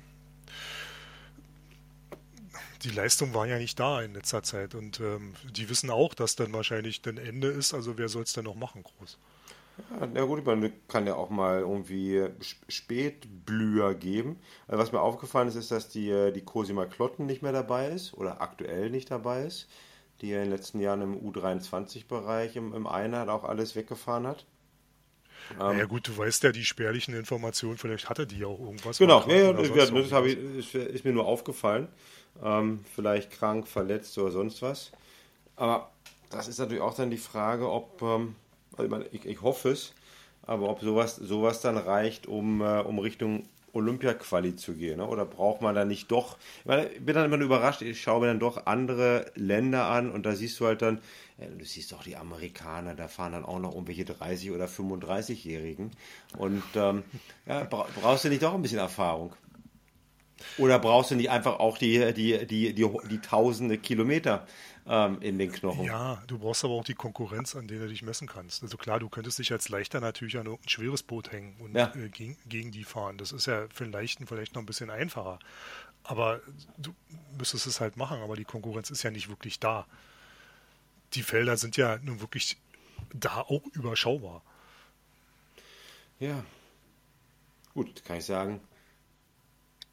die 2.84 2.90
Leistung 2.90 3.34
war 3.34 3.46
ja 3.46 3.59
nicht 3.59 3.78
da 3.78 4.03
in 4.03 4.14
letzter 4.14 4.42
Zeit 4.42 4.74
und 4.74 5.00
ähm, 5.00 5.34
die 5.50 5.68
wissen 5.68 5.90
auch, 5.90 6.14
dass 6.14 6.36
dann 6.36 6.53
wahrscheinlich 6.53 7.00
ein 7.07 7.16
Ende 7.16 7.48
ist, 7.48 7.74
also 7.74 7.96
wer 7.96 8.09
soll 8.09 8.22
es 8.22 8.32
denn 8.32 8.44
noch 8.44 8.57
machen, 8.57 8.82
groß? 8.82 9.18
Ja, 9.78 10.07
na 10.12 10.24
gut, 10.24 10.44
man 10.44 10.72
kann 10.88 11.07
ja 11.07 11.14
auch 11.14 11.30
mal 11.30 11.61
irgendwie 11.61 12.28
Spätblüher 12.68 13.94
geben. 13.94 14.38
Also 14.66 14.82
was 14.82 14.92
mir 14.92 15.00
aufgefallen 15.00 15.48
ist, 15.48 15.55
ist, 15.55 15.70
dass 15.70 15.88
die, 15.88 16.11
äh, 16.11 16.32
die 16.32 16.42
Cosima 16.42 16.86
Klotten 16.86 17.26
nicht 17.26 17.42
mehr 17.42 17.53
dabei 17.53 17.88
ist 17.88 18.14
oder 18.14 18.42
aktuell 18.42 18.90
nicht 18.90 19.11
dabei 19.11 19.44
ist, 19.44 19.68
die 20.21 20.29
ja 20.29 20.39
in 20.39 20.45
den 20.45 20.53
letzten 20.53 20.81
Jahren 20.81 21.03
im 21.03 21.19
U23-Bereich 21.19 22.57
im, 22.57 22.75
im 22.75 22.87
Einer 22.87 23.33
auch 23.33 23.45
alles 23.45 23.75
weggefahren 23.75 24.27
hat. 24.27 24.47
Ähm, 25.61 25.79
ja 25.79 25.85
gut, 25.87 26.09
du 26.09 26.17
weißt 26.17 26.45
ja 26.45 26.53
die 26.53 26.65
spärlichen 26.65 27.15
Informationen, 27.15 27.77
vielleicht 27.77 28.09
hatte 28.09 28.27
die 28.27 28.39
ja 28.39 28.47
auch 28.47 28.61
irgendwas. 28.61 28.99
Genau, 28.99 29.25
ja, 29.27 29.37
ja, 29.37 29.53
das, 29.53 29.69
das 29.73 29.91
ich, 30.27 30.39
ist, 30.39 30.75
ist, 30.75 31.05
mir 31.05 31.13
nur 31.13 31.27
aufgefallen. 31.27 31.89
Ähm, 32.43 32.85
vielleicht 32.95 33.31
krank, 33.31 33.69
verletzt 33.69 34.17
oder 34.19 34.31
sonst 34.31 34.63
was. 34.63 34.93
Aber 35.57 35.91
das 36.31 36.49
ist 36.49 36.59
natürlich 36.59 36.83
auch 36.83 36.95
dann 36.95 37.11
die 37.11 37.19
Frage, 37.19 37.71
ob, 37.71 38.01
ähm, 38.03 38.37
also 38.73 38.85
ich, 38.85 38.91
meine, 38.91 39.07
ich, 39.13 39.27
ich, 39.27 39.43
hoffe 39.43 39.71
es, 39.71 39.93
aber 40.43 40.69
ob 40.69 40.81
sowas, 40.81 41.17
sowas 41.17 41.61
dann 41.61 41.77
reicht, 41.77 42.27
um, 42.27 42.63
äh, 42.63 42.81
um 42.81 42.99
Richtung 42.99 43.49
Olympia-Quali 43.73 44.57
zu 44.57 44.75
gehen? 44.75 44.99
Ne? 44.99 45.07
Oder 45.07 45.25
braucht 45.25 45.62
man 45.62 45.75
da 45.75 45.85
nicht 45.85 46.11
doch? 46.11 46.39
Ich, 46.64 47.05
bin 47.05 47.14
dann 47.14 47.33
immer 47.33 47.43
überrascht, 47.43 47.83
ich 47.83 48.01
schaue 48.01 48.20
mir 48.20 48.27
dann 48.29 48.41
doch 48.41 48.66
andere 48.66 49.31
Länder 49.35 49.87
an 49.87 50.11
und 50.11 50.27
da 50.27 50.35
siehst 50.35 50.59
du 50.61 50.66
halt 50.66 50.83
dann, 50.83 51.01
du 51.39 51.64
siehst 51.64 51.93
doch 51.93 52.03
die 52.03 52.16
Amerikaner, 52.16 52.95
da 52.95 53.09
fahren 53.09 53.33
dann 53.33 53.45
auch 53.45 53.59
noch 53.59 53.73
irgendwelche 53.75 54.05
30- 54.05 54.55
oder 54.55 54.66
35-Jährigen. 54.66 55.91
Und 56.37 56.62
ähm, 56.75 57.03
ja, 57.47 57.64
brauchst 57.64 58.25
du 58.25 58.29
nicht 58.29 58.43
doch 58.43 58.55
ein 58.55 58.62
bisschen 58.62 58.79
Erfahrung? 58.79 59.35
Oder 60.59 60.78
brauchst 60.78 61.11
du 61.11 61.14
nicht 61.14 61.30
einfach 61.30 61.59
auch 61.59 61.78
die, 61.78 62.12
die, 62.12 62.47
die, 62.47 62.72
die, 62.74 62.90
die 63.11 63.18
tausende 63.20 63.78
Kilometer 63.78 64.47
ähm, 64.86 65.20
in 65.20 65.38
den 65.38 65.53
Knochen? 65.53 65.84
Ja, 65.84 66.22
du 66.26 66.38
brauchst 66.38 66.64
aber 66.64 66.74
auch 66.74 66.84
die 66.84 66.95
Konkurrenz, 66.95 67.55
an 67.57 67.68
der 67.68 67.80
du 67.80 67.88
dich 67.88 68.03
messen 68.03 68.26
kannst. 68.26 68.62
Also 68.62 68.76
klar, 68.76 68.99
du 68.99 69.09
könntest 69.09 69.38
dich 69.38 69.53
als 69.53 69.68
Leichter 69.68 70.01
natürlich 70.01 70.36
an 70.38 70.47
irgendein 70.47 70.68
schweres 70.68 71.03
Boot 71.03 71.32
hängen 71.32 71.57
und 71.59 71.74
ja. 71.74 71.93
äh, 71.95 72.09
gegen, 72.09 72.36
gegen 72.47 72.70
die 72.70 72.84
fahren. 72.84 73.18
Das 73.18 73.32
ist 73.32 73.47
ja 73.47 73.66
für 73.72 73.84
einen 73.84 73.93
Leichten 73.93 74.26
vielleicht 74.26 74.55
noch 74.55 74.62
ein 74.62 74.66
bisschen 74.66 74.90
einfacher. 74.90 75.38
Aber 76.05 76.40
du 76.78 76.95
müsstest 77.38 77.66
es 77.66 77.80
halt 77.80 77.97
machen, 77.97 78.20
aber 78.20 78.36
die 78.36 78.45
Konkurrenz 78.45 78.90
ist 78.90 79.03
ja 79.03 79.11
nicht 79.11 79.28
wirklich 79.28 79.61
da. 79.61 79.86
Die 81.14 81.22
Felder 81.22 81.57
sind 81.57 81.76
ja 81.76 81.99
nun 82.03 82.20
wirklich 82.20 82.57
da 83.14 83.43
auch 83.43 83.62
überschaubar. 83.72 84.43
Ja. 86.18 86.45
Gut, 87.74 88.05
kann 88.05 88.18
ich 88.18 88.24
sagen, 88.24 88.61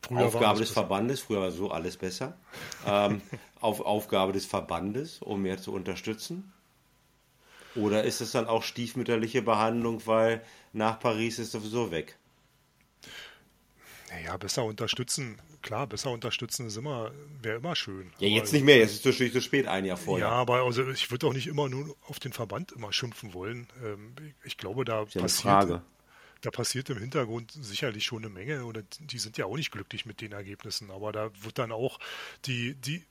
Früher 0.02 0.26
Aufgabe 0.26 0.60
des 0.60 0.70
besser. 0.70 0.82
Verbandes, 0.82 1.20
früher 1.22 1.42
war 1.42 1.52
so 1.52 1.72
alles 1.72 1.98
besser. 1.98 2.38
ähm, 2.86 3.22
auf 3.62 3.82
Aufgabe 3.82 4.32
des 4.32 4.46
Verbandes, 4.46 5.22
um 5.22 5.42
mehr 5.42 5.58
zu 5.58 5.74
unterstützen? 5.74 6.54
Oder 7.76 8.04
ist 8.04 8.22
es 8.22 8.32
dann 8.32 8.48
auch 8.48 8.64
stiefmütterliche 8.64 9.42
Behandlung, 9.42 10.02
weil 10.06 10.42
nach 10.74 11.00
Paris 11.00 11.40
ist 11.40 11.52
sowieso 11.52 11.92
weg? 11.92 12.18
Naja, 14.10 14.36
besser 14.38 14.64
unterstützen, 14.64 15.40
klar, 15.62 15.86
besser 15.86 16.10
unterstützen 16.10 16.66
ist 16.66 16.78
immer, 16.78 17.12
wäre 17.44 17.58
immer 17.58 17.76
schön. 17.76 18.12
Ja, 18.18 18.28
jetzt 18.28 18.54
nicht 18.54 18.66
mehr, 18.66 18.78
jetzt 18.78 18.92
ist 18.92 19.00
es 19.00 19.06
natürlich 19.06 19.34
zu 19.34 19.42
spät, 19.42 19.68
ein 19.68 19.86
Jahr 19.86 19.98
vorher. 19.98 20.28
Ja, 20.28 20.34
aber 20.34 20.64
also 20.64 20.90
ich 20.90 21.12
würde 21.12 21.28
auch 21.28 21.34
nicht 21.34 21.46
immer 21.46 21.70
nur 21.70 21.96
auf 22.08 22.20
den 22.20 22.34
Verband 22.34 22.72
immer 22.72 22.92
schimpfen 22.92 23.34
wollen. 23.36 23.68
Ähm, 23.84 24.16
ich 24.44 24.58
glaube, 24.58 24.84
da 24.84 25.04
ist 25.04 25.14
ja 25.14 25.22
passiert, 25.22 25.46
eine 25.46 25.68
Frage 25.68 25.82
da 26.42 26.52
passiert 26.52 26.90
im 26.90 26.98
Hintergrund 26.98 27.52
sicherlich 27.52 28.06
schon 28.06 28.24
eine 28.24 28.34
Menge 28.34 28.64
oder 28.66 28.82
die 29.00 29.20
sind 29.20 29.38
ja 29.38 29.46
auch 29.46 29.58
nicht 29.58 29.72
glücklich 29.72 30.06
mit 30.06 30.22
den 30.22 30.32
Ergebnissen, 30.32 30.92
aber 30.92 31.12
da 31.12 31.32
wird 31.42 31.60
dann 31.60 31.72
auch 31.72 32.00
die, 32.46 32.76
die, 32.76 33.04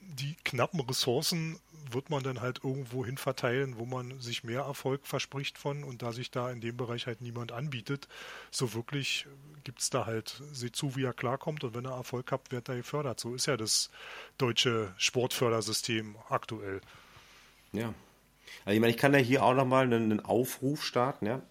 die 0.00 0.36
knappen 0.44 0.80
Ressourcen 0.80 1.58
wird 1.90 2.10
man 2.10 2.22
dann 2.22 2.40
halt 2.40 2.60
irgendwo 2.64 3.04
hin 3.04 3.18
verteilen, 3.18 3.76
wo 3.76 3.84
man 3.84 4.18
sich 4.20 4.44
mehr 4.44 4.62
Erfolg 4.62 5.06
verspricht 5.06 5.58
von 5.58 5.84
und 5.84 6.02
da 6.02 6.12
sich 6.12 6.30
da 6.30 6.50
in 6.50 6.60
dem 6.60 6.76
Bereich 6.76 7.06
halt 7.06 7.20
niemand 7.20 7.52
anbietet, 7.52 8.08
so 8.50 8.74
wirklich 8.74 9.26
gibt 9.64 9.80
es 9.80 9.90
da 9.90 10.06
halt, 10.06 10.42
seht 10.52 10.74
zu, 10.74 10.96
wie 10.96 11.04
er 11.04 11.12
klarkommt 11.12 11.64
und 11.64 11.74
wenn 11.74 11.84
er 11.84 11.92
Erfolg 11.92 12.32
hat, 12.32 12.50
wird 12.50 12.68
er 12.68 12.76
gefördert. 12.76 13.20
So 13.20 13.34
ist 13.34 13.46
ja 13.46 13.56
das 13.56 13.90
deutsche 14.38 14.94
Sportfördersystem 14.96 16.16
aktuell. 16.28 16.80
Ja. 17.72 17.94
Also 18.64 18.74
ich 18.74 18.80
meine, 18.80 18.90
ich 18.90 18.98
kann 18.98 19.14
ja 19.14 19.20
hier 19.20 19.42
auch 19.42 19.54
nochmal 19.54 19.84
einen, 19.84 20.10
einen 20.10 20.24
Aufruf 20.24 20.84
starten, 20.84 21.26
ja 21.26 21.42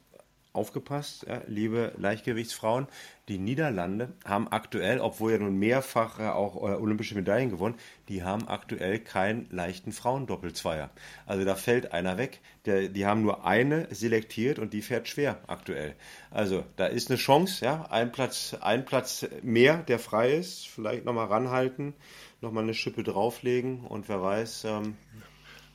aufgepasst, 0.53 1.25
liebe 1.47 1.93
Leichtgewichtsfrauen. 1.97 2.87
Die 3.27 3.37
Niederlande 3.37 4.13
haben 4.25 4.51
aktuell, 4.51 4.99
obwohl 4.99 5.31
ja 5.31 5.37
nun 5.37 5.57
mehrfach 5.57 6.19
auch 6.19 6.57
äh, 6.57 6.75
olympische 6.75 7.15
Medaillen 7.15 7.49
gewonnen, 7.49 7.75
die 8.09 8.23
haben 8.23 8.47
aktuell 8.49 8.99
keinen 8.99 9.47
leichten 9.51 9.93
Frauendoppelzweier. 9.93 10.89
Also 11.25 11.45
da 11.45 11.55
fällt 11.55 11.93
einer 11.93 12.17
weg. 12.17 12.41
Der, 12.65 12.89
die 12.89 13.05
haben 13.05 13.21
nur 13.21 13.45
eine 13.45 13.87
selektiert 13.93 14.59
und 14.59 14.73
die 14.73 14.81
fährt 14.81 15.07
schwer 15.07 15.39
aktuell. 15.47 15.95
Also 16.29 16.65
da 16.75 16.87
ist 16.87 17.09
eine 17.09 17.17
Chance, 17.17 17.63
ja, 17.63 17.87
ein 17.89 18.11
Platz, 18.11 18.55
ein 18.59 18.83
Platz 18.83 19.25
mehr, 19.43 19.77
der 19.77 19.99
frei 19.99 20.33
ist, 20.33 20.67
vielleicht 20.67 21.05
nochmal 21.05 21.27
ranhalten, 21.27 21.93
nochmal 22.41 22.63
eine 22.63 22.73
Schippe 22.73 23.03
drauflegen 23.03 23.85
und 23.85 24.09
wer 24.09 24.21
weiß, 24.21 24.65
ähm, 24.65 24.97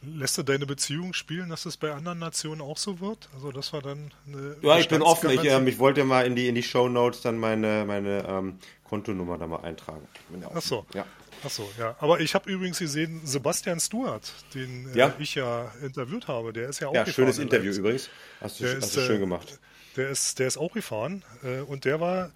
Lässt 0.03 0.39
du 0.39 0.43
deine 0.43 0.67
Beziehung 0.67 1.15
spielen, 1.15 1.49
dass 1.49 1.67
es 1.67 1.77
bei 1.77 1.93
anderen 1.93 2.19
Nationen 2.19 2.61
auch 2.61 2.77
so 2.77 3.01
wird? 3.01 3.29
Also 3.35 3.51
das 3.51 3.73
war 3.73 3.83
dann 3.83 4.13
eine 4.27 4.57
Ja, 4.63 4.79
ich 4.79 4.89
bin 4.89 5.03
offen. 5.03 5.31
Ich, 5.31 5.45
ähm, 5.45 5.67
ich, 5.67 5.79
wollte 5.79 6.05
mal 6.05 6.27
in 6.27 6.37
die, 6.37 6.49
in 6.49 6.55
die 6.55 6.63
Show 6.63 6.89
Notes 6.89 7.23
dann 7.23 7.39
meine, 7.39 7.85
meine 7.87 8.25
ähm, 8.29 8.59
Kontonummer 8.85 9.39
da 9.39 9.47
mal 9.47 9.63
eintragen. 9.63 10.07
Ach 10.55 10.63
so. 10.63 10.87
Ja. 10.95 11.05
Ach 11.45 11.51
so, 11.51 11.69
ja. 11.79 11.97
Aber 12.01 12.21
ich 12.21 12.35
habe 12.35 12.51
übrigens 12.51 12.79
gesehen, 12.79 13.21
Sebastian 13.25 13.81
Stewart, 13.81 14.33
den 14.55 14.93
äh, 14.95 14.99
ja. 14.99 15.15
ich 15.19 15.35
ja 15.35 15.73
interviewt 15.83 16.29
habe, 16.29 16.53
der 16.53 16.69
ist 16.69 16.81
ja 16.81 16.89
auch 16.89 16.95
Ja, 16.95 17.07
schönes 17.07 17.39
Interview 17.39 17.73
übrigens. 17.73 18.09
Hast 18.41 18.61
du, 18.61 18.65
hast 18.65 18.85
ist, 18.85 18.97
du 18.97 19.01
schön 19.01 19.17
äh, 19.17 19.21
gemacht. 19.21 19.59
Der 19.97 20.11
ist, 20.11 20.39
der 20.39 20.47
ist 20.47 20.57
auch 20.57 20.73
gefahren 20.73 21.25
äh, 21.43 21.61
und 21.61 21.85
der 21.85 22.01
war 22.01 22.31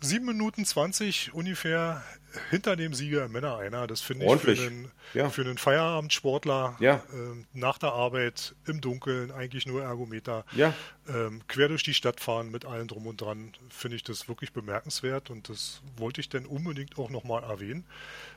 7 0.00 0.24
Minuten 0.24 0.64
20 0.64 1.34
ungefähr 1.34 2.02
hinter 2.50 2.76
dem 2.76 2.94
Sieger 2.94 3.28
Männer 3.28 3.58
einer. 3.58 3.86
Das 3.86 4.00
finde 4.00 4.26
ich 4.26 4.40
für 4.40 4.52
einen, 4.52 4.90
ja. 5.14 5.28
für 5.28 5.42
einen 5.42 5.58
Feierabendsportler 5.58 6.76
ja. 6.78 6.96
äh, 6.96 7.44
nach 7.52 7.78
der 7.78 7.92
Arbeit 7.92 8.54
im 8.66 8.80
Dunkeln, 8.80 9.30
eigentlich 9.30 9.66
nur 9.66 9.82
Ergometer, 9.82 10.44
ja. 10.52 10.74
ähm, 11.08 11.42
quer 11.48 11.68
durch 11.68 11.82
die 11.82 11.94
Stadt 11.94 12.20
fahren 12.20 12.50
mit 12.50 12.64
allem 12.64 12.86
drum 12.86 13.06
und 13.06 13.20
dran, 13.20 13.52
finde 13.70 13.96
ich 13.96 14.04
das 14.04 14.28
wirklich 14.28 14.52
bemerkenswert 14.52 15.30
und 15.30 15.48
das 15.48 15.80
wollte 15.96 16.20
ich 16.20 16.28
dann 16.28 16.46
unbedingt 16.46 16.98
auch 16.98 17.10
nochmal 17.10 17.42
erwähnen, 17.42 17.84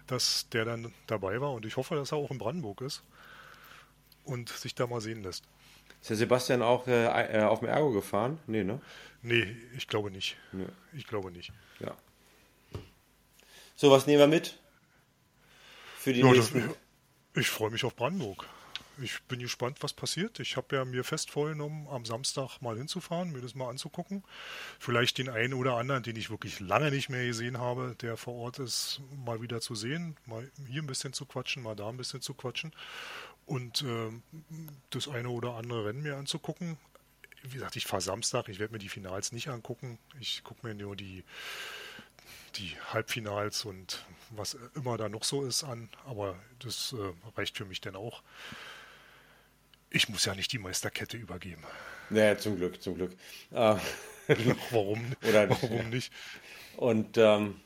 dass 0.08 0.50
der 0.50 0.66
dann 0.66 0.94
dabei 1.08 1.42
war 1.42 1.52
und 1.52 1.66
ich 1.66 1.78
hoffe, 1.78 1.96
dass 1.96 2.12
er 2.12 2.18
auch 2.18 2.32
in 2.32 2.38
Brandenburg 2.38 2.82
ist 2.82 3.04
und 4.24 4.50
sich 4.50 4.74
da 4.74 4.88
mal 4.88 5.02
sehen 5.02 5.24
lässt. 5.24 5.44
Ist 6.02 6.10
der 6.10 6.18
Sebastian 6.18 6.64
auch 6.64 6.88
äh, 6.88 7.06
äh 7.06 7.44
auf 7.44 7.60
dem 7.60 7.68
Ergo 7.68 7.92
gefahren? 7.92 8.40
Nee, 8.48 8.64
ne? 8.64 8.82
Nee, 9.22 9.56
ich 9.78 9.88
glaube 9.88 10.12
nicht. 10.12 10.38
Nee. 10.52 10.68
Ich 10.94 11.08
glaube 11.08 11.32
nicht. 11.32 11.52
Ja. 11.80 11.96
So, 13.76 13.92
was 13.92 14.08
nehmen 14.08 14.20
wir 14.20 14.28
mit? 14.28 14.60
Für 15.98 16.14
die 16.14 16.22
ja, 16.22 16.32
nächsten. 16.32 16.68
Das, 16.68 16.78
ich 17.36 17.50
freue 17.50 17.72
mich 17.72 17.84
auf 17.84 17.96
Brandenburg. 17.96 18.48
Ich 19.02 19.22
bin 19.24 19.40
gespannt, 19.40 19.78
was 19.82 19.94
passiert. 19.94 20.40
Ich 20.40 20.58
habe 20.58 20.76
ja 20.76 20.86
mir 20.86 21.04
fest 21.04 21.32
vorgenommen, 21.32 21.88
am 21.90 22.06
Samstag 22.06 22.62
mal 22.62 22.78
hinzufahren, 22.78 23.32
mir 23.32 23.42
das 23.42 23.56
mal 23.56 23.70
anzugucken. 23.70 24.24
Vielleicht 24.80 25.18
den 25.18 25.30
einen 25.30 25.54
oder 25.54 25.78
anderen, 25.78 26.04
den 26.04 26.16
ich 26.16 26.30
wirklich 26.30 26.60
lange 26.60 26.92
nicht 26.92 27.10
mehr 27.10 27.26
gesehen 27.26 27.58
habe, 27.58 27.96
der 28.02 28.18
vor 28.18 28.36
Ort 28.36 28.60
ist, 28.60 29.02
mal 29.26 29.42
wieder 29.42 29.62
zu 29.62 29.76
sehen, 29.76 30.18
mal 30.26 30.52
hier 30.68 30.84
ein 30.84 30.88
bisschen 30.88 31.14
zu 31.14 31.26
quatschen, 31.26 31.64
mal 31.64 31.76
da 31.76 31.90
ein 31.90 31.98
bisschen 31.98 32.22
zu 32.22 32.34
quatschen 32.34 32.74
und 33.46 33.82
äh, 33.82 34.12
das 34.92 35.08
eine 35.08 35.30
oder 35.30 35.56
andere 35.56 35.86
Rennen 35.86 36.04
mir 36.04 36.18
anzugucken. 36.18 36.78
Wie 37.44 37.56
gesagt, 37.56 37.76
ich 37.76 37.86
fahre 37.86 38.02
Samstag, 38.02 38.50
ich 38.50 38.60
werde 38.60 38.74
mir 38.74 38.80
die 38.80 38.90
Finals 38.90 39.32
nicht 39.32 39.48
angucken. 39.48 39.98
Ich 40.20 40.44
gucke 40.44 40.68
mir 40.68 40.76
nur 40.76 40.96
die 40.96 41.24
die 42.56 42.76
Halbfinals 42.92 43.66
und 43.66 44.06
was 44.32 44.58
immer 44.76 44.98
da 44.98 45.10
noch 45.10 45.24
so 45.24 45.46
ist 45.46 45.64
an, 45.64 45.90
aber 46.06 46.36
das 46.60 46.94
äh, 46.94 47.38
reicht 47.38 47.58
für 47.58 47.66
mich 47.66 47.82
dann 47.82 47.96
auch. 47.96 48.22
Ich 49.90 50.10
muss 50.10 50.26
ja 50.26 50.36
nicht 50.36 50.52
die 50.52 50.58
Meisterkette 50.58 51.18
übergeben. 51.18 51.64
Naja, 52.10 52.38
zum 52.38 52.58
Glück, 52.58 52.82
zum 52.82 52.96
Glück. 52.96 53.12
Äh, 54.28 54.56
warum, 54.70 55.04
Oder, 55.28 55.50
warum 55.50 55.90
nicht? 55.90 56.14
Und, 56.78 57.18
ähm, 57.18 57.60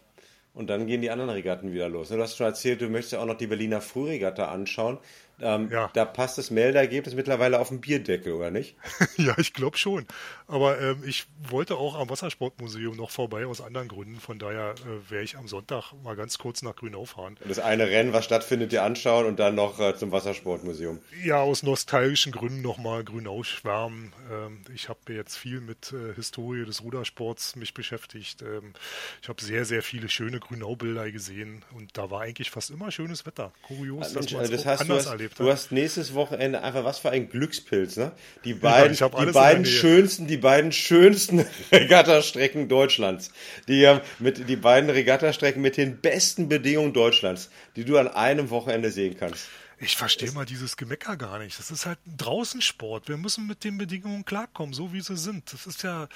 und 0.53 0.67
dann 0.67 0.87
gehen 0.87 1.01
die 1.01 1.11
anderen 1.11 1.29
Regatten 1.29 1.73
wieder 1.73 1.89
los. 1.89 2.09
Du 2.09 2.19
hast 2.19 2.37
schon 2.37 2.47
erzählt, 2.47 2.81
du 2.81 2.89
möchtest 2.89 3.15
auch 3.15 3.25
noch 3.25 3.37
die 3.37 3.45
Berliner 3.45 3.81
Frühregatta 3.81 4.47
anschauen. 4.47 4.97
Ähm, 5.41 5.69
ja. 5.71 5.89
Da 5.93 6.05
passt 6.05 6.37
das 6.37 6.49
Meldergebnis 6.49 7.15
mittlerweile 7.15 7.59
auf 7.59 7.69
den 7.69 7.81
Bierdeckel, 7.81 8.33
oder 8.33 8.51
nicht? 8.51 8.75
ja, 9.17 9.37
ich 9.37 9.53
glaube 9.53 9.77
schon. 9.77 10.05
Aber 10.47 10.79
ähm, 10.79 11.03
ich 11.05 11.25
wollte 11.49 11.75
auch 11.75 11.95
am 11.95 12.09
Wassersportmuseum 12.09 12.95
noch 12.95 13.11
vorbei 13.11 13.45
aus 13.45 13.61
anderen 13.61 13.87
Gründen. 13.87 14.19
Von 14.19 14.39
daher 14.39 14.75
äh, 14.85 15.11
werde 15.11 15.23
ich 15.23 15.37
am 15.37 15.47
Sonntag 15.47 15.93
mal 16.03 16.15
ganz 16.15 16.37
kurz 16.37 16.61
nach 16.61 16.75
Grünau 16.75 17.05
fahren. 17.05 17.37
Das 17.47 17.59
eine 17.59 17.87
Rennen, 17.87 18.13
was 18.13 18.25
stattfindet, 18.25 18.71
dir 18.71 18.83
anschauen 18.83 19.25
und 19.25 19.39
dann 19.39 19.55
noch 19.55 19.79
äh, 19.79 19.95
zum 19.95 20.11
Wassersportmuseum. 20.11 20.99
Ja, 21.23 21.41
aus 21.41 21.63
nostalgischen 21.63 22.31
Gründen 22.31 22.61
nochmal 22.61 23.03
Grünau 23.03 23.43
schwärmen. 23.43 24.13
Ähm, 24.31 24.61
ich 24.73 24.89
habe 24.89 25.13
jetzt 25.13 25.35
viel 25.37 25.59
mit 25.59 25.93
äh, 25.93 26.13
Historie 26.15 26.65
des 26.65 26.83
Rudersports 26.83 27.55
mich 27.55 27.73
beschäftigt. 27.73 28.41
Ähm, 28.41 28.73
ich 29.21 29.29
habe 29.29 29.43
sehr, 29.43 29.65
sehr 29.65 29.81
viele 29.81 30.09
schöne 30.09 30.39
Grünau-Bilder 30.39 31.11
gesehen 31.11 31.65
und 31.73 31.97
da 31.97 32.09
war 32.09 32.21
eigentlich 32.21 32.51
fast 32.51 32.69
immer 32.69 32.91
schönes 32.91 33.25
Wetter. 33.25 33.51
Kurios, 33.63 34.13
ja, 34.13 34.19
Mensch, 34.19 34.31
dass 34.31 34.33
man 34.33 34.53
es 34.53 34.63
das 34.63 34.81
anders 34.81 35.05
erlebt 35.07 35.24
erlebt 35.25 35.39
Du 35.39 35.51
hast 35.51 35.71
nächstes 35.71 36.13
Wochenende 36.13 36.61
einfach 36.61 36.83
was 36.83 36.99
für 36.99 37.09
ein 37.09 37.29
Glückspilz, 37.29 37.97
ne? 37.97 38.11
Die 38.43 38.53
beiden, 38.53 38.95
ja, 38.95 39.09
die 39.09 39.31
beiden 39.31 39.65
schönsten, 39.65 40.27
die 40.27 40.37
beiden 40.37 40.71
schönsten 40.71 41.45
Regattastrecken 41.71 42.69
Deutschlands. 42.69 43.31
Die, 43.67 43.83
ähm, 43.83 44.01
mit, 44.19 44.47
die 44.47 44.55
beiden 44.55 44.89
Regattastrecken 44.89 45.61
mit 45.61 45.77
den 45.77 45.97
besten 45.97 46.47
Bedingungen 46.49 46.93
Deutschlands, 46.93 47.49
die 47.75 47.85
du 47.85 47.97
an 47.97 48.07
einem 48.07 48.49
Wochenende 48.49 48.91
sehen 48.91 49.15
kannst. 49.19 49.47
Ich 49.77 49.97
verstehe 49.97 50.31
mal 50.31 50.45
dieses 50.45 50.77
Gemecker 50.77 51.17
gar 51.17 51.39
nicht. 51.39 51.59
Das 51.59 51.69
ist 51.69 51.85
halt 51.85 51.99
ein 52.07 52.15
Draußensport. 52.17 53.09
Wir 53.09 53.17
müssen 53.17 53.45
mit 53.45 53.63
den 53.63 53.77
Bedingungen 53.77 54.23
klarkommen, 54.23 54.73
so 54.73 54.93
wie 54.93 55.01
sie 55.01 55.17
sind. 55.17 55.51
Das 55.51 55.67
ist 55.67 55.83
ja, 55.83 56.07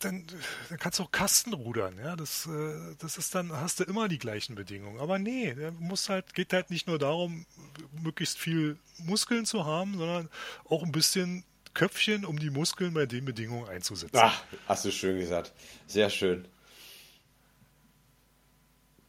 dann, 0.00 0.26
dann 0.68 0.78
kannst 0.78 0.98
du 0.98 1.04
auch 1.04 1.12
Kasten 1.12 1.52
rudern. 1.52 1.98
Ja, 1.98 2.16
das, 2.16 2.46
äh, 2.46 2.96
das 2.98 3.16
ist 3.16 3.34
dann, 3.34 3.52
hast 3.52 3.78
du 3.78 3.84
immer 3.84 4.08
die 4.08 4.18
gleichen 4.18 4.56
Bedingungen. 4.56 4.98
Aber 4.98 5.18
nee, 5.18 5.54
muss 5.78 6.08
halt, 6.08 6.34
geht 6.34 6.52
halt 6.52 6.70
nicht 6.70 6.88
nur 6.88 6.98
darum, 6.98 7.46
möglichst 7.92 8.38
viel 8.38 8.76
Muskeln 8.98 9.46
zu 9.46 9.64
haben, 9.64 9.96
sondern 9.96 10.28
auch 10.64 10.82
ein 10.82 10.92
bisschen 10.92 11.44
Köpfchen, 11.74 12.24
um 12.24 12.38
die 12.38 12.50
Muskeln 12.50 12.92
bei 12.92 13.06
den 13.06 13.24
Bedingungen 13.24 13.68
einzusetzen. 13.68 14.18
Ach, 14.18 14.42
hast 14.66 14.84
du 14.84 14.90
schön 14.90 15.18
gesagt. 15.18 15.52
Sehr 15.86 16.10
schön. 16.10 16.46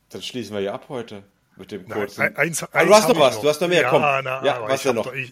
Dann 0.10 0.22
schließen 0.22 0.54
wir 0.54 0.62
hier 0.62 0.74
ab 0.74 0.86
heute. 0.90 1.24
Mit 1.62 1.72
dem 1.72 1.88
kurzen. 1.88 2.22
Nein, 2.22 2.36
eins, 2.38 2.64
eins 2.64 2.88
du 2.90 2.96
hast 2.96 3.08
noch 3.08 3.20
was, 3.20 3.36
noch. 3.36 3.42
du 3.44 3.50
hast 3.50 3.62
noch 3.62 3.68
mehr, 3.68 3.84
ja, 3.84 3.90
komm. 3.90 4.02
Na, 4.02 4.44
ja, 4.44 4.68
was 4.68 4.82
denn 4.82 4.96
noch? 4.96 5.06
Doch, 5.06 5.14
ich, 5.14 5.32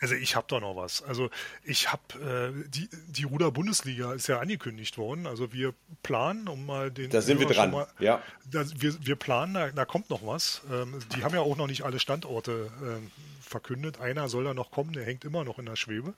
also 0.00 0.16
ich 0.16 0.34
habe 0.34 0.46
doch 0.48 0.60
noch 0.60 0.74
was. 0.74 1.02
Also 1.02 1.30
ich 1.62 1.92
habe, 1.92 2.02
äh, 2.14 2.68
die, 2.68 2.88
die 3.06 3.22
Ruder-Bundesliga 3.22 4.12
ist 4.12 4.26
ja 4.26 4.40
angekündigt 4.40 4.98
worden. 4.98 5.28
Also 5.28 5.52
wir 5.52 5.74
planen, 6.02 6.48
um 6.48 6.66
mal 6.66 6.90
den... 6.90 7.10
Da 7.10 7.22
sind 7.22 7.38
wir 7.38 7.46
dran, 7.46 7.70
mal, 7.70 7.86
ja. 8.00 8.20
Da, 8.50 8.64
wir, 8.74 9.06
wir 9.06 9.14
planen, 9.14 9.54
da, 9.54 9.70
da 9.70 9.84
kommt 9.84 10.10
noch 10.10 10.26
was. 10.26 10.62
Ähm, 10.68 10.98
die 11.14 11.22
haben 11.22 11.34
ja 11.34 11.42
auch 11.42 11.56
noch 11.56 11.68
nicht 11.68 11.84
alle 11.84 12.00
Standorte 12.00 12.72
ähm, 12.82 13.12
verkündet. 13.40 14.00
Einer 14.00 14.28
soll 14.28 14.42
da 14.42 14.54
noch 14.54 14.72
kommen, 14.72 14.92
der 14.92 15.04
hängt 15.04 15.24
immer 15.24 15.44
noch 15.44 15.60
in 15.60 15.66
der 15.66 15.76
Schwebe. 15.76 16.14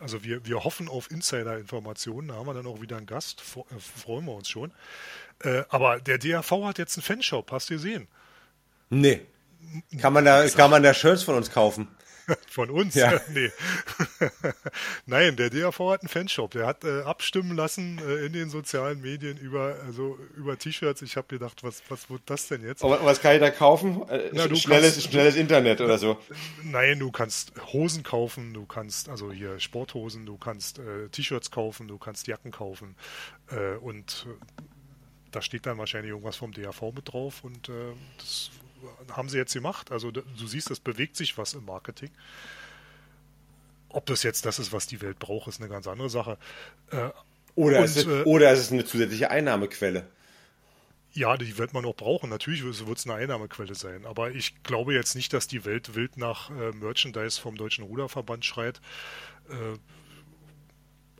Also 0.00 0.24
wir, 0.24 0.44
wir 0.44 0.64
hoffen 0.64 0.88
auf 0.88 1.08
Insider-Informationen. 1.10 2.28
Da 2.28 2.34
haben 2.34 2.46
wir 2.46 2.54
dann 2.54 2.66
auch 2.66 2.80
wieder 2.80 2.96
einen 2.96 3.06
Gast, 3.06 3.42
äh, 3.56 3.78
freuen 3.78 4.24
wir 4.24 4.34
uns 4.34 4.48
schon. 4.48 4.72
Äh, 5.44 5.62
aber 5.68 6.00
der 6.00 6.18
DRV 6.18 6.50
hat 6.64 6.78
jetzt 6.78 6.96
einen 6.96 7.04
Fanshop, 7.04 7.52
hast 7.52 7.70
du 7.70 7.74
gesehen? 7.74 8.08
Nee. 8.94 9.20
Kann 10.00 10.12
man 10.12 10.24
da, 10.24 10.48
kann 10.48 10.70
man 10.70 10.82
da 10.82 10.94
Shirts 10.94 11.22
von 11.24 11.34
uns 11.34 11.50
kaufen? 11.50 11.88
Von 12.48 12.70
uns? 12.70 12.94
Ja. 12.94 13.20
Nee. 13.34 13.50
Nein, 15.06 15.36
der 15.36 15.50
DAV 15.50 15.78
hat 15.90 16.02
einen 16.02 16.08
Fanshop. 16.08 16.52
Der 16.52 16.66
hat 16.66 16.84
äh, 16.84 17.02
abstimmen 17.02 17.56
lassen 17.56 17.98
äh, 17.98 18.26
in 18.26 18.32
den 18.32 18.48
sozialen 18.48 19.00
Medien 19.00 19.36
über, 19.36 19.76
also 19.84 20.18
über 20.36 20.58
T-Shirts. 20.58 21.02
Ich 21.02 21.16
habe 21.16 21.26
gedacht, 21.28 21.62
was, 21.62 21.82
was 21.88 22.08
wird 22.10 22.22
das 22.26 22.48
denn 22.48 22.62
jetzt? 22.62 22.84
Aber 22.84 23.04
was 23.04 23.20
kann 23.20 23.34
ich 23.34 23.40
da 23.40 23.50
kaufen? 23.50 24.08
Äh, 24.08 24.30
Na, 24.32 24.42
schnelles, 24.54 24.94
kannst, 24.94 25.10
schnelles 25.10 25.36
Internet 25.36 25.80
oder 25.80 25.98
so? 25.98 26.18
Nein, 26.62 26.98
du 26.98 27.10
kannst 27.10 27.52
Hosen 27.72 28.02
kaufen, 28.02 28.54
du 28.54 28.64
kannst, 28.66 29.08
also 29.08 29.32
hier 29.32 29.58
Sporthosen, 29.58 30.26
du 30.26 30.38
kannst 30.38 30.78
äh, 30.78 31.08
T-Shirts 31.10 31.50
kaufen, 31.50 31.88
du 31.88 31.98
kannst 31.98 32.26
Jacken 32.26 32.52
kaufen 32.52 32.96
äh, 33.50 33.76
und 33.76 34.26
äh, 34.28 34.62
da 35.30 35.42
steht 35.42 35.66
dann 35.66 35.78
wahrscheinlich 35.78 36.10
irgendwas 36.10 36.36
vom 36.36 36.52
DAV 36.52 36.92
mit 36.94 37.12
drauf 37.12 37.42
und 37.42 37.68
das 38.18 38.50
haben 39.12 39.28
sie 39.28 39.38
jetzt 39.38 39.54
gemacht. 39.54 39.92
Also 39.92 40.10
du 40.10 40.46
siehst, 40.46 40.70
es 40.70 40.80
bewegt 40.80 41.16
sich 41.16 41.36
was 41.38 41.54
im 41.54 41.64
Marketing. 41.64 42.10
Ob 43.88 44.06
das 44.06 44.22
jetzt 44.22 44.44
das 44.44 44.58
ist, 44.58 44.72
was 44.72 44.86
die 44.86 45.00
Welt 45.00 45.18
braucht, 45.18 45.48
ist 45.48 45.60
eine 45.60 45.70
ganz 45.70 45.86
andere 45.86 46.10
Sache. 46.10 46.36
Äh, 46.90 47.10
oder, 47.54 47.78
und, 47.78 47.84
es 47.84 47.96
ist, 47.96 48.06
äh, 48.06 48.22
oder 48.24 48.50
es 48.50 48.60
ist 48.60 48.72
eine 48.72 48.84
zusätzliche 48.84 49.30
Einnahmequelle. 49.30 50.08
Ja, 51.12 51.36
die 51.36 51.58
wird 51.58 51.72
man 51.74 51.84
auch 51.84 51.94
brauchen. 51.94 52.28
Natürlich 52.28 52.64
wird 52.64 52.98
es 52.98 53.06
eine 53.06 53.14
Einnahmequelle 53.14 53.76
sein. 53.76 54.04
Aber 54.04 54.32
ich 54.32 54.64
glaube 54.64 54.94
jetzt 54.94 55.14
nicht, 55.14 55.32
dass 55.32 55.46
die 55.46 55.64
Welt 55.64 55.94
wild 55.94 56.16
nach 56.16 56.50
äh, 56.50 56.72
Merchandise 56.72 57.40
vom 57.40 57.56
Deutschen 57.56 57.84
Ruderverband 57.84 58.44
schreit. 58.44 58.80
Äh, 59.48 59.78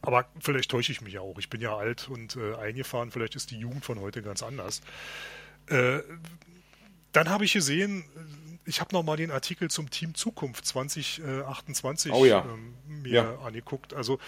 aber 0.02 0.26
vielleicht 0.40 0.70
täusche 0.70 0.90
ich 0.90 1.00
mich 1.00 1.14
ja 1.14 1.20
auch. 1.20 1.38
Ich 1.38 1.48
bin 1.48 1.60
ja 1.60 1.76
alt 1.76 2.08
und 2.08 2.36
äh, 2.36 2.56
eingefahren. 2.56 3.12
Vielleicht 3.12 3.36
ist 3.36 3.52
die 3.52 3.58
Jugend 3.58 3.84
von 3.84 4.00
heute 4.00 4.20
ganz 4.20 4.42
anders. 4.42 4.82
Äh, 7.14 7.18
dann 7.18 7.28
habe 7.28 7.44
ich 7.44 7.52
gesehen, 7.52 8.04
ich 8.66 8.80
habe 8.80 8.94
nochmal 8.94 9.16
den 9.16 9.30
Artikel 9.30 9.70
zum 9.70 9.90
Team 9.90 10.14
Zukunft 10.14 10.64
2028 10.66 12.12
oh 12.12 12.24
ja. 12.24 12.44
ähm, 12.44 12.74
mir 12.86 13.12
ja. 13.12 13.38
angeguckt. 13.40 13.94
Also 13.94 14.18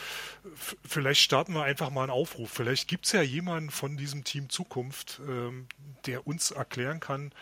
vielleicht 0.84 1.20
starten 1.20 1.54
wir 1.54 1.64
einfach 1.64 1.90
mal 1.90 2.02
einen 2.02 2.10
Aufruf. 2.10 2.50
Vielleicht 2.50 2.88
gibt 2.88 3.06
es 3.06 3.12
ja 3.12 3.22
jemanden 3.22 3.70
von 3.70 3.96
diesem 3.96 4.24
Team 4.24 4.50
Zukunft, 4.50 5.20
ähm, 5.26 5.66
der 6.06 6.26
uns 6.26 6.50
erklären 6.50 7.00
kann, 7.00 7.32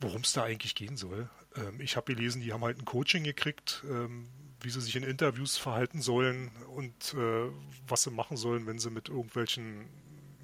worum 0.00 0.22
es 0.22 0.32
da 0.32 0.44
eigentlich 0.44 0.74
gehen 0.74 0.96
soll. 0.96 1.28
Ähm, 1.56 1.80
ich 1.80 1.96
habe 1.96 2.14
gelesen, 2.14 2.42
die 2.42 2.52
haben 2.52 2.64
halt 2.64 2.78
ein 2.78 2.84
Coaching 2.84 3.24
gekriegt, 3.24 3.82
ähm, 3.88 4.28
wie 4.60 4.70
sie 4.70 4.80
sich 4.80 4.96
in 4.96 5.04
Interviews 5.04 5.56
verhalten 5.56 6.02
sollen 6.02 6.50
und 6.76 7.14
äh, 7.14 7.50
was 7.88 8.02
sie 8.02 8.10
machen 8.10 8.36
sollen, 8.36 8.66
wenn 8.66 8.78
sie 8.78 8.90
mit 8.90 9.08
irgendwelchen, 9.08 9.86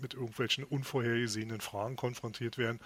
mit 0.01 0.15
irgendwelchen 0.15 0.65
unvorhergesehenen 0.65 1.61
Fragen 1.61 1.97
konfrontiert 1.97 2.57
werden 2.57 2.81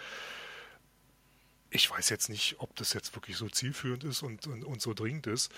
ich 1.71 1.91
weiß 1.91 2.09
jetzt 2.09 2.29
nicht, 2.29 2.57
ob 2.59 2.75
das 2.77 2.93
jetzt 2.93 3.15
wirklich 3.15 3.37
so 3.37 3.49
zielführend 3.49 4.05
ist 4.05 4.23
und, 4.23 4.47
und, 4.47 4.65
und 4.65 4.83
so 4.83 4.95
dringend 4.95 5.27
ist. 5.27 5.53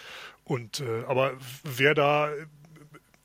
Und 0.45 0.81
äh, 0.81 1.05
aber 1.05 1.37
wer 1.65 1.95
da 1.95 2.33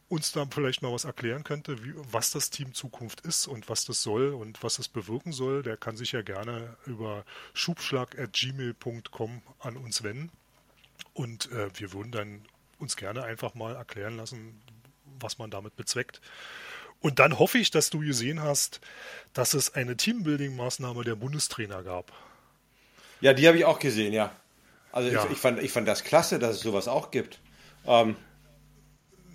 uns 0.09 0.31
dann 0.31 0.49
vielleicht 0.51 0.81
mal 0.81 0.93
was 0.93 1.03
erklären 1.03 1.43
könnte, 1.43 1.83
wie, 1.83 1.93
was 1.95 2.31
das 2.31 2.49
Team 2.49 2.73
Zukunft 2.73 3.21
ist 3.21 3.45
und 3.47 3.67
was 3.69 3.83
das 3.85 4.01
soll 4.03 4.33
und 4.33 4.63
was 4.63 4.79
es 4.79 4.87
bewirken 4.87 5.33
soll, 5.33 5.63
der 5.63 5.75
kann 5.75 5.97
sich 5.97 6.13
ja 6.13 6.21
gerne 6.21 6.77
über 6.85 7.25
schubschlag.gmail.com 7.53 9.41
an 9.59 9.77
uns 9.77 10.03
wenden. 10.03 10.31
Und 11.13 11.51
äh, 11.51 11.69
wir 11.77 11.93
würden 11.93 12.11
dann 12.11 12.45
uns 12.79 12.95
gerne 12.95 13.23
einfach 13.23 13.53
mal 13.53 13.75
erklären 13.75 14.15
lassen, 14.17 14.61
was 15.19 15.39
man 15.39 15.51
damit 15.51 15.75
bezweckt. 15.75 16.21
Und 16.99 17.19
dann 17.19 17.37
hoffe 17.37 17.57
ich, 17.57 17.69
dass 17.69 17.89
du 17.89 17.99
gesehen 17.99 18.41
hast, 18.41 18.79
dass 19.33 19.53
es 19.53 19.73
eine 19.73 19.95
Teambuilding-Maßnahme 19.95 21.03
der 21.03 21.15
Bundestrainer 21.15 21.83
gab. 21.83 22.11
Ja, 23.21 23.33
die 23.33 23.47
habe 23.47 23.57
ich 23.57 23.65
auch 23.65 23.79
gesehen, 23.79 24.13
ja. 24.13 24.31
Also 24.91 25.09
ja. 25.09 25.25
Ich, 25.25 25.31
ich, 25.31 25.37
fand, 25.37 25.59
ich 25.59 25.71
fand 25.71 25.87
das 25.87 26.03
klasse, 26.03 26.39
dass 26.39 26.57
es 26.57 26.61
sowas 26.61 26.87
auch 26.87 27.11
gibt. 27.11 27.39
Ähm, 27.85 28.15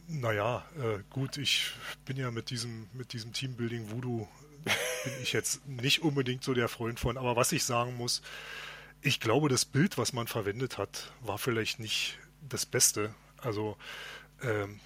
naja, 0.08 0.64
äh, 0.76 1.02
gut, 1.10 1.36
ich 1.38 1.70
bin 2.04 2.16
ja 2.16 2.30
mit 2.30 2.50
diesem, 2.50 2.88
mit 2.92 3.12
diesem 3.12 3.32
Teambuilding 3.32 3.90
Voodoo 3.90 4.28
bin 4.64 5.12
ich 5.22 5.32
jetzt 5.32 5.66
nicht 5.66 6.02
unbedingt 6.02 6.44
so 6.44 6.54
der 6.54 6.68
Freund 6.68 7.00
von, 7.00 7.16
aber 7.16 7.36
was 7.36 7.52
ich 7.52 7.64
sagen 7.64 7.96
muss, 7.96 8.22
ich 9.00 9.20
glaube, 9.20 9.48
das 9.48 9.64
Bild, 9.64 9.98
was 9.98 10.12
man 10.12 10.28
verwendet 10.28 10.78
hat, 10.78 11.12
war 11.20 11.38
vielleicht 11.38 11.80
nicht 11.80 12.18
das 12.48 12.66
Beste. 12.66 13.14
Also 13.38 13.76
ähm, 14.42 14.80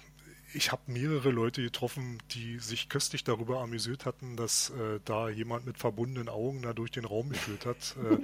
ich 0.53 0.71
habe 0.71 0.81
mehrere 0.87 1.29
Leute 1.29 1.61
getroffen, 1.61 2.19
die 2.31 2.59
sich 2.59 2.89
köstlich 2.89 3.23
darüber 3.23 3.59
amüsiert 3.59 4.05
hatten, 4.05 4.37
dass 4.37 4.69
äh, 4.69 4.99
da 5.03 5.29
jemand 5.29 5.65
mit 5.65 5.77
verbundenen 5.77 6.29
Augen 6.29 6.61
da 6.61 6.73
durch 6.73 6.91
den 6.91 7.05
Raum 7.05 7.29
geführt 7.29 7.65
hat. 7.65 7.95
Äh, 7.97 8.17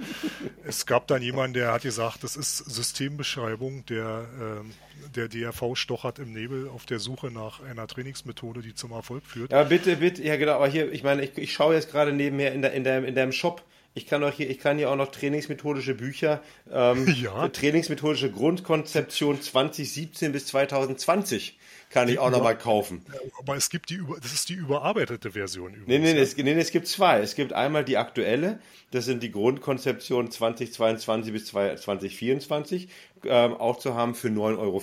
es 0.64 0.86
gab 0.86 1.06
dann 1.06 1.22
jemanden, 1.22 1.54
der 1.54 1.72
hat 1.72 1.82
gesagt, 1.82 2.24
das 2.24 2.36
ist 2.36 2.58
Systembeschreibung, 2.58 3.84
der, 3.86 4.26
äh, 4.40 5.10
der 5.14 5.28
DRV 5.28 5.74
stochert 5.76 6.18
im 6.18 6.32
Nebel 6.32 6.68
auf 6.68 6.86
der 6.86 6.98
Suche 6.98 7.30
nach 7.30 7.60
einer 7.62 7.86
Trainingsmethode, 7.86 8.62
die 8.62 8.74
zum 8.74 8.92
Erfolg 8.92 9.24
führt. 9.26 9.52
Ja, 9.52 9.64
bitte, 9.64 9.96
bitte, 9.96 10.22
ja 10.22 10.36
genau, 10.36 10.52
aber 10.52 10.68
hier, 10.68 10.90
ich 10.92 11.02
meine, 11.02 11.22
ich, 11.22 11.36
ich 11.36 11.52
schaue 11.52 11.74
jetzt 11.74 11.90
gerade 11.90 12.12
nebenher 12.12 12.52
in, 12.52 12.62
der, 12.62 12.72
in, 12.72 12.84
deinem, 12.84 13.04
in 13.04 13.14
deinem 13.14 13.32
Shop. 13.32 13.62
Ich 13.96 14.06
kann, 14.06 14.28
hier, 14.32 14.50
ich 14.50 14.58
kann 14.58 14.76
hier 14.76 14.90
auch 14.90 14.96
noch 14.96 15.12
trainingsmethodische 15.12 15.94
Bücher, 15.94 16.42
ähm, 16.70 17.06
ja. 17.22 17.48
trainingsmethodische 17.48 18.30
Grundkonzeption 18.30 19.40
2017 19.40 20.32
bis 20.32 20.46
2020 20.46 21.56
kann 21.90 22.08
ich 22.08 22.18
auch 22.18 22.30
nochmal 22.30 22.58
kaufen. 22.58 23.06
Aber 23.38 23.54
es 23.54 23.70
gibt 23.70 23.90
die, 23.90 24.00
das 24.20 24.32
ist 24.32 24.48
die 24.48 24.54
überarbeitete 24.54 25.30
Version 25.30 25.74
übrigens. 25.74 25.86
Nee, 25.86 25.98
nee, 25.98 26.12
nee, 26.12 26.18
es, 26.18 26.36
nee, 26.36 26.52
es 26.54 26.72
gibt 26.72 26.88
zwei. 26.88 27.20
Es 27.20 27.36
gibt 27.36 27.52
einmal 27.52 27.84
die 27.84 27.96
aktuelle, 27.96 28.58
das 28.90 29.04
sind 29.04 29.22
die 29.22 29.30
Grundkonzeptionen 29.30 30.28
2022 30.28 31.32
bis 31.32 31.46
2024, 31.46 32.88
ähm, 33.26 33.54
auch 33.54 33.78
zu 33.78 33.94
haben 33.94 34.16
für 34.16 34.26
9,50 34.26 34.58
Euro. 34.58 34.82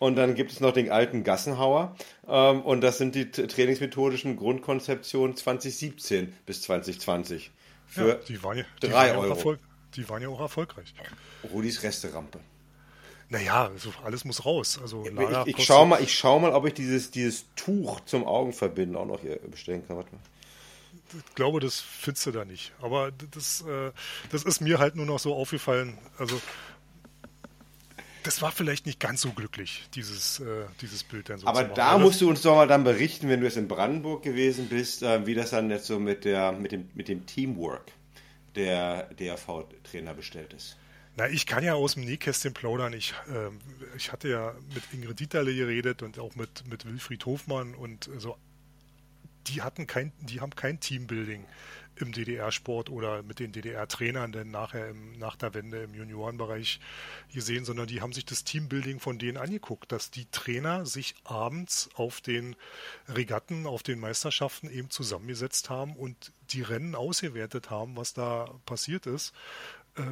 Und 0.00 0.16
dann 0.16 0.34
gibt 0.34 0.50
es 0.50 0.58
noch 0.58 0.72
den 0.72 0.90
alten 0.90 1.22
Gassenhauer. 1.22 1.94
Ähm, 2.26 2.62
und 2.62 2.80
das 2.80 2.98
sind 2.98 3.14
die 3.14 3.30
trainingsmethodischen 3.30 4.36
Grundkonzeptionen 4.36 5.36
2017 5.36 6.32
bis 6.44 6.62
2020. 6.62 7.52
Für 7.90 8.08
ja, 8.08 8.14
die 8.14 8.42
waren 8.42 8.58
ja, 8.58 8.64
die 8.82 8.88
3 8.88 8.92
waren 8.92 9.28
ja 9.28 9.34
Euro. 9.34 9.56
Die 9.96 10.08
waren 10.08 10.22
ja 10.22 10.28
auch 10.28 10.40
erfolgreich. 10.40 10.94
Rudis 11.52 11.82
Resterampe. 11.82 12.38
Naja, 13.28 13.66
also 13.66 13.92
alles 14.04 14.24
muss 14.24 14.44
raus. 14.44 14.78
Also 14.80 15.04
ich, 15.04 15.46
ich, 15.46 15.58
ich 15.58 15.64
schau 15.64 15.84
mal, 15.86 16.00
ich 16.02 16.16
schau 16.16 16.38
mal, 16.38 16.52
ob 16.52 16.66
ich 16.66 16.74
dieses, 16.74 17.10
dieses 17.10 17.46
Tuch 17.56 18.00
zum 18.00 18.24
Augenverbinden 18.26 18.96
auch 18.96 19.06
noch 19.06 19.20
hier 19.20 19.38
bestellen 19.50 19.86
kann. 19.86 19.96
Warte 19.96 20.12
mal. 20.12 20.20
Ich 21.16 21.34
glaube, 21.34 21.58
das 21.58 21.80
findest 21.80 22.26
du 22.26 22.30
da 22.30 22.44
nicht. 22.44 22.72
Aber 22.80 23.10
das, 23.32 23.62
äh, 23.62 23.90
das 24.30 24.44
ist 24.44 24.60
mir 24.60 24.78
halt 24.78 24.94
nur 24.94 25.06
noch 25.06 25.18
so 25.18 25.34
aufgefallen. 25.34 25.98
Also 26.18 26.40
das 28.22 28.42
war 28.42 28.52
vielleicht 28.52 28.86
nicht 28.86 29.00
ganz 29.00 29.22
so 29.22 29.32
glücklich, 29.32 29.88
dieses, 29.94 30.40
äh, 30.40 30.66
dieses 30.80 31.04
Bild 31.04 31.28
dann 31.28 31.38
so 31.38 31.46
Aber 31.46 31.64
da 31.64 31.98
musst 31.98 32.20
du 32.20 32.28
uns 32.28 32.42
doch 32.42 32.54
mal 32.54 32.66
dann 32.68 32.84
berichten, 32.84 33.28
wenn 33.28 33.40
du 33.40 33.46
jetzt 33.46 33.56
in 33.56 33.68
Brandenburg 33.68 34.22
gewesen 34.22 34.68
bist, 34.68 35.02
äh, 35.02 35.26
wie 35.26 35.34
das 35.34 35.50
dann 35.50 35.70
jetzt 35.70 35.86
so 35.86 35.98
mit, 35.98 36.24
der, 36.24 36.52
mit, 36.52 36.72
dem, 36.72 36.88
mit 36.94 37.08
dem 37.08 37.26
Teamwork 37.26 37.92
der 38.54 39.04
DRV-Trainer 39.18 40.14
bestellt 40.14 40.52
ist. 40.52 40.76
Na, 41.16 41.28
ich 41.28 41.46
kann 41.46 41.64
ja 41.64 41.74
aus 41.74 41.94
dem 41.94 42.04
Nähkästchen 42.04 42.54
plaudern. 42.54 42.92
Ich, 42.92 43.14
äh, 43.28 43.50
ich 43.96 44.12
hatte 44.12 44.28
ja 44.28 44.54
mit 44.74 44.82
Ingrid 44.92 45.20
Dieterle 45.20 45.54
geredet 45.54 46.02
und 46.02 46.18
auch 46.18 46.34
mit, 46.36 46.66
mit 46.68 46.84
Wilfried 46.84 47.26
Hofmann 47.26 47.74
und 47.74 48.10
so. 48.18 48.36
Die 49.46 49.62
hatten 49.62 49.86
kein, 49.86 50.12
die 50.20 50.40
haben 50.40 50.54
kein 50.54 50.80
Teambuilding 50.80 51.44
im 52.00 52.12
DDR-Sport 52.12 52.90
oder 52.90 53.22
mit 53.22 53.38
den 53.38 53.52
DDR-Trainern 53.52 54.32
denn 54.32 54.50
nachher 54.50 54.88
im, 54.88 55.18
nach 55.18 55.36
der 55.36 55.54
Wende 55.54 55.82
im 55.82 55.94
Juniorenbereich 55.94 56.80
gesehen, 57.32 57.64
sondern 57.64 57.86
die 57.86 58.00
haben 58.00 58.12
sich 58.12 58.24
das 58.24 58.44
Teambuilding 58.44 59.00
von 59.00 59.18
denen 59.18 59.36
angeguckt, 59.36 59.92
dass 59.92 60.10
die 60.10 60.26
Trainer 60.30 60.86
sich 60.86 61.14
abends 61.24 61.90
auf 61.94 62.20
den 62.20 62.56
Regatten, 63.08 63.66
auf 63.66 63.82
den 63.82 64.00
Meisterschaften 64.00 64.70
eben 64.70 64.90
zusammengesetzt 64.90 65.70
haben 65.70 65.96
und 65.96 66.32
die 66.50 66.62
Rennen 66.62 66.94
ausgewertet 66.94 67.70
haben, 67.70 67.96
was 67.96 68.14
da 68.14 68.52
passiert 68.66 69.06
ist. 69.06 69.32
Äh, 69.96 70.02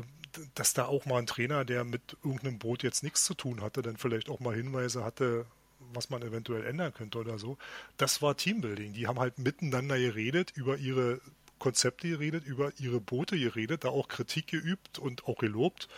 dass 0.55 0.75
da 0.75 0.85
auch 0.85 1.07
mal 1.07 1.19
ein 1.19 1.27
Trainer, 1.27 1.65
der 1.65 1.85
mit 1.85 2.17
irgendeinem 2.23 2.59
Boot 2.59 2.83
jetzt 2.83 3.03
nichts 3.03 3.25
zu 3.25 3.35
tun 3.35 3.63
hatte, 3.63 3.81
dann 3.81 3.97
vielleicht 3.97 4.29
auch 4.29 4.41
mal 4.41 4.55
Hinweise 4.55 5.03
hatte, 5.03 5.47
was 5.93 6.11
man 6.11 6.23
eventuell 6.23 6.65
ändern 6.65 6.93
könnte 6.93 7.19
oder 7.19 7.39
so. 7.39 7.57
Das 7.97 8.21
war 8.21 8.37
Teambuilding. 8.37 8.93
Die 8.93 9.07
haben 9.07 9.19
halt 9.19 9.39
miteinander 9.39 9.99
geredet, 9.99 10.53
über 10.55 10.77
ihre 10.77 11.21
Konzepte 11.59 12.09
geredet, 12.09 12.45
über 12.45 12.73
ihre 12.79 13.01
Boote 13.01 13.39
geredet, 13.39 13.85
da 13.85 13.89
auch 13.89 14.09
Kritik 14.09 14.49
geübt 14.49 14.99
und 14.99 15.27
auch 15.27 15.39
gelobt. 15.39 15.89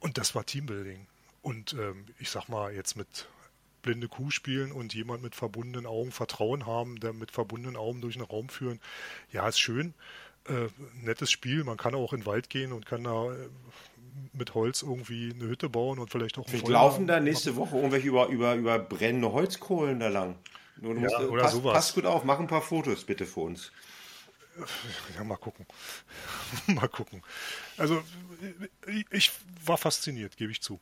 Und 0.00 0.18
das 0.18 0.34
war 0.34 0.44
Teambuilding. 0.44 1.06
Und 1.42 1.74
ähm, 1.74 2.06
ich 2.18 2.30
sag 2.30 2.48
mal, 2.48 2.72
jetzt 2.72 2.96
mit 2.96 3.28
blinde 3.82 4.08
Kuh 4.08 4.30
spielen 4.30 4.72
und 4.72 4.94
jemand 4.94 5.22
mit 5.22 5.34
verbundenen 5.34 5.86
Augen 5.86 6.12
Vertrauen 6.12 6.66
haben, 6.66 7.00
der 7.00 7.12
mit 7.12 7.30
verbundenen 7.30 7.76
Augen 7.76 8.00
durch 8.00 8.14
den 8.14 8.22
Raum 8.22 8.48
führen, 8.48 8.80
ja, 9.32 9.48
ist 9.48 9.58
schön. 9.58 9.94
Äh, 10.46 10.68
nettes 11.02 11.30
Spiel. 11.30 11.64
Man 11.64 11.76
kann 11.76 11.94
auch 11.94 12.12
in 12.12 12.20
den 12.20 12.26
Wald 12.26 12.50
gehen 12.50 12.72
und 12.72 12.86
kann 12.86 13.04
da 13.04 13.32
äh, 13.32 13.48
mit 14.32 14.54
Holz 14.54 14.82
irgendwie 14.82 15.32
eine 15.34 15.44
Hütte 15.44 15.68
bauen 15.68 15.98
und 15.98 16.10
vielleicht 16.10 16.38
auch 16.38 16.48
Vielleicht 16.48 16.68
laufen 16.68 17.06
da 17.06 17.20
nächste 17.20 17.56
Woche 17.56 17.76
irgendwelche 17.76 18.08
über, 18.08 18.26
über, 18.28 18.54
über 18.54 18.78
brennende 18.78 19.32
Holzkohlen 19.32 20.00
da 20.00 20.08
lang. 20.08 20.36
Du 20.76 20.94
musst, 20.94 21.12
ja, 21.12 21.26
oder 21.26 21.42
pass, 21.42 21.52
sowas. 21.52 21.74
Pass 21.74 21.94
gut 21.94 22.06
auf, 22.06 22.24
mach 22.24 22.38
ein 22.38 22.46
paar 22.46 22.62
Fotos 22.62 23.04
bitte 23.04 23.26
für 23.26 23.40
uns. 23.40 23.72
Ja, 25.16 25.24
mal 25.24 25.36
gucken. 25.36 25.66
mal 26.66 26.88
gucken. 26.88 27.22
Also, 27.76 28.02
ich 29.10 29.30
war 29.64 29.78
fasziniert, 29.78 30.36
gebe 30.36 30.52
ich 30.52 30.60
zu. 30.60 30.80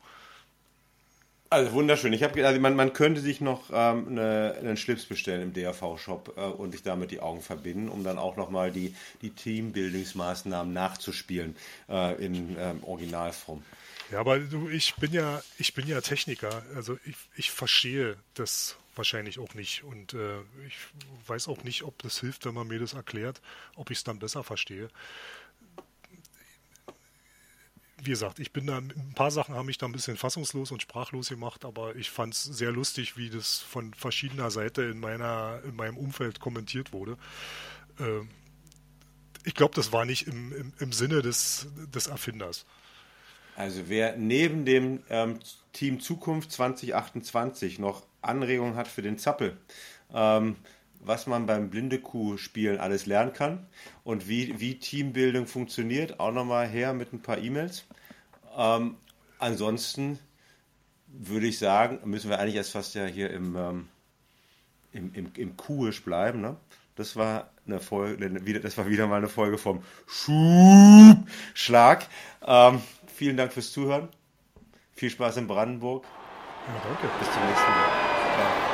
Also 1.49 1.72
wunderschön. 1.72 2.12
Ich 2.12 2.24
habe 2.24 2.45
also 2.45 2.61
man, 2.61 2.74
man 2.74 2.93
könnte 2.93 3.20
sich 3.20 3.41
noch 3.41 3.70
ähm, 3.72 4.09
eine, 4.09 4.57
einen 4.59 4.77
Schlips 4.77 5.07
bestellen 5.07 5.43
im 5.43 5.53
DRV-Shop 5.53 6.35
äh, 6.37 6.41
und 6.41 6.72
sich 6.72 6.83
damit 6.83 7.12
die 7.12 7.20
Augen 7.20 7.41
verbinden, 7.41 7.89
um 7.89 8.03
dann 8.03 8.18
auch 8.18 8.37
nochmal 8.37 8.72
die, 8.72 8.95
die 9.22 9.31
Teambuildingsmaßnahmen 9.31 10.72
nachzuspielen 10.72 11.57
äh, 11.89 12.24
in 12.24 12.57
ähm, 12.59 12.83
Originalform. 12.83 13.62
Ja, 14.11 14.20
aber 14.20 14.41
du, 14.41 14.68
ich 14.68 14.97
bin 14.97 15.12
ja, 15.12 15.41
ich 15.59 15.74
bin 15.74 15.87
ja 15.87 16.01
Techniker. 16.01 16.62
Also 16.74 16.99
ich, 17.05 17.16
ich 17.37 17.51
verstehe 17.53 18.16
das 18.35 18.77
wahrscheinlich 18.97 19.38
auch 19.38 19.55
nicht. 19.55 19.84
Und 19.84 20.14
äh, 20.14 20.40
ich 20.66 20.76
weiß 21.26 21.49
auch 21.49 21.62
nicht, 21.64 21.82
ob 21.82 22.01
das 22.03 22.20
hilft, 22.20 22.44
wenn 22.44 22.55
man 22.55 22.66
mir 22.66 22.78
das 22.78 22.94
erklärt, 22.94 23.40
ob 23.74 23.90
ich 23.90 23.99
es 23.99 24.05
dann 24.05 24.18
besser 24.18 24.42
verstehe 24.44 24.88
wie 27.99 28.11
gesagt, 28.11 28.38
ich 28.38 28.53
bin 28.53 28.66
da, 28.66 28.78
ein 28.78 29.12
paar 29.14 29.30
Sachen 29.30 29.55
haben 29.55 29.66
mich 29.66 29.78
da 29.78 29.86
ein 29.86 29.92
bisschen 29.92 30.16
fassungslos 30.16 30.70
und 30.70 30.82
sprachlos 30.82 31.28
gemacht, 31.28 31.64
aber 31.64 31.97
ich 31.97 32.11
fand 32.11 32.34
es 32.34 32.42
sehr 32.42 32.70
lustig, 32.70 33.16
wie 33.16 33.30
das 33.30 33.59
von 33.61 33.94
verschiedener 33.94 34.51
Seite 34.51 34.82
in 34.82 35.01
meiner, 35.01 35.61
in 35.64 35.74
meinem 35.74 35.97
Umfeld 35.97 36.38
kommentiert 36.38 36.92
wurde. 36.92 37.16
Äh, 37.99 38.20
ich 39.44 39.55
glaube, 39.55 39.74
das 39.74 39.92
war 39.92 40.05
nicht 40.05 40.26
im, 40.26 40.53
im, 40.53 40.72
im, 40.78 40.92
Sinne 40.92 41.22
des, 41.22 41.68
des 41.94 42.09
Erfinders. 42.09 42.66
Also 43.57 43.88
wer 43.88 44.16
neben 44.16 44.66
dem 44.66 45.02
ähm, 45.09 45.38
Team 45.72 45.98
Zukunft 46.00 46.52
2028 46.52 47.78
noch 47.78 48.02
Anregungen 48.20 48.76
hat 48.76 48.86
für 48.86 49.00
den 49.00 49.18
Zappel, 49.18 49.57
ähm, 50.12 50.57
was 51.00 51.26
man 51.26 51.46
beim 51.46 51.70
Blinde 51.70 51.98
Kuh 51.98 52.36
spielen 52.36 52.78
alles 52.78 53.07
lernen 53.07 53.32
kann 53.32 53.66
und 54.04 54.28
wie, 54.28 54.61
wie 54.61 54.78
Teambildung 54.78 55.46
funktioniert. 55.46 56.20
Auch 56.20 56.32
nochmal 56.32 56.68
her 56.68 56.92
mit 56.92 57.14
ein 57.14 57.22
paar 57.22 57.38
E-Mails. 57.38 57.86
Ähm, 58.57 58.96
ansonsten 59.38 60.18
würde 61.07 61.46
ich 61.46 61.59
sagen, 61.59 62.00
müssen 62.04 62.28
wir 62.28 62.38
eigentlich 62.38 62.57
erst 62.57 62.72
fast 62.72 62.94
ja 62.94 63.07
hier 63.07 63.30
im, 63.30 63.57
ähm, 63.57 63.88
im, 64.92 65.14
im, 65.14 65.32
im 65.34 65.57
Kuhisch 65.57 66.04
bleiben. 66.04 66.42
Ne? 66.42 66.57
Das 66.94 67.16
war 67.16 67.50
eine 67.66 67.80
Folge, 67.80 68.61
das 68.61 68.76
war 68.76 68.88
wieder 68.88 69.07
mal 69.07 69.16
eine 69.16 69.28
Folge 69.28 69.57
vom 69.57 69.82
Schlag. 71.54 72.07
Ähm, 72.46 72.80
vielen 73.17 73.37
Dank 73.37 73.53
fürs 73.53 73.73
Zuhören. 73.73 74.09
Viel 74.93 75.11
Spaß 75.11 75.39
in 75.39 75.47
Brandenburg. 75.47 76.05
Ja, 76.67 76.81
danke. 76.85 77.09
Bis 77.19 77.33
zum 77.33 77.43
nächsten 77.47 77.71
Mal. 77.71 77.91
Ciao. 78.35 78.66